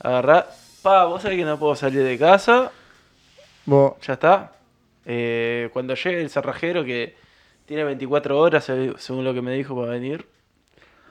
[0.00, 0.46] Agarrá.
[0.82, 2.70] Pa, vos sabés que no puedo salir de casa.
[3.64, 4.52] Vos- Ya está.
[5.06, 7.14] Eh, cuando llegue el cerrajero que
[7.66, 10.26] tiene 24 horas, eh, según lo que me dijo, para venir.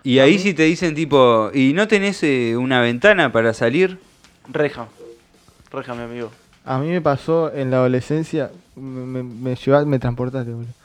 [0.03, 3.99] Y ahí si te dicen tipo, ¿y no tenés eh, una ventana para salir?
[4.51, 4.87] Reja.
[5.71, 6.31] Reja, mi amigo.
[6.65, 10.67] A mí me pasó en la adolescencia, me, me, me transportaste, boludo.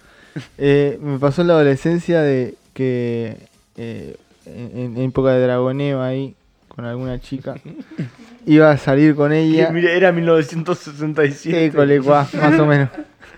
[0.57, 3.37] Eh, me pasó en la adolescencia de que
[3.77, 4.17] eh,
[4.47, 6.37] en, en época de dragoneo ahí,
[6.69, 7.57] con alguna chica,
[8.47, 9.71] iba a salir con ella.
[9.73, 11.67] Mira, era 1967.
[11.67, 12.89] École, cuá, más o menos.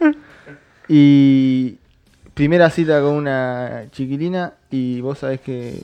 [0.93, 1.79] Y
[2.41, 5.79] primera cita con una chiquilina y vos sabés que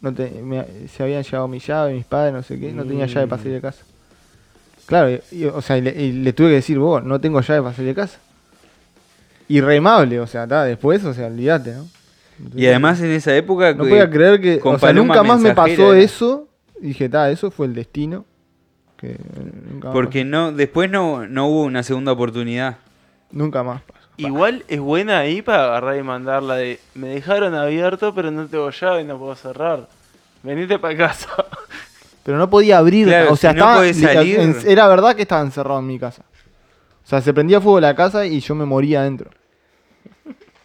[0.00, 3.04] no te, me- se habían llevado mi llave, mis padres, no sé qué, no tenía
[3.04, 3.84] llave para salir de casa.
[4.86, 7.42] Claro, y- y, o sea, y le, y le tuve que decir, vos, no tengo
[7.42, 8.18] llave para salir de casa.
[9.48, 11.86] Irremable, o sea, ta, después, o sea, olvídate, ¿no?
[12.54, 13.72] Y además en esa época...
[13.74, 16.02] No podía creer que, o sea, nunca más me pasó era.
[16.02, 16.48] eso.
[16.80, 18.24] Dije, ta, eso fue el destino.
[18.96, 19.18] Que
[19.70, 22.78] nunca más Porque no, después no, no hubo una segunda oportunidad.
[23.30, 23.82] Nunca más.
[24.18, 26.80] Igual es buena ahí para agarrar y mandarla de.
[26.94, 29.88] Me dejaron abierto, pero no tengo llave y no puedo cerrar.
[30.42, 31.28] Venite para casa.
[32.24, 35.22] Pero no podía abrir, Claro, o sea, si no estaba, salir- en- era verdad que
[35.22, 36.22] estaba encerrado en mi casa.
[37.04, 39.30] O sea, se prendía fuego la casa y yo me moría adentro.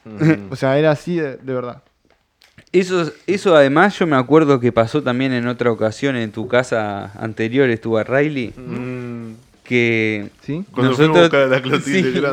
[0.49, 1.83] O sea, era así de, de verdad.
[2.71, 7.11] Eso, eso además yo me acuerdo que pasó también en otra ocasión en tu casa
[7.19, 8.53] anterior, estuvo a Riley,
[9.71, 10.29] que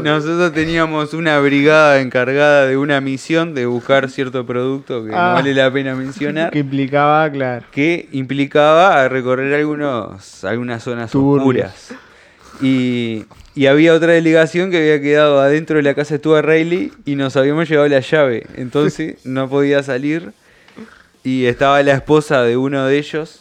[0.03, 5.29] nosotros teníamos una brigada encargada de una misión de buscar cierto producto que Ah.
[5.29, 7.65] no vale la pena mencionar, Que implicaba, claro.
[7.71, 11.39] que implicaba recorrer algunos, algunas zonas Turbios.
[11.39, 11.95] oscuras.
[12.61, 13.25] Y,
[13.55, 17.15] y había otra delegación que había quedado adentro de la casa de Stuart Riley y
[17.15, 18.47] nos habíamos llevado la llave.
[18.57, 20.33] Entonces no podía salir.
[21.25, 23.41] Y estaba la esposa de uno de ellos,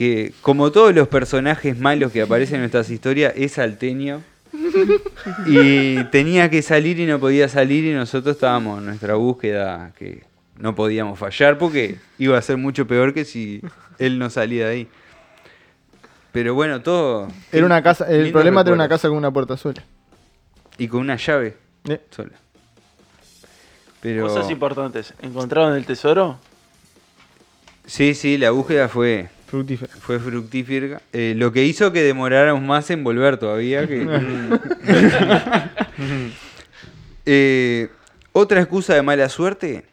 [0.00, 4.22] que como todos los personajes malos que aparecen en nuestras historias, es salteño.
[5.46, 10.24] Y tenía que salir y no podía salir y nosotros estábamos en nuestra búsqueda que
[10.56, 13.60] no podíamos fallar porque iba a ser mucho peor que si
[13.98, 14.88] él no salía de ahí.
[16.32, 17.28] Pero bueno, todo...
[17.52, 19.84] Era una casa, el problema era una casa con una puerta sola.
[20.78, 22.32] Y con una llave Eh, sola.
[24.00, 24.28] Pero...
[24.28, 25.12] Cosas importantes.
[25.20, 26.38] ¿Encontraron el tesoro?
[27.84, 29.92] Sí, sí, la búsqueda fue, fructífera.
[30.00, 31.00] fue fructífera.
[31.12, 33.86] Eh, lo que hizo que demoráramos más en volver todavía.
[33.86, 34.06] Que...
[37.26, 37.88] Eh,
[38.32, 39.84] otra excusa de mala suerte.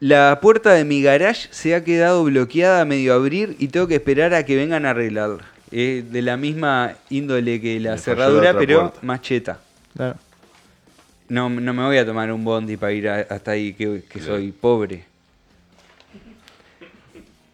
[0.00, 3.94] La puerta de mi garage se ha quedado bloqueada a medio abrir y tengo que
[3.96, 5.44] esperar a que vengan a arreglarla.
[5.70, 8.98] Es de la misma índole que la Me cerradura, pero puerta.
[9.02, 9.60] más cheta.
[9.96, 10.16] Claro.
[11.28, 14.20] No, no me voy a tomar un bondi para ir a- hasta ahí, que, que
[14.20, 15.04] soy pobre.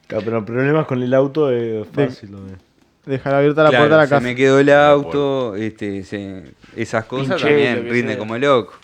[0.07, 2.59] Claro, pero problemas con el auto es fácil también.
[3.04, 4.20] Dejar abierta la Claro, puerta de la se casa.
[4.22, 8.18] me quedó el auto, este, se- esas cosas también rinde sea.
[8.18, 8.74] como loco.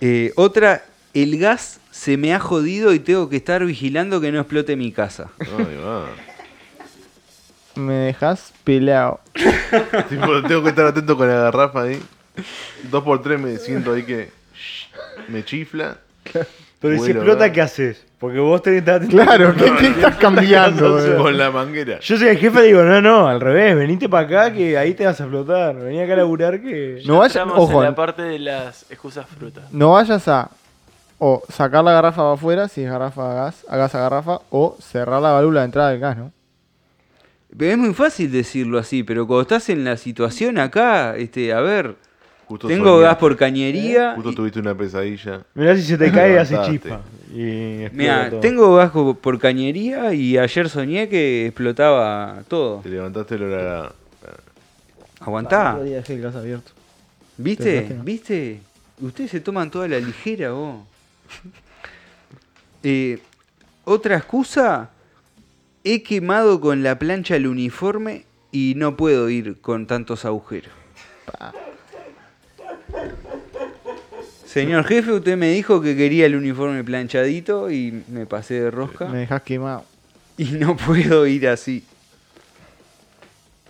[0.00, 0.82] Eh, otra,
[1.14, 4.92] el gas se me ha jodido y tengo que estar vigilando que no explote mi
[4.92, 5.30] casa.
[5.40, 6.06] Ay, va.
[7.74, 9.20] Me dejas peleado.
[10.08, 12.00] Tipo, tengo que estar atento con la garrafa ahí.
[12.90, 14.30] Dos por tres me siento ahí que
[15.28, 15.98] me chifla.
[16.80, 17.52] Pero si explota, ¿verdad?
[17.52, 18.04] ¿qué haces?
[18.18, 19.16] Porque vos tenés que estar atento.
[19.16, 20.92] Claro, ¿qué, qué estás cambiando?
[20.94, 21.22] boludo?
[21.22, 22.00] Con la manguera.
[22.00, 24.94] Yo soy el jefe y digo, no, no, al revés, venite para acá que ahí
[24.94, 25.76] te vas a explotar.
[25.76, 27.02] Vení acá a laburar que...
[27.04, 29.64] No vayas, Estamos ojo, en la parte de las excusas frutas.
[29.70, 30.50] no vayas a
[31.18, 34.40] o sacar la garrafa para afuera, si es garrafa a gas, a gas a garrafa,
[34.50, 36.32] o cerrar la válvula de entrada del gas, ¿no?
[37.56, 41.60] Pero es muy fácil decirlo así, pero cuando estás en la situación acá, este, a
[41.60, 41.96] ver,
[42.46, 43.02] Justo tengo soñé.
[43.02, 44.12] gas por cañería.
[44.14, 45.42] Justo tuviste una pesadilla.
[45.54, 47.00] Mirá si se te cae hace chispa.
[47.92, 52.80] Mira, tengo gas por cañería y ayer soñé que explotaba todo.
[52.82, 53.92] Te levantaste el hora.
[55.20, 55.72] Aguantá.
[55.72, 56.70] Otro día dejé el gas abierto.
[57.36, 57.96] ¿Viste?
[58.04, 58.60] ¿Viste?
[59.00, 60.76] Ustedes se toman toda la ligera, vos.
[62.82, 63.18] Eh,
[63.84, 64.90] Otra excusa.
[65.82, 70.70] He quemado con la plancha el uniforme y no puedo ir con tantos agujeros.
[74.56, 79.04] Señor jefe, usted me dijo que quería el uniforme planchadito y me pasé de rosca.
[79.04, 79.84] Me dejas quemado.
[80.38, 81.84] Y no puedo ir así.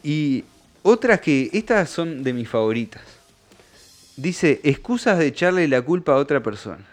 [0.05, 0.45] Y
[0.85, 3.03] otras que, estas son de mis favoritas.
[4.17, 6.87] Dice, excusas de echarle la culpa a otra persona.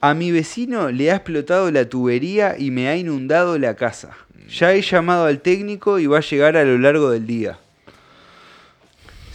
[0.00, 4.16] A mi vecino le ha explotado la tubería y me ha inundado la casa.
[4.48, 7.58] Ya he llamado al técnico y va a llegar a lo largo del día.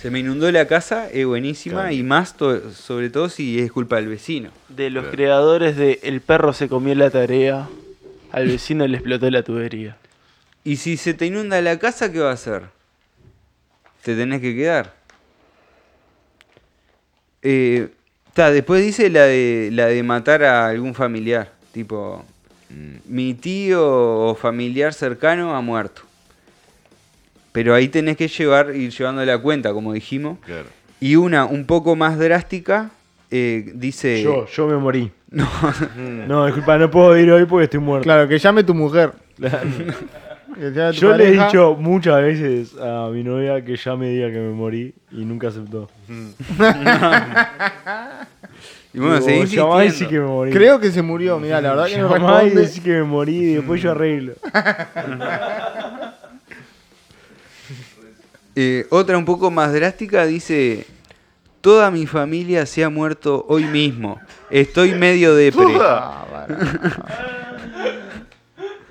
[0.02, 1.92] Se me inundó la casa, es buenísima, Claro.
[1.92, 4.50] y más to- sobre todo si es culpa del vecino.
[4.70, 5.16] De los Claro.
[5.16, 7.68] creadores de El perro se comió la tarea,
[8.32, 9.98] al vecino le explotó la tubería.
[10.64, 12.64] Y si se te inunda la casa, ¿qué va a hacer?
[14.04, 14.94] Te tenés que quedar.
[17.42, 17.90] Eh,
[18.34, 21.52] ta, después dice la de, la de matar a algún familiar.
[21.74, 22.24] Tipo,
[22.70, 23.86] mm, mi tío
[24.30, 26.04] o familiar cercano ha muerto.
[27.52, 30.38] Pero ahí tenés que llevar, ir llevando la cuenta, como dijimos.
[30.46, 30.68] Claro.
[31.00, 32.92] Y una un poco más drástica,
[33.32, 34.22] eh, dice...
[34.22, 35.12] Yo, yo me morí.
[35.32, 35.48] No,
[36.28, 38.04] No, disculpa, no puedo ir hoy porque estoy muerto.
[38.04, 39.12] Claro, que llame tu mujer.
[40.60, 44.10] Que llame tu Yo le he dicho muchas veces a mi novia que ya me
[44.10, 45.88] diga que me morí y nunca aceptó.
[48.94, 49.78] y bueno, seguí y insistiendo.
[49.78, 50.52] decí que me morí.
[50.52, 52.62] Creo que se murió, mira, la verdad que no Llamá y responde.
[52.62, 54.34] decí que me morí y después yo arreglo.
[58.62, 60.86] Eh, otra un poco más drástica dice,
[61.62, 64.20] toda mi familia se ha muerto hoy mismo.
[64.50, 65.64] Estoy medio depre.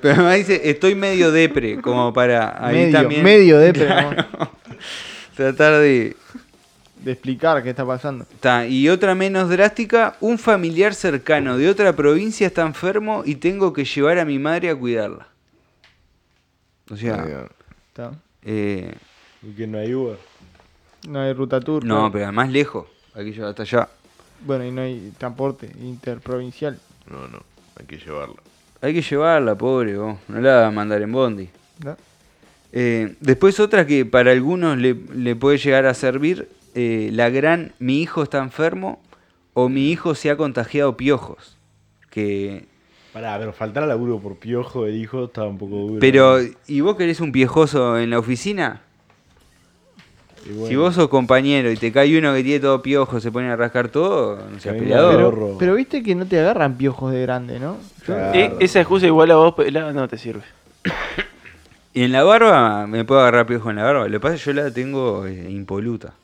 [0.00, 4.10] Pero además dice, estoy medio depre, como para ahí medio, también medio de pero no,
[5.36, 6.16] tratar de...
[7.02, 8.24] de explicar qué está pasando.
[8.40, 13.74] Ta, y otra menos drástica, un familiar cercano de otra provincia está enfermo y tengo
[13.74, 15.28] que llevar a mi madre a cuidarla.
[16.90, 17.48] O sea.
[17.92, 18.12] Está.
[18.44, 18.94] eh,
[19.42, 20.18] Y que no hay Uber.
[21.08, 21.84] No hay ruta tour.
[21.84, 23.88] no, pero además lejos, hay que llevar hasta allá.
[24.44, 26.78] Bueno, y no hay transporte interprovincial.
[27.10, 27.42] No, no.
[27.78, 28.36] Hay que llevarla.
[28.80, 30.16] Hay que llevarla, pobre, vos.
[30.28, 31.48] no la va a mandar en bondi.
[31.84, 31.96] ¿no?
[32.72, 37.72] Eh, después otra que para algunos le, le puede llegar a servir, eh, la gran
[37.78, 39.00] mi hijo está enfermo
[39.54, 41.56] o mi hijo se ha contagiado piojos.
[42.10, 42.66] Que,
[43.12, 46.00] Pará, pero faltar al laburo por piojo del hijo está un poco duro.
[46.00, 48.82] pero, ¿y vos querés un piojoso en la oficina?
[50.52, 53.50] Bueno, Si vos sos compañero y te cae uno que tiene todo piojo, se pone
[53.50, 55.50] a rascar todo, no seas peleador.
[55.52, 57.76] el Pero, viste que no te agarran piojos de grande, ¿no?
[58.06, 58.38] Yo- Claro.
[58.38, 60.42] E- esa excusa igual a vos, pelada, no te sirve.
[61.92, 64.06] Y en la barba, me puedo agarrar piojo en la barba.
[64.06, 66.14] Lo que pasa es que yo la tengo eh, impoluta.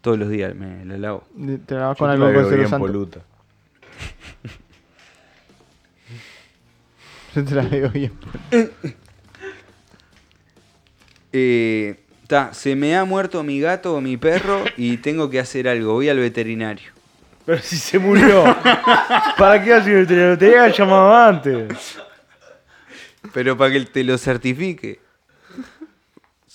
[0.00, 1.24] Todos los días me la lavo.
[1.66, 2.86] Te la vas Yo con te algo la con veo cero bien santo.
[2.86, 3.20] poluta.
[7.34, 8.12] Yo te la veo bien.
[11.36, 15.68] Eh, ta, se me ha muerto mi gato o mi perro y tengo que hacer
[15.68, 15.94] algo.
[15.94, 16.92] Voy al veterinario.
[17.46, 18.44] Pero si se murió.
[19.38, 20.38] ¿Para qué hacer el veterinario?
[20.38, 21.98] Te había llamado antes.
[23.32, 25.03] Pero para que te lo certifique.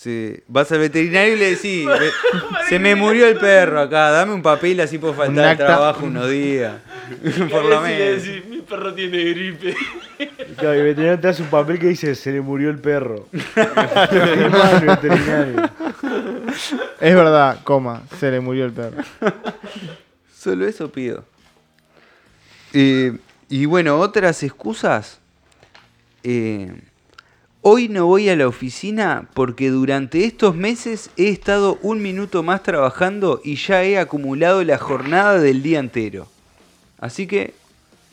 [0.01, 2.11] Se- vas al veterinario y le decís, "Ve-
[2.69, 6.29] se me murió el perro acá, dame un papel así puedo faltar al trabajo unos
[6.29, 6.77] días.
[7.51, 8.23] Por lo menos.
[8.49, 9.75] mi perro tiene gripe.
[10.57, 13.27] Claro, y el veterinario te hace un papel que dice se le murió el perro.
[13.31, 15.69] Firma el veterinario.
[17.01, 19.03] Es verdad, coma, se le murió el perro.
[20.33, 21.25] Solo eso pido.
[22.71, 23.17] Eh,
[23.49, 25.19] y bueno, otras excusas.
[26.23, 26.71] eh,
[27.61, 32.63] hoy no voy a la oficina porque durante estos meses he estado un minuto más
[32.63, 36.27] trabajando y ya he acumulado la jornada del día entero.
[36.99, 37.53] Así que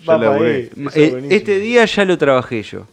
[0.06, 2.86] ahí, eh, este día ya lo trabajé yo.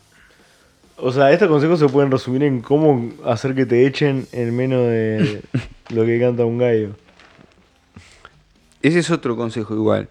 [0.97, 4.87] O sea, estos consejos se pueden resumir en cómo hacer que te echen en menos
[4.87, 5.41] de
[5.89, 6.91] lo que canta un gallo.
[8.81, 10.09] Ese es otro consejo igual,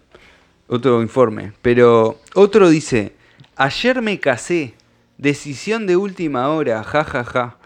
[0.67, 1.53] otro informe.
[1.61, 3.13] Pero otro dice,
[3.55, 4.73] ayer me casé,
[5.17, 7.57] decisión de última hora, ja ja ja.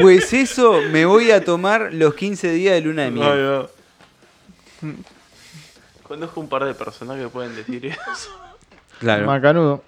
[0.00, 3.26] pues eso me voy a tomar los 15 días de luna de miel.
[3.30, 4.96] Ay, no.
[6.02, 8.30] Conozco un par de personas que pueden decir eso.
[8.98, 9.26] Claro.
[9.26, 9.82] Macanudo.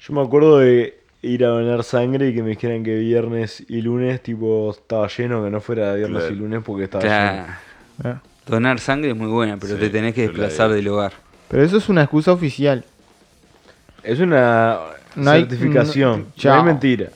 [0.00, 3.82] Yo me acuerdo de ir a donar sangre y que me dijeran que viernes y
[3.82, 6.34] lunes, tipo, estaba lleno, que no fuera viernes Claro.
[6.34, 7.46] y lunes porque estaba Claro.
[8.04, 8.20] Ah.
[8.46, 11.12] Donar sangre es muy buena, pero Sí, te tenés que desplazar del hogar.
[11.48, 12.84] Pero eso es una excusa oficial.
[14.04, 14.14] lleno.
[14.14, 14.78] Es una
[15.18, 16.10] No hay- certificación.
[16.20, 16.58] no- No, chao.
[16.58, 17.08] es mentira.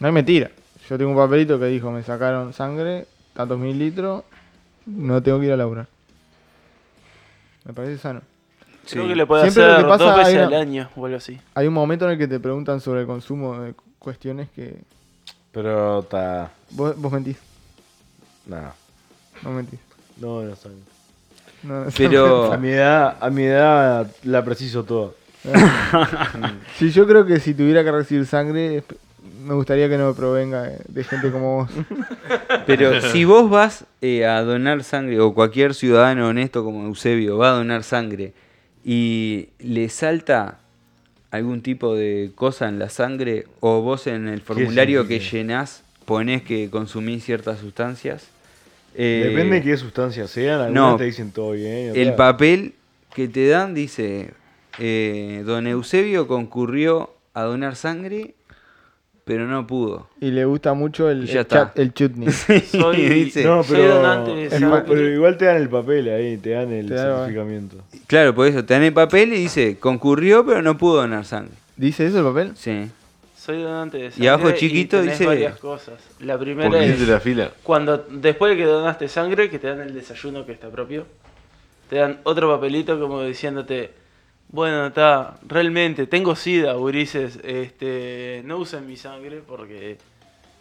[0.00, 0.50] No hay mentira.
[0.88, 4.24] Yo tengo un papelito que dijo, me sacaron sangre, tantos mililitros,
[4.86, 5.86] no tengo que ir a laburar.
[7.64, 8.20] Me parece sano.
[8.90, 9.08] Creo Sí.
[9.10, 11.04] que le puede Siempre lo hacer que pasa dos veces hay una- al año o
[11.06, 11.40] algo así.
[11.54, 14.76] Hay un momento en el que te preguntan sobre el consumo de cuestiones que
[15.52, 16.50] Pero está.
[16.70, 17.36] vos, vos mentís.
[18.46, 18.74] Nada.
[19.42, 19.78] No mentís.
[20.18, 20.80] No, no sangre.
[21.62, 25.12] No, no- Pero A mi edad, a mi edad la preciso toda.
[26.78, 28.82] Sí, yo creo que si tuviera que recibir sangre,
[29.44, 31.70] me gustaría que no me provenga de, gente como vos.
[32.66, 37.50] Pero si vos vas eh, a donar sangre, o cualquier ciudadano honesto como Eusebio va
[37.50, 38.32] a donar sangre
[38.84, 40.58] y le salta
[41.30, 46.42] algún tipo de cosa en la sangre, o vos en el formulario que llenás ponés
[46.42, 48.28] que consumís ciertas sustancias,
[48.94, 50.60] eh, Depende de qué sustancias sean.
[50.60, 50.96] Algunas no.
[50.96, 51.92] te dicen todo bien.
[51.94, 52.74] el papel
[53.14, 54.30] que te dan dice,
[54.78, 58.34] eh, don Eusebio concurrió a donar sangre,
[59.24, 60.08] pero no pudo.
[60.20, 61.72] Y le gusta mucho el, el, chat- está.
[61.76, 62.28] el chutney.
[62.32, 64.82] Soy- Dice- No, Soy pero, donante de sangre.
[64.86, 67.76] pero igual te dan el papel ahí, te dan el Te dan- certificamiento.
[68.06, 71.52] Claro, por eso te dan el papel y dice, concurrió pero no pudo donar sangre.
[71.76, 72.52] ¿Dice eso el papel?
[72.56, 72.90] Sí.
[73.36, 75.94] Soy donante de sangre Y abajo chiquito tenés dice- varias cosas.
[76.20, 77.50] La primera es la fila.
[77.62, 81.06] cuando después de que donaste sangre, que te dan el desayuno que está propio,
[81.88, 83.90] te dan otro papelito como diciéndote,
[84.52, 89.98] bueno, está, realmente tengo sida, gurises, este, no usen mi sangre porque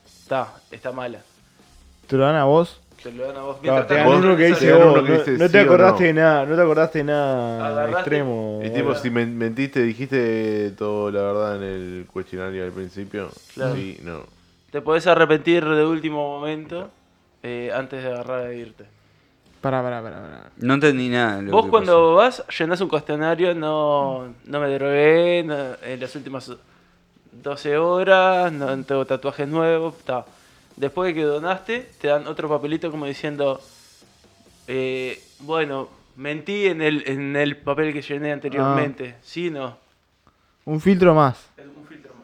[0.06, 1.20] está, está mala.
[2.08, 2.80] ¿Te lo dan a vos?
[3.04, 3.58] Te lo dan a vos.
[3.62, 6.08] Claro, Mientras te vos- uno que dice, vos, no, dice no te acordaste no.
[6.08, 8.62] de nada, no te acordaste de nada Agarraste- extremo.
[8.64, 13.30] Y tipo, si men- mentiste, dijiste todo la verdad en el cuestionario al principio.
[13.54, 13.76] Claro.
[13.76, 14.24] Sí, no.
[14.72, 16.90] te podés arrepentir de último momento
[17.44, 18.86] eh, antes de agarrar e irte.
[19.62, 20.16] Pará, pará, pará.
[20.22, 20.52] pará.
[20.58, 21.42] No entendí nada.
[21.42, 26.16] lo Vos que cuando vas, llenás un cuestionario, no, no me drogué no- en las
[26.16, 26.52] últimas
[27.32, 30.26] 12 horas, no tengo tatuajes nuevos, está.
[30.76, 33.62] Después de que donaste, te dan otro papelito como diciendo,
[34.68, 39.16] eh, bueno, mentí en el, en el papel que llené anteriormente.
[39.22, 39.78] Sí, no.
[40.66, 41.38] Un filtro más.
[41.78, 42.24] Un filtro más.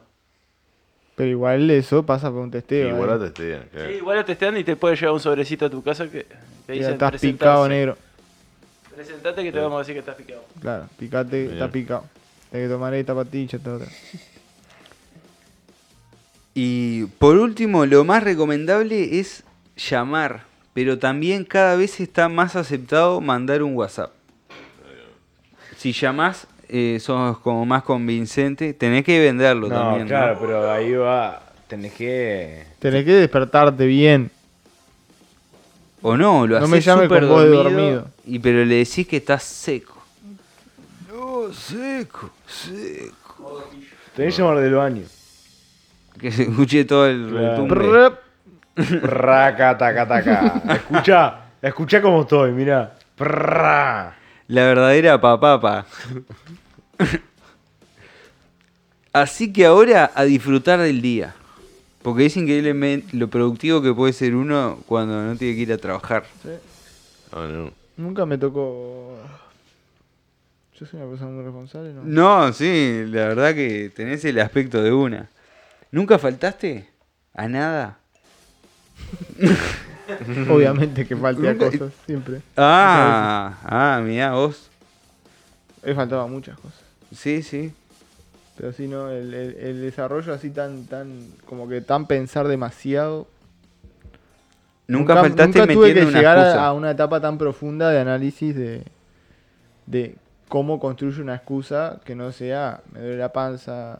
[1.16, 2.90] Pero igual eso pasa por un testeo.
[2.90, 3.14] Igual ¿eh?
[3.14, 3.90] la testean, claro.
[3.90, 6.26] Sí, igual lo testean y te puede llevar un sobrecito a tu casa que
[6.68, 7.98] te Ya dicen estás picado negro.
[8.96, 10.44] Presentate que te vamos a decir que estás picado.
[10.62, 11.54] Claro, picate, Bien.
[11.54, 12.04] está picado.
[12.52, 13.88] Tienes que tomar esta patilla, esta otra.
[16.54, 19.44] Y por último, lo más recomendable es
[19.78, 20.44] llamar,
[20.74, 24.12] pero también cada vez está más aceptado mandar un WhatsApp.
[25.78, 30.04] Si llamás, eh, sos como más convincente, tenés que venderlo No, también.
[30.04, 30.08] ¿no?
[30.08, 31.44] claro, pero ahí va.
[31.68, 32.66] Tenés que.
[32.80, 34.32] Tenés que despertarte bien.
[36.02, 38.08] O no, lo No haces me súper dormido, dormido.
[38.26, 39.98] Y pero le decís que estás seco.
[41.10, 43.64] No, seco, seco.
[44.16, 45.04] Tenés que llamar del baño.
[46.20, 47.68] Que se escuche todo el.
[47.68, 48.20] Prrrp.
[48.76, 50.62] Raca, taca, taca.
[50.76, 52.94] Escucha, escucha cómo estoy, mirá.
[54.48, 55.86] La verdadera papapa.
[59.14, 61.34] Así que ahora a disfrutar del día.
[62.02, 65.78] Porque es increíble lo productivo que puede ser uno cuando no tiene que ir a
[65.78, 66.26] trabajar.
[67.32, 67.72] Ah, no.
[67.98, 69.18] Nunca me tocó.
[70.80, 72.04] Yo soy una persona muy responsable, ¿no?
[72.04, 75.30] No, sí, la verdad que tenés el aspecto de una.
[75.92, 76.88] ¿Nunca faltaste
[77.34, 77.98] a nada?
[80.50, 82.42] Obviamente que falte a cosas, siempre.
[82.56, 84.70] Ah, ah, mirá vos.
[85.84, 86.80] He faltado a muchas cosas.
[87.16, 87.74] Sí, sí.
[88.58, 89.10] Pero sí, ¿no?
[89.12, 93.28] El, el- el desarrollo así tan, tan, como que tan pensar demasiado.
[94.88, 96.66] Nunca, faltaste nunca tuve que metiendo una llegar excusa.
[96.66, 98.84] a una etapa tan profunda de análisis de,
[99.86, 100.16] de
[100.48, 104.00] cómo construye una excusa que no sea me duele la panza,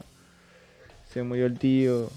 [1.12, 2.08] se murió el tío.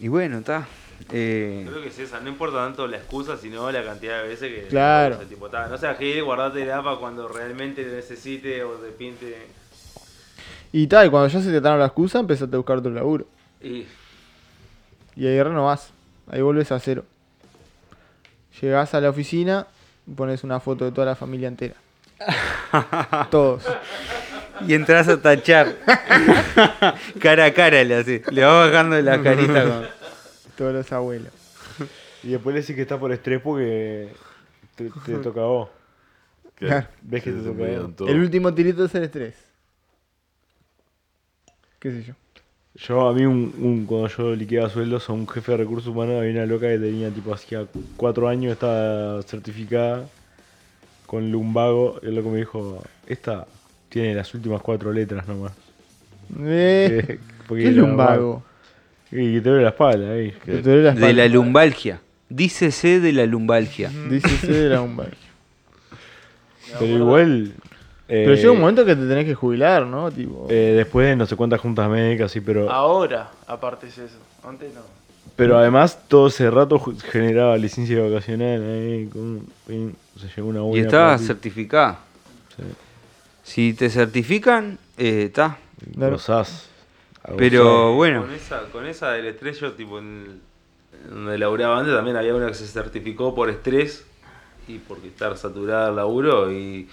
[0.00, 0.66] Y bueno, está.
[1.12, 4.52] Eh, Creo que es esa, no importa tanto la excusa, sino la cantidad de veces
[4.52, 4.68] que.
[4.68, 5.16] Claro.
[5.16, 8.88] o sea, tipo, no seas gil, guardate la para cuando realmente te necesite o te
[8.88, 9.46] pinte.
[10.72, 13.26] Y tal, y cuando ya se te ataron la excusa, empezaste a buscar otro laburo.
[13.62, 13.86] Y.
[15.16, 15.90] Y ahí renovás.
[16.30, 17.04] Ahí vuelves a cero.
[18.60, 19.66] Llegás a la oficina
[20.06, 21.74] y pones una foto de toda la familia entera.
[23.30, 23.62] Todos.
[24.66, 25.76] y entras a tachar.
[27.20, 28.22] cara a cara le hace.
[28.30, 29.97] Le va bajando la carita con.
[30.58, 31.32] Todos los abuelos.
[32.24, 34.08] Y después le decís que está por estrés porque
[34.74, 35.68] te, te toca a vos.
[36.56, 36.88] Claro.
[37.00, 38.08] Ves que se te toca a vos.
[38.08, 39.36] El último tirito es el estrés.
[41.78, 42.14] ¿Qué sé yo?
[42.74, 46.16] Yo, a mí, un, un- cuando yo liquidaba sueldos a un jefe de recursos humanos,
[46.18, 47.64] había una loca que tenía, tipo, hacía
[47.96, 50.06] cuatro años, estaba certificada
[51.06, 52.00] con lumbago.
[52.02, 53.46] Y el loco me dijo, esta
[53.88, 55.52] tiene las últimas cuatro letras nomás.
[56.40, 58.42] Eh, ¿Qué es lumbago?
[59.10, 60.30] Y que te duele la espalda, ahí.
[60.44, 62.00] Que te duele la De la lumbalgia.
[62.28, 63.90] Dícese de la lumbalgia.
[64.10, 65.16] Dícese de la lumbalgia.
[66.78, 67.52] Pero igual...
[68.06, 70.10] Pero eh, llega un momento que te tenés que jubilar, ¿no?
[70.10, 70.46] Tipo.
[70.48, 72.70] eh, después de no sé cuántas juntas médicas, sí, pero...
[72.70, 74.16] Ahora, aparte es eso.
[74.42, 74.80] Antes no.
[75.36, 80.62] Pero además, todo ese rato ju- generaba licencia vacacional ahí, con, se llegó una Y
[80.62, 81.26] buena estaba platita.
[81.34, 81.98] certificada.
[82.56, 82.62] Sí.
[83.42, 85.58] Si te certifican, eh, está.
[85.94, 86.12] Claro.
[86.12, 86.66] Gozás.
[87.36, 90.40] Pero bueno, Con esa, con esa del estrés, yo, tipo, en,
[91.04, 94.06] en donde laburaba antes, también había una que se certificó por estrés
[94.66, 96.88] y porque estar saturada el laburo y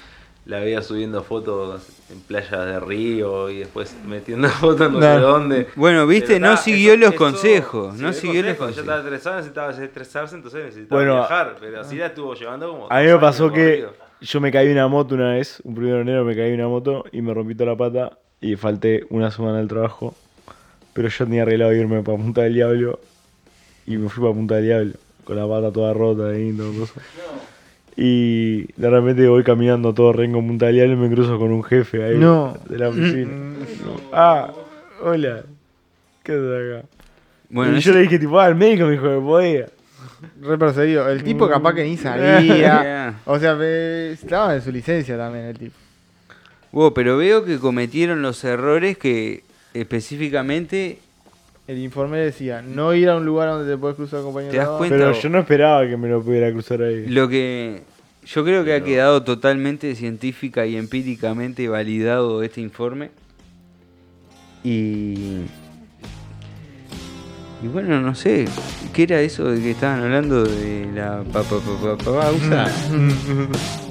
[0.45, 5.67] la veía subiendo fotos en playas de Río y después metiendo fotos no sé dónde.
[5.75, 7.95] bueno, viste, Pero no está, siguió eso- los eso- consejos.
[7.95, 9.05] no siguió los consejo, Ya estaba consejos.
[9.05, 11.55] estresado, necesitaba estresarse, entonces necesitaba Bueno, viajar.
[11.59, 12.87] Pero así la estuvo llevando como.
[12.91, 13.87] A mí me pasó que
[14.21, 16.55] yo me caí de una moto una vez, un primero de enero me caí de
[16.55, 20.13] una moto y me rompí toda la pata y falté una semana al trabajo.
[20.95, 22.99] Pero yo tenía arreglado irme para Punta del Diablo
[23.85, 24.93] y me fui para Punta del Diablo
[25.25, 27.01] con la pata toda rota ahí, todo cosa.
[27.97, 31.51] Y de repente voy caminando todo rengo en Punta del Diablo y me cruzo con
[31.51, 32.57] un jefe ahí No.
[32.69, 33.31] de la oficina.
[34.11, 34.51] ah,
[35.03, 35.43] hola,
[36.23, 36.87] ¿qué haces acá?
[37.49, 39.65] Bueno, y yo le dije tipo, ah, el médico me dijo que podía.
[40.41, 41.09] Re perseguido.
[41.09, 42.39] El tipo capaz que ni salía.
[42.57, 43.19] Yeah.
[43.25, 43.57] o sea,
[44.11, 45.75] estaba en su licencia también el tipo.
[46.71, 49.43] Wow, pero veo que cometieron los errores que
[49.75, 50.99] específicamente
[51.67, 54.51] El informe decía, no ir a un lugar donde te puedes cruzar compañero.
[54.51, 54.95] ¿Te das cuenta?
[54.95, 57.07] Pero yo no esperaba que me lo pudiera cruzar ahí.
[57.07, 57.81] lo que
[58.25, 63.11] yo creo que ha quedado totalmente científica y empíricamente validado este informe.
[64.63, 65.43] Y
[67.65, 68.45] y bueno, no sé,
[68.93, 71.41] ¿qué era eso de que estaban hablando de la pa,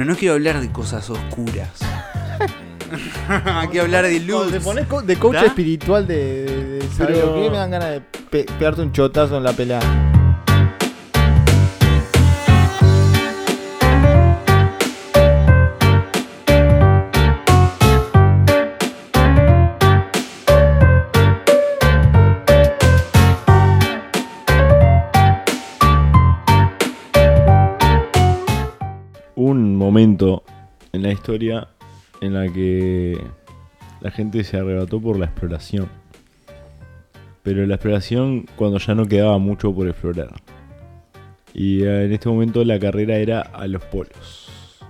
[0.00, 1.68] Pero no quiero hablar de cosas oscuras.
[3.70, 4.52] quiero hablar de Cuando luz.
[4.52, 5.44] te pones co- de coach ¿Da?
[5.44, 8.92] espiritual de, de, de saber Pero- lo que me dan ganas de pe- pegarte un
[8.92, 10.09] chotazo en la pelea.
[30.02, 31.68] En la historia
[32.22, 33.20] en la que
[34.00, 35.88] la gente se arrebató por la exploración.
[37.42, 40.32] Pero la exploración cuando ya no quedaba mucho por explorar.
[41.52, 44.80] Y eh, en este momento la carrera era a los polos.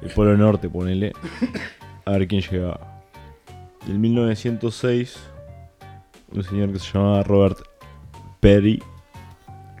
[0.00, 1.12] El polo norte, ponele.
[2.06, 3.02] A ver quién llegaba.
[3.86, 5.18] Y en 1906,
[6.32, 7.58] un señor que se llamaba Robert
[8.40, 8.82] Perry.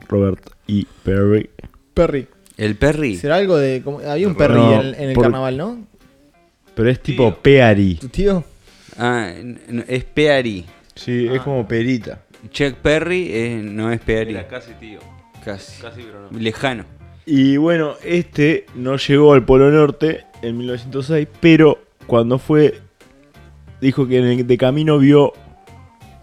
[0.08, 0.84] Robert E.
[1.04, 1.48] Perry.
[1.94, 2.28] Perry.
[2.60, 3.16] El Perry.
[3.16, 3.80] ¿Será algo de.?
[3.82, 5.78] como- había un Perry No, en, en el por- carnaval, ¿no?
[6.74, 7.38] Pero es tipo Tío.
[7.42, 7.94] Peary.
[7.96, 8.44] ¿Tu tío?
[8.98, 10.64] Ah, n- n- es Peary.
[10.94, 12.20] Sí, es como perita.
[12.50, 14.32] Chuck Perry eh, no es Peary.
[14.32, 15.00] Era casi tío.
[15.44, 15.80] Casi.
[15.80, 16.38] Casi, pero no.
[16.38, 16.84] Lejano.
[17.26, 22.78] Y bueno, este no llegó al Polo Norte en 1906, pero cuando fue,
[23.80, 25.32] dijo que en el de camino vio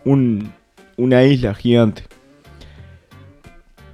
[0.06, 0.52] un,
[0.98, 2.04] una isla gigante.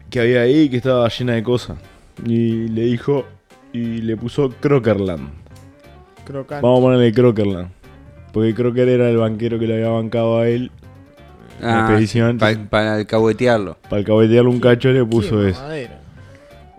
[0.10, 1.78] que había ahí que estaba llena de cosas.
[2.26, 3.26] Y le dijo,
[3.72, 5.30] y le puso Crockerland.
[6.26, 6.62] Crocante.
[6.66, 7.70] Vamos a ponerle Crockerland.
[8.32, 10.72] Porque Crocker era el banquero que le había bancado a él
[11.62, 12.38] la expedición.
[12.38, 13.78] pa- para alcahuetearlo.
[13.84, 15.62] Para alcahuetearle un cacho le puso eso.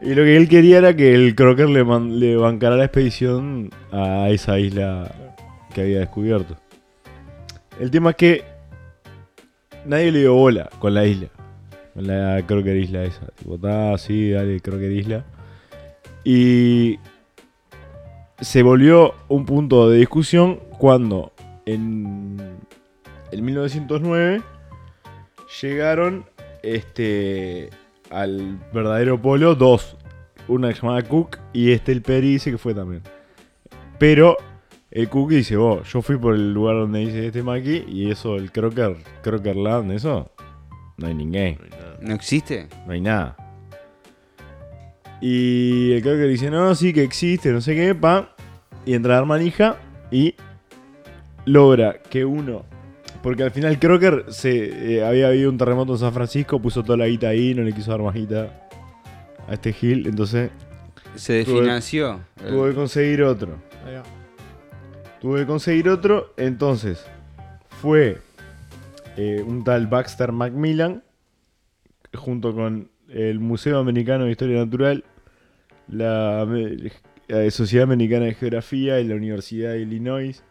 [0.02, 3.70] Y lo que él quería era que el Crocker le, man- le bancara la expedición
[3.92, 5.10] a esa isla
[5.72, 6.56] que había descubierto.
[7.80, 8.44] El tema es que
[9.86, 11.28] nadie le dio bola con la isla.
[11.94, 13.26] Con la Crocker Isla esa.
[13.28, 15.24] Tipo, ah, sí, dale, Crocker Isla.
[16.24, 16.98] Y
[18.40, 21.32] se volvió un punto de discusión cuando
[21.66, 22.36] en,
[23.30, 24.42] en 1909
[25.62, 26.24] llegaron
[26.62, 27.70] este
[28.10, 29.96] al verdadero polo dos.
[30.46, 33.02] Una llamada Cook y este el Peri dice que fue también.
[33.98, 34.36] Pero
[34.90, 38.36] el Cook dice, vos, yo fui por el lugar donde dice este Maki y eso,
[38.36, 40.30] el Crocker, Crockerland, eso,
[40.98, 41.58] no hay ninguém,
[42.04, 42.68] ¿No existe?
[42.86, 43.36] no hay nada.
[45.20, 48.34] Y el Crocker dice, no, sí que existe, no sé qué, pa.
[48.84, 49.76] Y entra la manija
[50.10, 50.34] y
[51.46, 52.64] logra que uno.
[53.22, 56.98] Porque al final Crocker se, eh, había habido un terremoto en San Francisco, puso toda
[56.98, 58.68] la guita ahí, no le quiso dar más guita
[59.48, 60.50] a este Hill, entonces
[61.14, 62.20] Se Tuve- desfinanció.
[62.46, 63.52] tuvo que conseguir otro.
[63.86, 64.02] Va.
[65.20, 67.02] Tuve que conseguir otro, entonces
[67.80, 68.18] fue
[69.16, 71.02] eh, un tal Baxter Macmillan
[72.14, 75.04] junto con el Museo Americano de Historia Natural,
[75.88, 76.46] la,
[77.50, 80.42] Sociedad Americana de Geografía y la Universidad de Illinois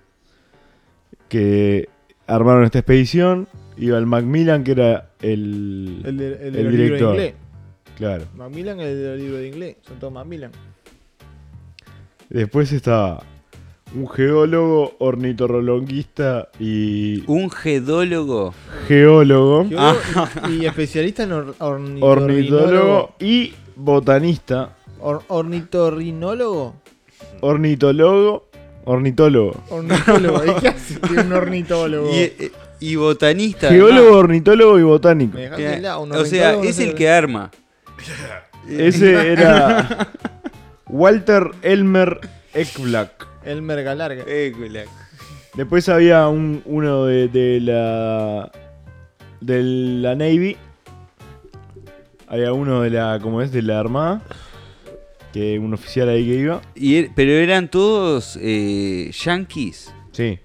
[1.30, 1.90] que
[2.28, 3.48] armaron esta expedición.
[3.78, 7.16] Iba el Macmillan que era el, El, de, el, de El libros de director.
[7.16, 7.34] inglés.
[7.98, 8.26] claro.
[8.36, 9.78] Macmillan es el de los libros de inglés.
[9.82, 10.52] Son todos Macmillan.
[12.30, 13.24] Después estaba
[13.96, 18.54] un geólogo, ornitorologista y Un gedólogo.
[18.88, 19.66] geólogo.
[19.68, 22.12] Geólogo y, y especialista en or- ornitorrinólogo.
[22.24, 26.76] ornitólogo y botanista, Or- ornitorrinólogo.
[27.42, 28.48] ornitólogo,
[28.86, 29.62] ornitólogo.
[29.70, 30.44] Ornitólogo.
[30.46, 32.10] ¿Y qué hace un ornitólogo?
[32.12, 33.70] Y, eh, y botanista.
[33.70, 35.38] Geólogo, ornitólogo y botánico.
[36.02, 37.52] Un O sea, es el que arma.
[38.68, 40.10] Ese era
[40.88, 42.20] Walter Elmer
[43.46, 43.48] Ekblak.
[43.48, 44.24] Elmer Galarga.
[45.56, 48.52] Después había un, uno de, de la
[49.42, 50.58] de la Navy.
[52.28, 54.22] Había uno de la, como es, de la Armada.
[55.32, 56.62] Que un oficial ahí que iba.
[56.76, 59.94] Y er- pero eran todos eh, yankees.
[60.12, 60.40] Sí.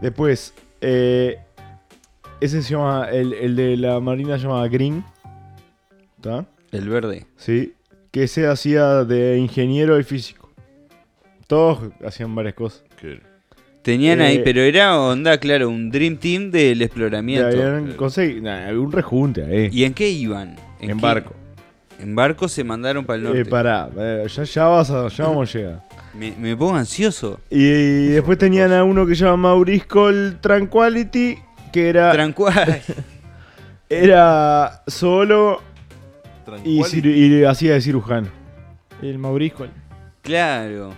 [0.00, 1.38] Después, eh,
[2.40, 5.04] ese se llama, el, el de la Marina se llamaba Green.
[6.16, 6.46] ¿Está?
[6.72, 7.26] El verde.
[7.36, 7.74] Sí.
[8.10, 10.43] Que se hacía de ingeniero y físico.
[11.54, 12.82] Todos hacían varias cosas.
[13.82, 17.46] Tenían Eh, ahí, pero era onda, claro, un Dream Team del exploramiento.
[17.46, 19.68] habían consegui- nah, había un rejunte ahí.
[19.70, 20.56] ¿Y en qué iban?
[20.80, 21.32] en qué- barco.
[22.00, 23.40] En barco se mandaron para el norte.
[23.42, 25.82] Eh, pará, eh, ya, ya, vas a- ya vamos a llegar.
[26.14, 27.38] Me, me pongo ansioso.
[27.50, 31.38] Y, después tenían a uno que se llama Maurice Cole Tranquility,
[31.72, 32.46] que era, Tranquil.
[33.88, 35.60] era solo
[36.64, 38.28] y, y hacía de cirujano.
[39.02, 39.66] El Maurisco.
[40.22, 40.92] claro.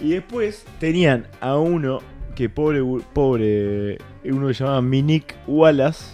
[0.00, 2.00] Y después tenían a uno
[2.34, 2.80] que pobre,
[3.14, 6.04] pobre, uno que se llamaba Minik Wallace,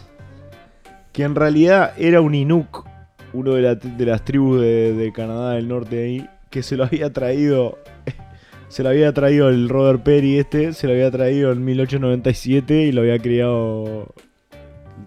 [1.12, 2.86] que en realidad era un Inuk,
[3.32, 6.84] uno de, la- de las tribus de, de Canadá del norte ahí, que se lo
[6.84, 7.78] había traído,
[8.68, 12.92] se lo había traído el Robert Perry este, se lo había traído en 1897 y
[12.92, 14.14] lo había criado,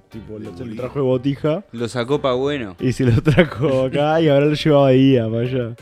[0.09, 1.63] tipo, lo, se lo trajo de botija.
[1.71, 2.75] Lo sacó pa' bueno.
[2.81, 5.75] Y se lo trajo acá y ahora lo llevaba guía para allá.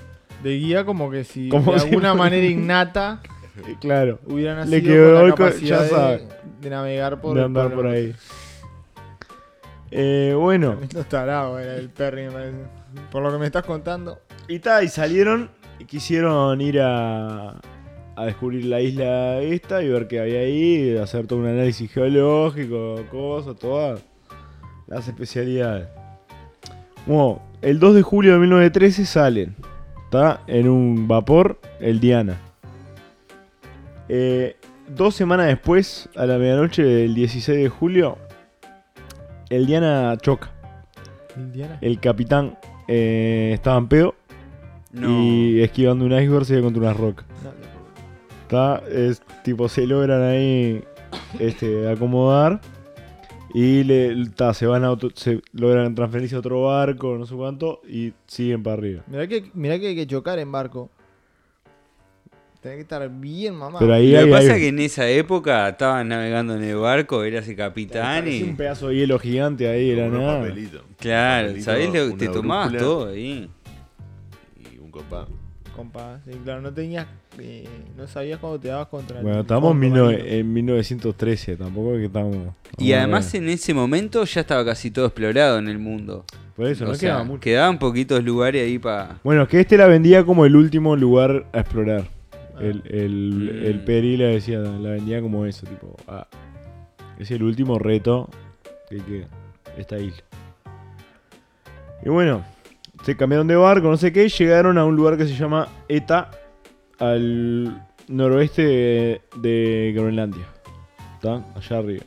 [0.44, 3.22] De guía como que si Como de si alguna manera innata
[3.80, 4.20] Claro.
[4.28, 6.28] hubiera Le quedó con la capacidad ya de, sabe.
[6.62, 8.14] de navegar por, de andar por ahí.
[9.92, 10.78] Eh, bueno,
[11.12, 12.58] bravo, era el Perry, me parece.
[13.12, 14.20] Por lo que me estás contando.
[14.48, 17.60] y y salieron y quisieron ir a,
[18.16, 23.04] a descubrir la isla esta y ver qué había ahí, hacer todo un análisis geológico,
[23.12, 24.02] cosas, todas
[24.88, 25.88] las especialidades.
[27.06, 29.56] Bueno, el 2 de julio de 1913 salen,
[30.14, 30.42] ¿está?
[30.48, 32.38] En un vapor, el Diana.
[34.10, 34.56] Eh,
[34.96, 38.18] dos semanas después, a la medianoche del 16 de julio,
[39.50, 40.52] el Diana choca.
[41.36, 41.80] Indiana.
[41.82, 42.58] El capitán
[42.88, 44.16] eh, estaba en pedo
[44.92, 45.10] No.
[45.10, 47.26] y esquivando un iceberg se dio contra una roca.
[47.44, 47.52] No,
[48.44, 50.84] Está, es tipo se logran ahí
[51.40, 52.62] este, acomodar
[53.54, 57.36] y le, ta, se van a otro- se logran transferirse a otro barco, no sé
[57.36, 59.04] cuánto, y siguen para arriba.
[59.08, 60.90] Mirá que, mirá que hay que chocar en barco.
[62.62, 63.78] Tenés que estar bien mamá.
[63.80, 66.64] Pero ahí Lo que hay- pasa hay- es que en esa época estabas navegando en
[66.64, 68.42] el barco, eras el capitán y.
[68.42, 70.40] un pedazo de hielo gigante ahí unos nada.
[70.40, 70.82] papelitos.
[70.98, 73.50] Claro, Papelito, ¿sabés lo que te tomabas todo ahí?
[74.74, 75.28] Y un copado.
[75.76, 77.08] Compa, sí, claro, no tenías.
[77.40, 77.68] eh,
[77.98, 79.24] no sabías cuándo te dabas contra el.
[79.24, 80.36] Bueno, estamos en, fondo 19 marino.
[80.40, 82.38] en 1913, tampoco es que estamos...
[82.78, 86.26] Y además en ese momento ya estaba casi todo explorado en el mundo.
[86.56, 87.40] Por eso, o no sea, quedaba mucho.
[87.42, 89.20] quedaban poquitos lugares ahí para...
[89.24, 92.04] Bueno, que este la vendía como el último lugar a explorar.
[92.60, 93.66] El, el, Mm.
[93.66, 96.28] el Peri la decía, la vendía como eso, tipo, ah,
[97.18, 98.30] es el último reto
[98.90, 99.28] que queda,
[99.76, 100.24] esta isla.
[102.06, 102.44] Y bueno,
[103.04, 105.68] se cambiaron de barco, no sé qué, y llegaron a un lugar que se llama
[105.88, 106.32] Eta,
[107.00, 110.46] al noroeste de, de Groenlandia.
[111.16, 111.44] ¿Está?
[111.56, 112.04] Allá arriba.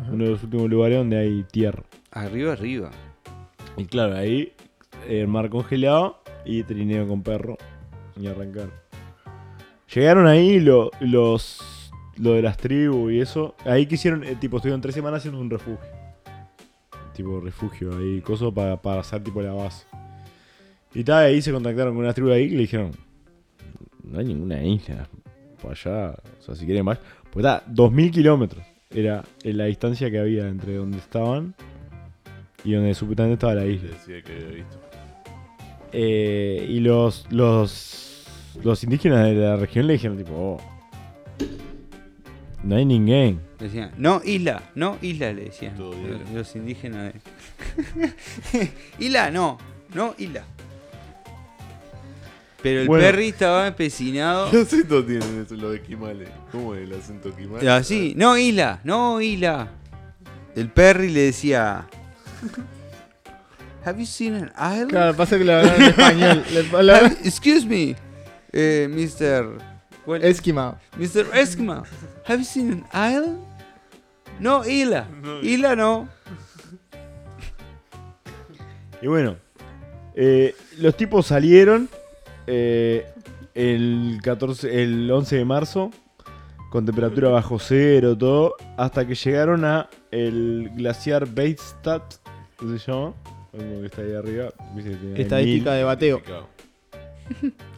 [0.00, 0.10] Ajá.
[0.12, 1.82] Uno de los últimos lugares donde hay tierra.
[2.12, 2.90] Arriba, arriba.
[3.76, 4.52] Y claro, ahí
[5.08, 7.56] el mar congelado y trineo con perro
[8.20, 8.72] y arrancaron.
[9.94, 11.60] Llegaron ahí lo- los
[12.16, 13.54] lo de las tribus y eso.
[13.64, 15.78] Ahí quisieron, eh, tipo, estuvieron tres semanas haciendo un refugio.
[17.14, 19.86] Tipo refugio ahí, coso para, para hacer tipo la base.
[20.94, 22.90] Y tal, ahí se contactaron con una tribu de ahí y le dijeron,
[24.04, 25.08] no hay ninguna isla
[25.62, 26.98] por allá, o sea, si quieren más.
[27.30, 31.54] Pues está, 2000 kilómetros era eh, la distancia que había entre donde estaban
[32.64, 33.90] y donde supuestamente estaba la isla.
[33.90, 34.80] Decía que había visto.
[35.92, 38.24] Eh, y los, los,
[38.64, 40.60] los indígenas de la región le dijeron tipo, "Oh,
[42.64, 43.40] no hay ningún.
[43.58, 45.76] Decían, no, isla, no, isla, le decían.
[45.76, 46.20] Todo Los, bien.
[46.34, 47.12] los indígenas.
[47.14, 49.56] de- isla, no,
[49.94, 50.44] no, isla.
[52.62, 53.04] Pero el Bueno.
[53.04, 54.50] Perry estaba empecinado.
[54.50, 56.28] ¿Qué acento tienen eso, los esquimales?
[56.52, 57.66] ¿Cómo es el acento esquimal?
[57.68, 59.68] Así, no, isla, no, isla.
[60.54, 61.86] El Perry le decía.
[63.84, 64.90] Have you seen an island?
[64.90, 66.44] Claro, pasa que le hablaron en español.
[66.52, 67.96] Le Have- hablaron excuse me,
[68.52, 69.56] eh, Mr.
[70.04, 70.76] what- esquimado.
[70.98, 71.26] Mr.
[71.34, 71.82] Eskimo,
[72.26, 73.38] have you seen an island?
[74.38, 75.06] No, isla.
[75.42, 76.08] Isla no.
[79.00, 79.36] Y bueno,
[80.14, 81.88] eh, los tipos salieron
[82.50, 83.06] eh,
[83.54, 85.90] el, 14, el 11 de marzo
[86.70, 92.02] con temperatura bajo cero, todo, hasta que llegaron a el glaciar Beitstad,
[92.58, 93.12] ¿qué se llama?
[93.50, 94.50] Como que está ahí arriba.
[94.74, 96.22] viste que tiene Estadística de bateo.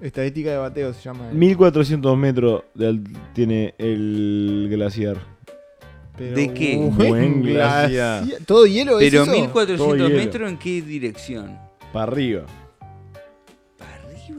[0.01, 1.31] Estadística de bateo se llama.
[1.33, 3.03] 1400 metros de al-
[3.35, 5.17] tiene el glaciar.
[6.17, 6.77] Pero ¿De qué?
[6.77, 8.25] Buen glaciar.
[8.47, 9.33] ¿Todo hielo es Pero eso?
[9.33, 10.19] 1400 Todo hielo.
[10.23, 11.59] metros en qué dirección?
[11.93, 12.43] Para arriba.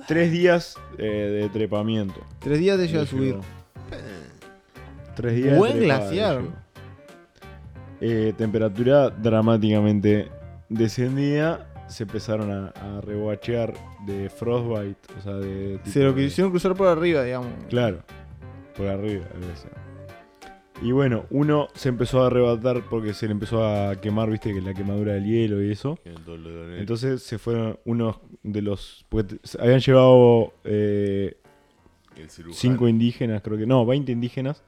[0.07, 1.03] Tres días eh,
[1.41, 2.19] de trepamiento.
[2.39, 3.35] Tres días te llega a subir.
[5.15, 5.51] Tres días.
[5.51, 6.41] de Buen trepada, glaciar.
[8.01, 10.29] Eh, temperatura dramáticamente
[10.69, 11.69] descendida.
[11.87, 13.73] Se empezaron a, a reguachear
[14.05, 14.99] de frostbite.
[15.19, 15.79] O sea, de.
[15.85, 17.49] Se lo de- quisieron cruzar por arriba, digamos.
[17.69, 17.99] Claro,
[18.75, 19.25] por arriba.
[19.35, 19.67] a veces.
[20.81, 24.59] Y bueno, uno se empezó a arrebatar porque se le empezó a quemar, viste, que
[24.59, 25.97] la quemadura del hielo y eso.
[26.77, 29.05] Entonces se fueron unos de los.
[29.09, 31.37] Te- habían llevado eh,
[32.51, 33.65] cinco indígenas, creo que.
[33.65, 34.63] No, 20 indígenas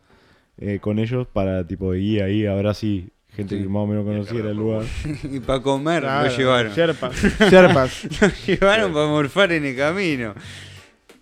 [0.57, 2.45] eh, con ellos para tipo de guía ahí.
[2.45, 3.63] Ahora sí, gente Sí.
[3.63, 4.83] que más o menos conociera el lugar.
[5.23, 6.71] y para comer Claro, lo llevaron.
[6.73, 7.15] Sherpas.
[7.51, 8.21] Sherpas.
[8.21, 10.33] Lo llevaron para morfar en el camino.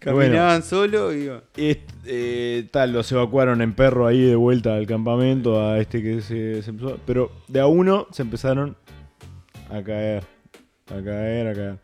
[0.03, 1.29] Caminaban solo y.
[1.55, 6.21] Est- eh, tal, los evacuaron en perro ahí de vuelta al campamento a este que
[6.21, 6.99] se, se empezó.
[7.05, 8.75] Pero de a uno se empezaron
[9.69, 10.23] a caer.
[10.87, 11.77] A caer, a caer.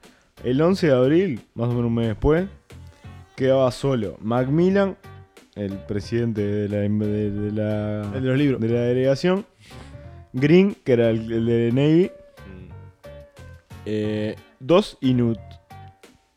[0.44, 2.48] El 11 de abril, más o menos un mes después,
[3.36, 4.98] quedaba solo Macmillan,
[5.56, 8.62] el presidente de la, de, de la, El de los libros.
[8.62, 9.46] de la delegación.
[10.34, 12.12] Green, que era el, el de Navy.
[12.46, 12.72] Mm.
[13.86, 15.40] eh, dos Inut.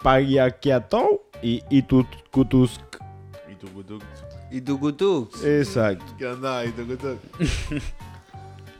[0.02, 2.70] Pagiakiatou y tucutuc.
[4.50, 5.44] Y Tucutux.
[5.44, 6.04] Exacto.
[6.18, 6.64] ¿Qué andaba?
[6.66, 7.18] Y tucutuc.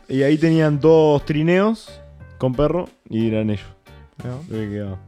[0.09, 1.89] Y ahí tenían dos trineos
[2.39, 3.67] con perro y eran ellos.
[4.25, 4.43] ¿no?
[4.49, 4.99] lo que quedaba.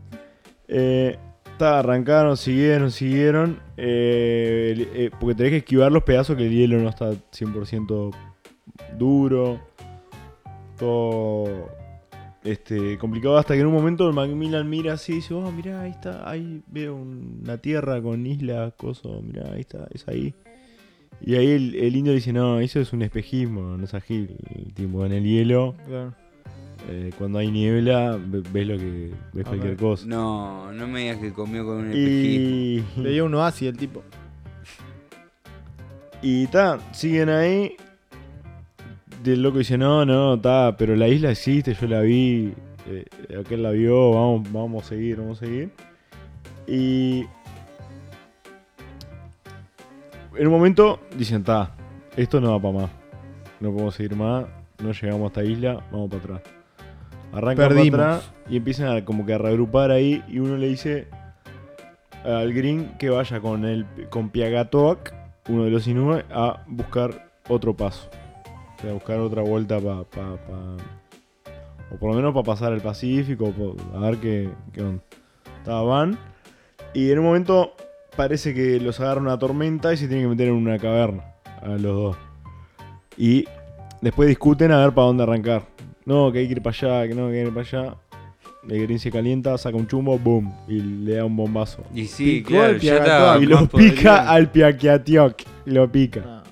[0.68, 1.18] Eh,
[1.58, 3.60] ta, arrancaron, siguieron, siguieron.
[3.76, 8.14] eh, eh, porque tenés que esquivar los pedazos que el hielo no está 100%
[8.96, 9.60] duro.
[10.78, 11.68] Todo
[12.44, 15.80] este, complicado hasta que en un momento el Macmillan mira así y dice, oh, mirá,
[15.80, 20.34] ahí está, ahí veo una tierra con islas, coso, mirá, ahí está, es ahí.
[21.22, 24.36] Y ahí el, el indio dice, no, eso es un espejismo, no es ágil.
[24.74, 26.12] Tipo, en el hielo, Claro.
[26.90, 30.04] eh, cuando hay niebla, ve- ves lo que ves cualquier cosa.
[30.06, 32.92] No, no me digas que comió con un espejismo.
[32.98, 34.02] Y, Veía un oasis el tipo.
[36.20, 37.76] y ta, siguen ahí.
[39.24, 42.52] El loco dice, no, no, ta, pero la isla existe, yo la vi.
[42.86, 43.04] eh,
[43.40, 45.70] aquel la vio, vamos, vamos a seguir, vamos a seguir.
[46.66, 47.24] Y
[50.36, 51.74] en un momento dicen, ta,
[52.16, 52.90] esto no va para más.
[53.60, 54.44] No podemos seguir más,
[54.82, 56.42] no llegamos a esta isla, vamos para atrás.
[57.32, 57.98] Arrancan Perdimos.
[57.98, 61.08] para atrás y empiezan a como que a reagrupar ahí y uno le dice
[62.24, 65.14] al Green que vaya con el con Piagatoak,
[65.48, 68.08] uno de los Inuit, a buscar otro paso.
[68.88, 70.04] A buscar otra vuelta para...
[70.04, 70.76] Pa, pa-
[71.90, 73.52] o por lo menos para pasar el Pacífico,
[73.94, 75.02] a ver qué, qué onda.
[75.64, 76.18] Ta, van
[76.92, 77.74] y en un momento
[78.16, 81.24] parece que los agarra una tormenta y se tienen que meter en una caverna
[81.62, 82.16] a los dos.
[83.16, 83.44] Y
[84.00, 85.62] después discuten a ver para dónde arrancar.
[86.04, 87.94] No, que hay que ir para allá, que no, que hay que ir para allá.
[88.68, 91.82] El Green se calienta, saca un chumbo, boom, y le da un bombazo.
[91.94, 95.42] Y sí, Picó claro, ya y lo pica al Piaquiatioc.
[95.66, 96.22] Lo pica.
[96.26, 96.42] Ah,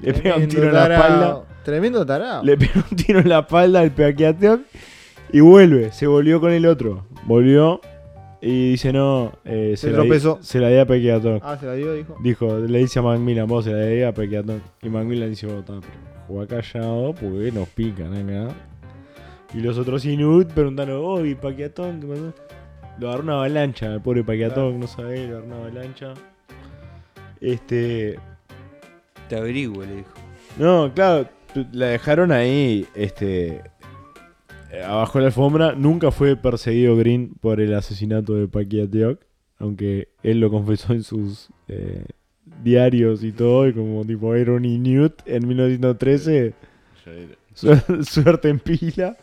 [0.00, 1.44] Le pega un tiro en la espalda.
[1.68, 2.42] Tremendo tarado.
[2.44, 4.62] Le pega un tiro en la espalda al Piaquiatioc.
[5.34, 5.92] Y vuelve.
[5.92, 7.04] Se volvió con el otro.
[7.26, 7.82] Volvió.
[8.40, 9.32] Y dice, no.
[9.44, 10.18] eh, Se la di-.
[10.40, 11.42] Se la di a Piaquiatioc.
[11.44, 12.16] Ah, se la dio, dijo.
[12.22, 14.62] Dijo, le dice a Macmillan, vos se la di a Piaquiatioc.
[14.80, 15.92] Y Macmillan dice, vos, está, pero
[16.26, 18.54] jugá callado porque nos pican acá.
[19.52, 22.00] Y los otros Inuit preguntando, oh, ¿y Paquiatón?
[22.00, 22.32] ¿Qué pasó?
[22.98, 26.14] Lo agarró una avalancha, el pobre Paquiatón, no sabe, lo agarró una avalancha.
[27.42, 28.18] Este.
[29.28, 30.10] Te averiguo, le dijo.
[30.58, 31.28] No, claro,
[31.72, 33.62] la dejaron ahí, este.
[34.84, 35.74] Abajo de la alfombra.
[35.74, 39.20] Nunca fue perseguido Green por el asesinato de Paquiatioc.
[39.58, 42.04] Aunque él lo confesó en sus eh,
[42.62, 43.66] diarios y todo.
[43.66, 46.54] Y como tipo era un Inuit en 1913.
[47.06, 47.34] Ya era.
[47.54, 49.16] Su- Suerte en pila.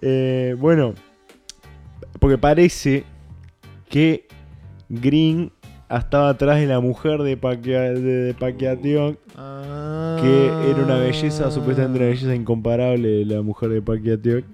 [0.00, 0.94] Eh, bueno,
[2.20, 3.04] porque parece
[3.88, 4.26] que
[4.88, 5.50] Green
[5.90, 10.16] estaba atrás de la mujer de, Paquia, de, de Paquiatioc, Ah.
[10.20, 14.44] que era una belleza, supuestamente una belleza incomparable, la mujer de Paquiatioc,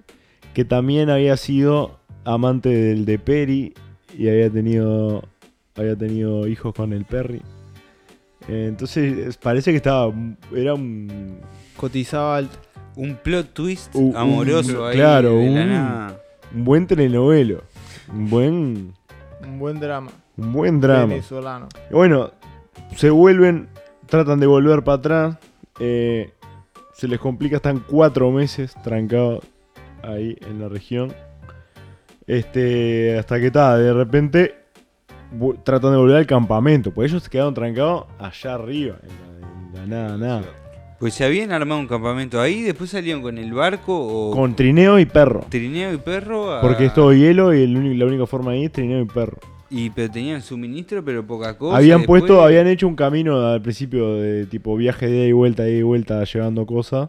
[0.55, 3.75] que también había sido amante del de Perry
[4.17, 5.23] y había tenido,
[5.77, 7.41] había tenido hijos con el Perry.
[8.49, 10.13] Entonces parece que estaba,
[10.55, 11.39] era un
[11.77, 12.59] Cotizaba alto.
[12.97, 14.97] Un plot twist Un- un- amoroso ahí.
[14.97, 16.21] claro, de la un- nada.
[16.55, 17.63] Un buen telenovelo.
[18.13, 18.93] Un buen,
[19.43, 20.11] Un buen drama.
[20.43, 21.07] Un buen drama.
[21.07, 21.69] Venezolano.
[21.91, 22.31] Bueno,
[22.97, 23.69] se vuelven,
[24.07, 25.37] tratan de volver para atrás.
[25.81, 26.31] eh,
[26.95, 29.45] se les complica, están cuatro meses trancados
[30.03, 31.13] ahí en la región.
[32.27, 34.55] Este, hasta que está, de repente
[35.65, 36.93] tratan de volver al campamento.
[36.93, 39.49] Pues ellos se quedaron trancados allá arriba, en la,
[39.85, 40.43] en la nada, nada.
[41.01, 45.01] Pues se habían armado un campamento ahí, después salieron con el barco o Con trineo
[45.01, 45.45] y perro.
[45.49, 46.53] trineo y perro.
[46.55, 49.39] a- Porque es todo hielo y el la única forma ahí es trineo y perro.
[49.75, 51.79] Y pero tenían suministro, pero poca cosa.
[51.79, 55.33] habían después- puesto, habían hecho un camino al principio de tipo viaje de ida y
[55.33, 57.09] vuelta, de ida y vuelta, llevando cosas,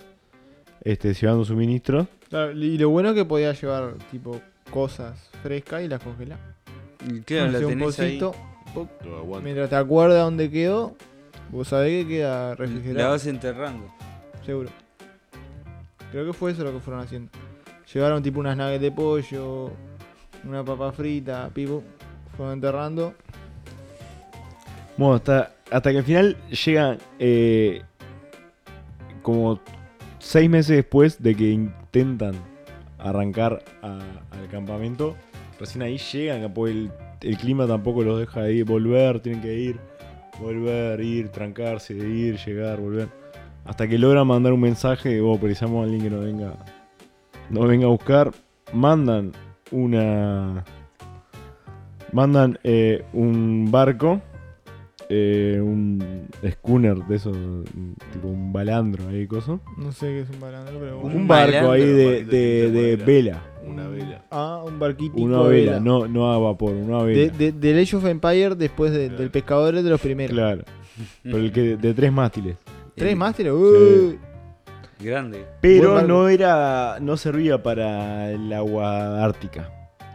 [0.81, 2.07] este, llevando suministros.
[2.29, 4.39] Claro, y lo bueno es que podía llevar, tipo,
[4.71, 6.39] cosas frescas y las congelar.
[7.07, 8.33] Y Claro, la un pocito,
[9.43, 10.95] mientras te acuerdas dónde quedó,
[11.51, 13.09] vos sabés que queda La refrigerado.
[13.11, 13.85] vas enterrando.
[14.45, 14.69] Seguro.
[16.11, 17.29] Creo que fue eso lo que fueron haciendo.
[17.93, 19.71] Llevaron tipo unas nuggets de pollo,
[20.45, 21.83] una papa frita, pipo.
[22.35, 23.13] Fueron enterrando.
[24.97, 27.81] Bueno, hasta, hasta que al final llegan eh,
[29.21, 29.59] como
[30.19, 32.35] seis meses después de que intentan
[32.99, 35.15] arrancar al campamento,
[35.59, 36.91] recién ahí llegan, el,
[37.21, 39.79] el clima tampoco los deja de ir, volver, tienen que ir,
[40.39, 43.09] volver, ir, trancarse, ir, llegar, volver.
[43.65, 46.53] Hasta que logran mandar un mensaje de, oh, precisamos a alguien que nos venga,
[47.49, 48.31] nos venga a buscar.
[48.73, 49.31] Mandan
[49.71, 50.63] una...
[52.13, 54.21] Mandan eh, un barco
[55.09, 57.35] eh, un schooner de esos,
[58.13, 59.59] tipo un balandro ahí, coso.
[59.77, 61.17] No sé qué es un balandro, pero Un, bueno.
[61.19, 63.05] Un barco balandro, ahí de, de- de de madera.
[63.05, 63.41] vela.
[63.65, 64.25] Una vela.
[64.31, 65.15] Ah, un barquito.
[65.17, 67.31] Una vela, no, no a vapor, una vela.
[67.37, 69.19] de, del Age of Empire después de- Claro.
[69.21, 70.33] del pescador es de los primeros.
[70.35, 70.63] Claro.
[71.23, 72.55] Pero el que de tres mástiles.
[72.95, 74.19] Tres El- mástiles, uy.
[74.99, 75.45] Grande.
[75.61, 76.97] Pero no era.
[77.01, 79.69] no servía para el agua ártica.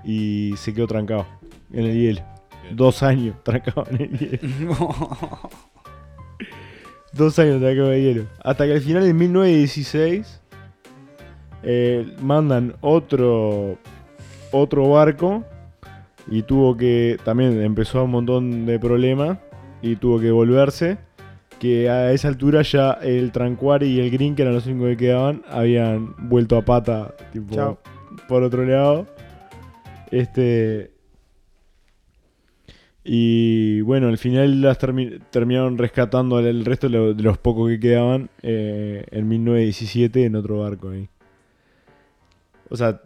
[0.04, 1.26] Y se quedó trancado
[1.72, 2.22] en el hielo.
[2.62, 2.76] Bien.
[2.76, 4.76] Dos años trancado en el hielo.
[7.12, 8.26] Dos años trancado en el hielo.
[8.42, 10.40] Hasta que al final, en 1916,
[11.62, 13.78] eh, mandan otro,
[14.52, 15.44] otro barco.
[16.30, 17.18] Y tuvo que.
[17.24, 19.38] También empezó un montón de problemas.
[19.80, 20.98] Y tuvo que volverse.
[21.58, 24.96] Que a esa altura ya el Tranquari y el Green, que eran los únicos que
[24.96, 27.14] quedaban, habían vuelto a pata.
[27.32, 27.78] Tipo, Chao.
[28.28, 29.06] por otro lado.
[30.10, 30.97] Este.
[33.10, 37.38] Y bueno, al final las termi- terminaron rescatando al el resto de, lo- de los
[37.38, 41.08] pocos que quedaban eh, en 1917 en otro barco ahí.
[42.68, 43.00] O sea,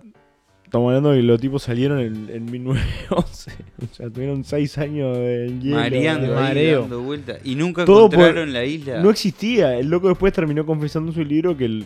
[0.64, 3.52] Estamos hablando de que los tipos salieron en, en 1911.
[3.82, 5.76] O sea, tuvieron 6 años de hielo.
[5.76, 6.80] Mareando mareo.
[6.80, 7.40] dando vueltas.
[7.44, 9.02] Y nunca Todo por- encontraron la isla.
[9.02, 9.78] No existía.
[9.78, 11.84] El loco después terminó confesando en su libro que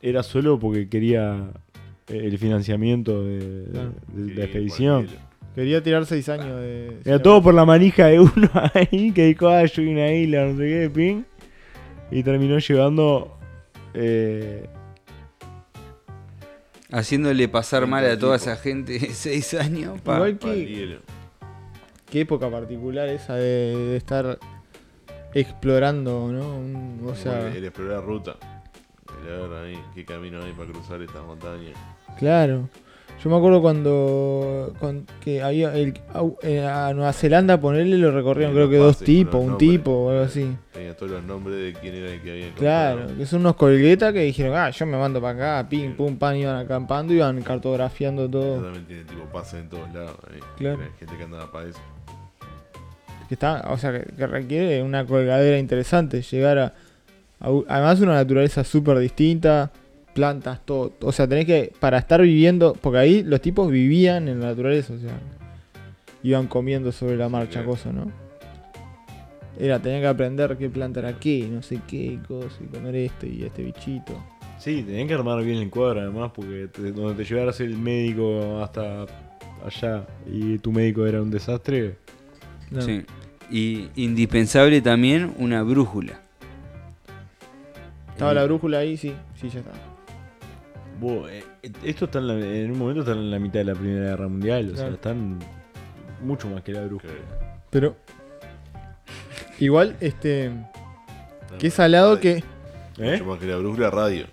[0.00, 1.50] era solo porque quería
[2.08, 3.66] eh, el financiamiento de,
[4.34, 5.08] la expedición.
[5.54, 6.96] Quería tirar seis años de.
[7.04, 10.46] Era todo por la manija de uno ahí que dijo, ah, yo vi una isla,
[10.46, 11.22] no sé qué, ping.
[12.10, 13.38] Y terminó llevando.
[13.94, 14.66] Eh,
[16.90, 18.20] Haciéndole pasar mal a tipo.
[18.20, 20.00] toda esa gente de 6 años.
[20.02, 20.16] pa.
[20.16, 20.66] Igual que.
[20.66, 20.98] hielo.
[22.10, 24.38] Qué época particular esa de, de estar
[25.32, 26.56] explorando, ¿no?
[26.58, 28.36] Un- o sea, el, el explorar ruta.
[29.22, 31.74] El ver ahí qué camino hay para cruzar estas montañas.
[32.18, 32.68] claro.
[33.22, 35.94] Yo me acuerdo cuando, cuando que había el,
[36.42, 39.70] eh, a Nueva Zelanda ponerle lo recorrieron creo que dos tipos, un nombres.
[39.70, 40.56] tipo o algo así.
[40.72, 42.52] Tenía todos los nombres de quién era el que había.
[42.54, 46.16] Claro, que son unos colguetas que dijeron, ah, yo me mando para acá, pim, pum,
[46.16, 48.62] pan, iban acampando, iban cartografiando Eso todo.
[48.62, 50.16] también tiene tipo pases en todos lados.
[50.28, 50.40] ahí.
[50.58, 50.78] Claro.
[50.98, 51.78] Gente que andaba para eso.
[53.28, 56.64] Que está, o sea, que, que requiere una colgadera interesante, llegar a,
[57.38, 59.70] a además una naturaleza súper distinta,
[60.14, 60.92] plantas, todo.
[61.02, 64.92] O sea, tenés que, para estar viviendo, porque ahí los tipos vivían en la naturaleza,
[64.94, 65.18] o sea,
[66.22, 67.68] iban comiendo sobre la marcha, claro.
[67.70, 68.10] cosas, ¿no?
[69.58, 73.26] Era, tenía que aprender qué planta era qué, no sé qué, cosa, y comer esto
[73.26, 74.12] y este bichito.
[74.58, 78.60] sí, tenían que armar bien el cuadro además, porque te- donde te llevaras el médico
[78.62, 79.06] hasta
[79.66, 81.96] allá y tu médico era un desastre.
[82.70, 82.80] No.
[82.80, 83.04] Sí.
[83.50, 86.20] Y indispensable también una brújula.
[88.10, 89.72] Estaba Eh, la brújula ahí, sí, sí, ya está.
[91.00, 91.44] Bo, eh,
[91.84, 94.28] esto está en, la- en un momento están en la mitad de la Primera Guerra
[94.28, 94.94] Mundial, o sea, Claro.
[94.94, 95.38] están
[96.22, 97.12] mucho más que la brújula.
[97.70, 97.96] Pero,
[99.58, 100.50] igual, este,
[101.58, 102.44] qué salado que...
[102.98, 103.12] ¿Eh?
[103.12, 104.26] Mucho más que la brújula radio.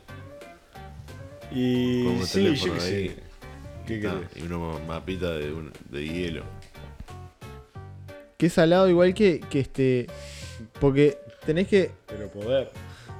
[1.52, 3.08] Y un sí, yo teléfono qué ahí.
[3.10, 3.16] sé.
[3.88, 4.44] ¿Qué Ah, querés?
[4.44, 6.44] y una mapita de, un- de hielo.
[8.38, 10.08] Qué salado igual que, que este.
[10.80, 11.92] Porque tenés que.
[12.08, 12.70] Pero poder.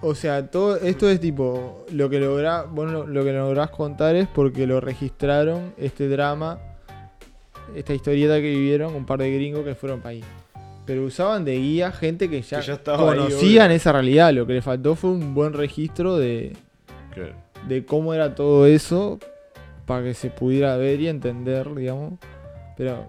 [0.02, 1.86] O sea, todo esto es tipo.
[1.92, 2.70] Lo que lográs.
[2.72, 6.60] Vos lo, lo que lográs contar es porque lo registraron, este drama.
[7.76, 10.24] Esta historieta que vivieron un par de gringos que fueron para ahí.
[10.86, 14.34] Pero usaban de guía gente que ya, Que ya estaba ahí, conocían esa realidad.
[14.34, 16.54] Lo que le faltó fue un buen registro de,
[17.68, 19.20] de cómo era todo eso.
[19.86, 22.14] Para que se pudiera ver y entender, digamos.
[22.78, 23.06] Pero.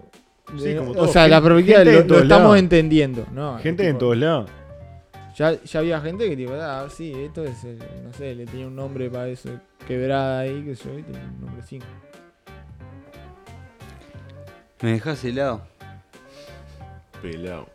[0.57, 1.07] Sí, como o todo.
[1.07, 3.57] sea, Gente- la perspectiva lo, lo estamos entendiendo, ¿no?
[3.59, 4.49] Gente en Tipo, todos lados.
[5.41, 8.67] Ya, ya había gente que tipo, ah, sí, esto es, el- no sé, le tenía
[8.67, 9.49] un nombre para eso,
[9.87, 11.85] quebrada ahí, que yo, y tenía un nombre 5.
[14.81, 15.61] ¿Me dejas helado?
[17.21, 17.67] Pelado.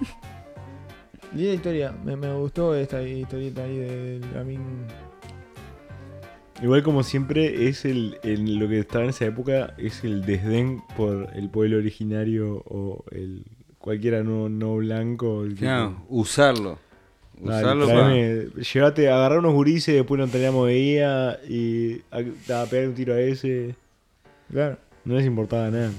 [1.34, 4.60] Linda historia, me, me gustó esta historieta ahí de Lamin.
[6.62, 10.82] Igual como siempre es el, el- lo que estaba en esa época es el desdén
[10.96, 13.44] por el pueblo originario o el
[13.80, 15.42] cualquiera no, no blanco.
[15.42, 16.78] el que- Claro, usarlo.
[17.42, 18.14] Dale, Usarlo para.
[18.14, 23.14] Llevate, agarrar unos gurises, después nos traíamos de guía y a, a pegar un tiro
[23.14, 23.74] a ese.
[24.52, 24.76] Claro.
[25.06, 25.90] No les importaba nada.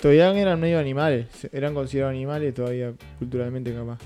[0.00, 3.98] Todavía eran medio animales, eran considerados animales todavía culturalmente capaz.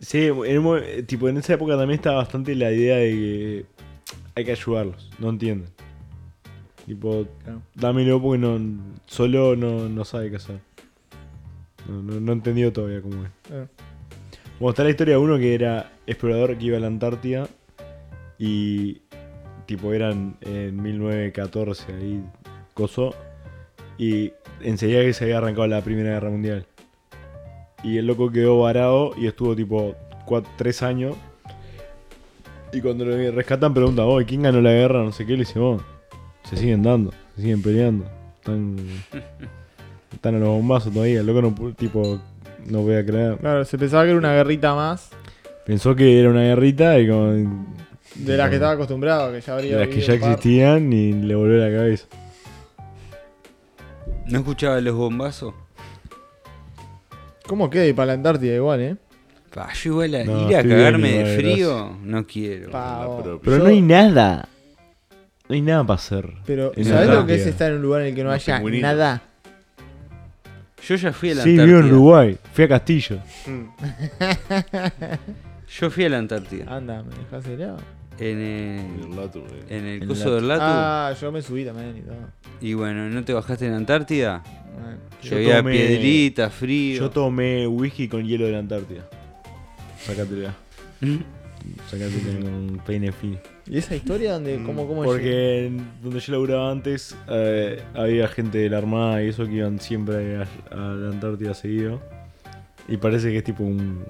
[0.00, 3.66] Sí, en, tipo, en esa época también estaba bastante la idea de que
[4.34, 5.68] hay que ayudarlos, no entienden.
[6.86, 7.60] Tipo, Claro.
[7.74, 8.58] dámelo porque no,
[9.06, 10.60] solo no, no sabe qué hacer.
[11.88, 13.30] No, no, no entendió todavía cómo es.
[13.42, 13.68] Claro.
[14.58, 17.48] Bueno, está la historia de uno que era explorador que iba a la Antártida
[18.38, 19.00] y
[19.66, 22.24] tipo eran en 1914 ahí,
[22.74, 23.14] coso,
[23.96, 24.32] y
[24.62, 26.66] enseguida que se había arrancado la Primera Guerra Mundial.
[27.82, 29.94] Y el loco quedó varado y estuvo tipo
[30.56, 31.16] 3 años.
[32.72, 35.02] Y cuando lo rescatan preguntan, oh, ¿quién ganó la guerra?
[35.02, 35.80] No sé qué, le dice, oh,
[36.44, 38.06] se siguen dando, se siguen peleando.
[38.36, 38.76] Están,
[40.12, 42.20] están a los bombazos todavía, el loco no, tipo,
[42.66, 43.36] no voy a creer.
[43.38, 45.10] Claro, se pensaba que era una guerrita más
[45.66, 47.32] Pensó que era una guerrita y como
[48.16, 51.34] de las que estaba acostumbrado, que ya de habría las que ya existían y le
[51.34, 52.06] volvió la cabeza.
[54.26, 55.54] ¿No escuchaba los bombazos?
[57.46, 58.96] ¿Cómo queda ir para la Antártida igual, eh?
[59.52, 62.70] Pa, yo igual a No, ir a estoy cagarme bien, de igual, frío, no quiero.
[62.70, 63.40] Pa, vos.
[63.42, 64.48] Pero Yo- no hay nada.
[65.48, 66.32] No hay nada para hacer.
[66.46, 68.36] Pero, En ¿sabes lo que es estar en un lugar en el que no Los
[68.42, 68.82] haya pingüinitos.
[68.88, 69.22] nada?
[70.86, 71.86] Yo ya fui a la Sí, vivo Antártida.
[71.88, 72.38] en Uruguay.
[72.52, 73.18] Fui a Castillo.
[75.78, 76.74] Yo fui a la Antártida.
[76.76, 77.78] Anda, me dejas helado.
[78.18, 79.64] En El el, Latu, eh.
[79.70, 80.34] en el En coso Latu.
[80.36, 80.62] del Latu.
[80.64, 82.16] Ah, yo me subí también y todo.
[82.60, 84.42] Y bueno, ¿no te bajaste en la Antártida?
[85.22, 86.98] Yo había tomé- piedrita, frío.
[87.00, 89.08] Yo tomé whisky con hielo de la Antártida.
[90.02, 90.54] Sácatela.
[91.00, 91.16] ¿Mm?
[91.90, 93.38] Sácatela con peine fino.
[93.70, 95.14] ¿Y esa historia donde, cómo, cómo llega?
[95.14, 99.52] Porque en donde yo laburaba antes eh, había gente de la Armada y eso que
[99.54, 102.00] iban siempre a, a la Antártida seguido.
[102.88, 104.04] Y parece que es tipo un.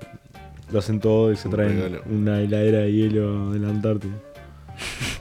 [0.72, 2.02] Lo hacen todo y se Un traen regalo.
[2.08, 4.14] una heladera de hielo de la Antártida.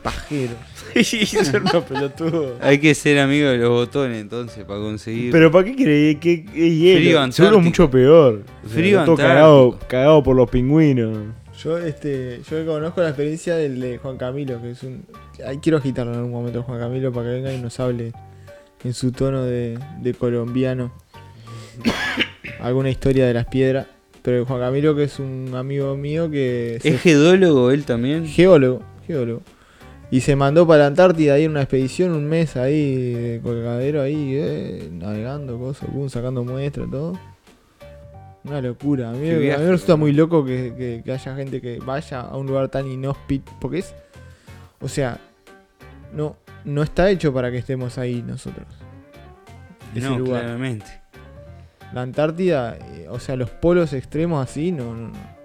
[0.02, 0.54] Pajero.
[0.96, 2.54] y son unos pelotudos.
[2.62, 5.32] Hay que ser amigo de los botones entonces para conseguir.
[5.32, 7.00] Pero ¿para qué creí que es hielo?
[7.00, 7.20] Frío Seguro
[7.58, 7.60] antártico.
[7.62, 8.44] mucho peor.
[8.64, 9.28] O sea, Frío todo antártico.
[9.28, 11.18] cagado, cagado por los pingüinos.
[11.64, 15.06] Yo, este, yo conozco la experiencia del de Juan Camilo, que es un.
[15.46, 18.14] Ay, quiero agitarlo en algún momento, Juan Camilo, para que venga y nos hable
[18.84, 20.92] en su tono de, de colombiano.
[22.62, 23.88] Alguna historia de las piedras.
[24.22, 26.78] Pero Juan Camilo, que es un amigo mío que.
[26.82, 28.26] se- ¿Es geólogo él también?
[28.26, 29.42] geólogo, geólogo.
[30.12, 34.02] Y se mandó para la Antártida ahí en una expedición, un mes ahí, de colgadero
[34.02, 37.14] ahí, eh, navegando, cosas, sacando muestras, todo.
[38.44, 39.10] Una locura.
[39.10, 42.38] A mí, a me resulta muy loco que, que- que haya gente que vaya a
[42.38, 43.52] un lugar tan inhóspito.
[43.60, 43.94] Porque es.
[44.82, 45.20] O sea,
[46.14, 48.66] no, no está hecho para que estemos ahí nosotros.
[49.94, 50.42] Ese No, lugar.
[50.44, 50.86] claramente.
[51.94, 55.40] La Antártida, eh, o sea, los polos extremos así, no, no, no.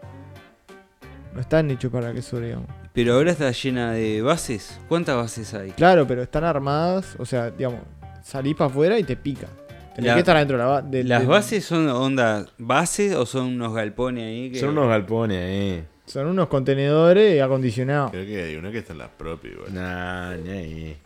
[1.34, 2.68] No están hechos para que sobrevivamos.
[2.92, 4.78] Pero ahora está llena de bases.
[4.88, 5.70] ¿Cuántas bases hay?
[5.72, 7.80] Claro, pero están armadas, o sea, digamos,
[8.22, 9.48] salís para afuera y te pica.
[9.94, 13.14] Tenés La- que estar adentro de la ba- de- ¿Las de- bases son onda bases
[13.14, 14.50] o son unos galpones ahí?
[14.50, 14.58] Que...
[14.58, 15.84] Son unos galpones ahí.
[16.06, 18.10] Son unos contenedores acondicionados.
[18.10, 19.72] Creo que hay una que está en las propias igual.
[19.74, 20.96] Nah, ni ahí.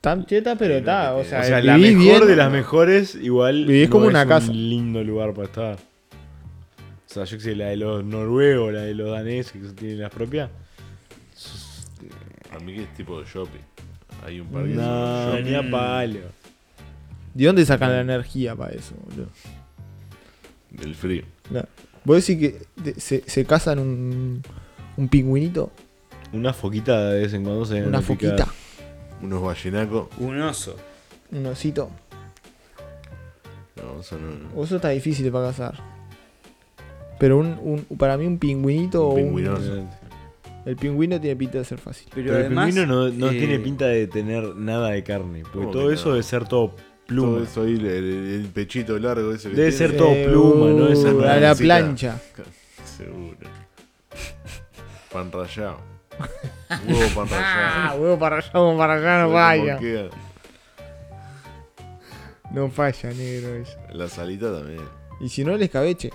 [0.00, 2.26] Tan cheta, pero está, o sea, O sea, la mejor bien.
[2.26, 3.64] de las mejores, igual.
[3.64, 4.50] Vivís como una es casa.
[4.50, 5.76] un lindo lugar para estar.
[5.76, 10.00] O sea, yo que sé, la de los noruegos, la de los daneses que tienen
[10.00, 10.50] las propias.
[12.54, 13.60] A mí que es tipo de shopping.
[14.26, 14.82] Hay un par que No,
[15.32, 16.20] son ni shopping a palo.
[17.34, 19.28] ¿De dónde sacan la energía para eso, boludo?
[20.70, 21.22] del frío.
[21.48, 21.68] Claro.
[22.04, 24.42] ¿Vos decís que de- se, se cazan un,
[24.96, 25.70] un pingüinito?
[26.32, 28.02] Una foquita de vez en cuando se ¿Una picar.
[28.02, 28.48] foquita?
[29.22, 30.08] Unos ballenacos.
[30.18, 30.76] Un oso.
[31.30, 31.90] ¿Un osito?
[33.76, 35.74] No, son un, Oso está difícil para cazar.
[37.18, 37.56] Pero un,
[37.88, 39.22] un- para mí un pingüinito Un o un...
[39.26, 39.84] pingüinoso.
[40.66, 42.08] El pingüino tiene pinta de ser fácil.
[42.14, 45.42] Pero, Pero el además, pingüino no, no eh, tiene pinta de tener nada de carne.
[45.42, 46.12] Porque ¿Cómo todo eso no?
[46.14, 46.74] debe ser todo
[47.06, 47.42] Todo pluma.
[47.44, 49.88] eso ahí, el, pechito largo ese que Debe tiene.
[49.88, 50.88] ser todo pluma, ¿no?
[50.88, 52.20] Esa Uh, a la plancha.
[52.84, 53.36] Seguro.
[55.12, 55.78] Pan rallado.
[56.88, 58.00] Huevo pan Ah, rallado.
[58.02, 59.28] huevo para allá, huevo para allá, no
[59.66, 60.08] Como queda.
[62.52, 63.76] No falla, negro eso.
[63.92, 64.80] La salita también.
[65.20, 66.10] Y si no, el escabeche.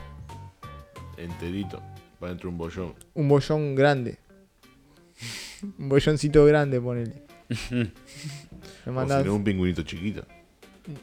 [1.17, 1.81] Enterito.
[2.23, 2.95] Va dentro de un bollón.
[3.13, 4.17] Un bollón grande.
[5.77, 7.23] Un bolloncito grande, ponele.
[7.69, 7.91] Le
[8.85, 10.25] O mandás si no, un pingüinito chiquito.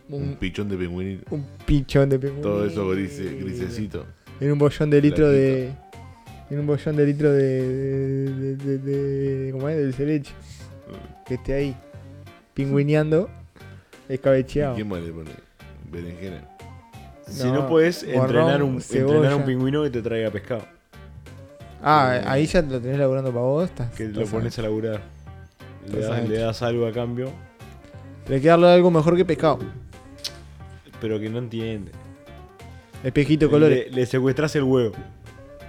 [0.09, 1.35] Un un, pichón de pingüinito.
[1.35, 2.43] un pichón de pingüino.
[2.43, 4.05] Todo eso grise, grisecito.
[4.41, 5.71] En un bollón de litro de.
[6.51, 7.43] En un bollón de litro de.
[7.43, 8.79] de, de, de-
[9.47, 9.77] de- ¿Cómo es?
[9.77, 10.33] Del cereche.
[11.27, 11.77] Que esté ahí.
[12.55, 13.29] Pingüineando.
[14.09, 14.75] ¿Y Escabecheado.
[14.75, 15.31] ¿Quién más le pone?
[15.91, 16.45] Berenjena.
[17.29, 19.17] Si No, no, puedes morrón, entrenar un, cebolla.
[19.17, 20.63] entrenar un pingüino que te traiga pescado.
[21.83, 23.65] Ah, ahí ya lo tenés laburando para vos.
[23.69, 25.01] Estás, Que lo pones a laburar.
[25.93, 27.31] Le das, le das algo a cambio,
[28.27, 29.59] Tenés que darle algo mejor que pescado.
[31.01, 31.93] pero que no entiende.
[33.05, 33.91] Espejito de colores.
[33.91, 34.95] Le, le secuestras el huevo.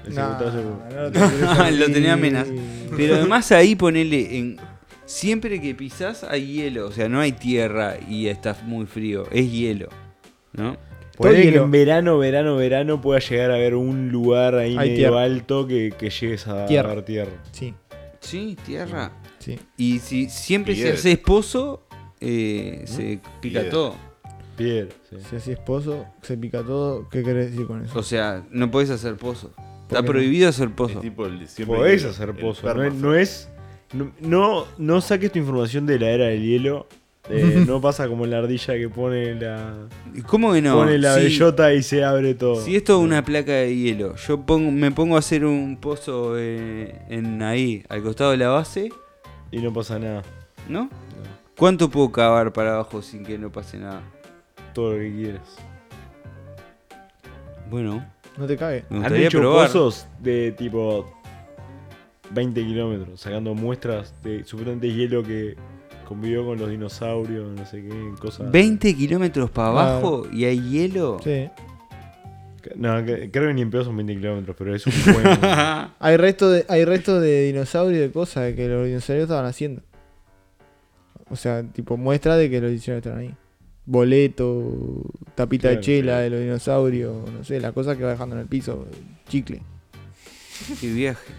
[0.05, 1.71] Le Nah, secuestras el huevo.
[1.71, 2.55] no lo tenía amenazado.
[2.95, 4.57] Pero además ahí ponele en
[5.05, 9.51] siempre que pisás hay hielo, o sea, no hay tierra y está muy frío, es
[9.51, 9.89] hielo,
[10.53, 10.73] ¿no?
[10.73, 11.63] Todo Ponele que hielo.
[11.65, 15.23] en verano, verano, verano pueda llegar a haber un lugar ahí Hay medio tierra.
[15.23, 16.89] alto que, que llegues a Tierra.
[16.95, 17.31] ver tierra.
[17.51, 17.73] Sí,
[18.19, 19.11] Sí, tierra.
[19.39, 19.57] sí.
[19.77, 20.91] Y si siempre Piedra.
[20.93, 21.86] se hace pozo,
[22.19, 23.69] eh, se pica Piedra.
[23.69, 23.95] todo.
[24.55, 25.17] Piedra, sí.
[25.29, 27.07] Si así es pozo, se pica todo.
[27.09, 27.97] ¿Qué querés decir con eso?
[27.99, 29.51] O sea, no podés hacer pozo.
[29.55, 30.11] ¿Por Está qué no?
[30.11, 30.99] prohibido hacer Es pozo.
[30.99, 32.65] tipo el, siempre Podés el- hacer el pozo.
[32.65, 33.01] No es, permafrost.
[33.03, 33.49] no es-
[33.93, 36.87] no- no, no saques tu información de la era del hielo.
[37.29, 39.73] Eh, no pasa como la ardilla que pone la,
[40.27, 40.75] ¿Cómo que no?
[40.75, 42.55] pone la Si- bellota y se abre todo.
[42.61, 46.35] Si esto es una placa de hielo, yo pongo, me pongo a hacer un pozo
[46.37, 48.89] eh, en ahí, al costado de la base,
[49.51, 50.23] Y no pasa nada.
[50.67, 50.89] ¿no?
[51.57, 54.01] ¿Cuánto puedo cavar para abajo sin que no pase nada?
[54.73, 55.55] Todo lo que quieras.
[57.69, 58.05] Bueno,
[58.37, 58.83] No te cague.
[58.89, 59.67] me Han gustaría hecho probar.
[59.67, 61.11] pozos de tipo
[62.31, 65.55] 20 kilómetros, sacando muestras de supuestamente hielo que
[66.07, 68.51] convivió con los dinosaurios, no sé qué, cosas.
[68.51, 71.17] 20 kilómetros para abajo y hay hielo.
[71.23, 71.49] Sí.
[72.75, 75.25] No, que- creo que ni en pedo son 20 kilómetros, pero es un buen.
[75.99, 79.81] Hay restos de, hay restos de dinosaurios y de cosas que los dinosaurios estaban haciendo.
[81.29, 83.35] O sea, tipo muestra de que los dinosaurios estaban ahí.
[83.85, 85.03] Boleto,
[85.35, 86.23] tapita de chela claro.
[86.23, 88.85] de los dinosaurios, no sé, la cosa que va dejando en el piso,
[89.29, 89.61] chicle.
[90.81, 91.33] Qué viaje.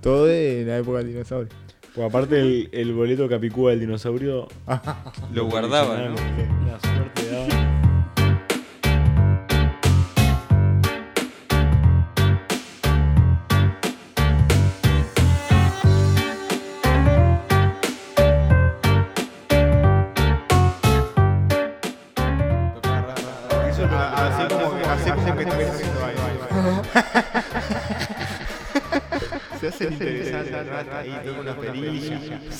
[0.00, 1.48] Todo de la época del dinosaurio.
[1.94, 4.48] Pues aparte el, el boleto capicúa del dinosaurio.
[5.34, 6.93] Lo guardaba, ¿no?
[29.90, 30.04] Se
[30.98, 32.40] ahí, una perilla.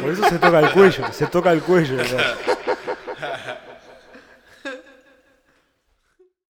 [0.00, 1.96] Por eso se toca el cuello, se toca el cuello.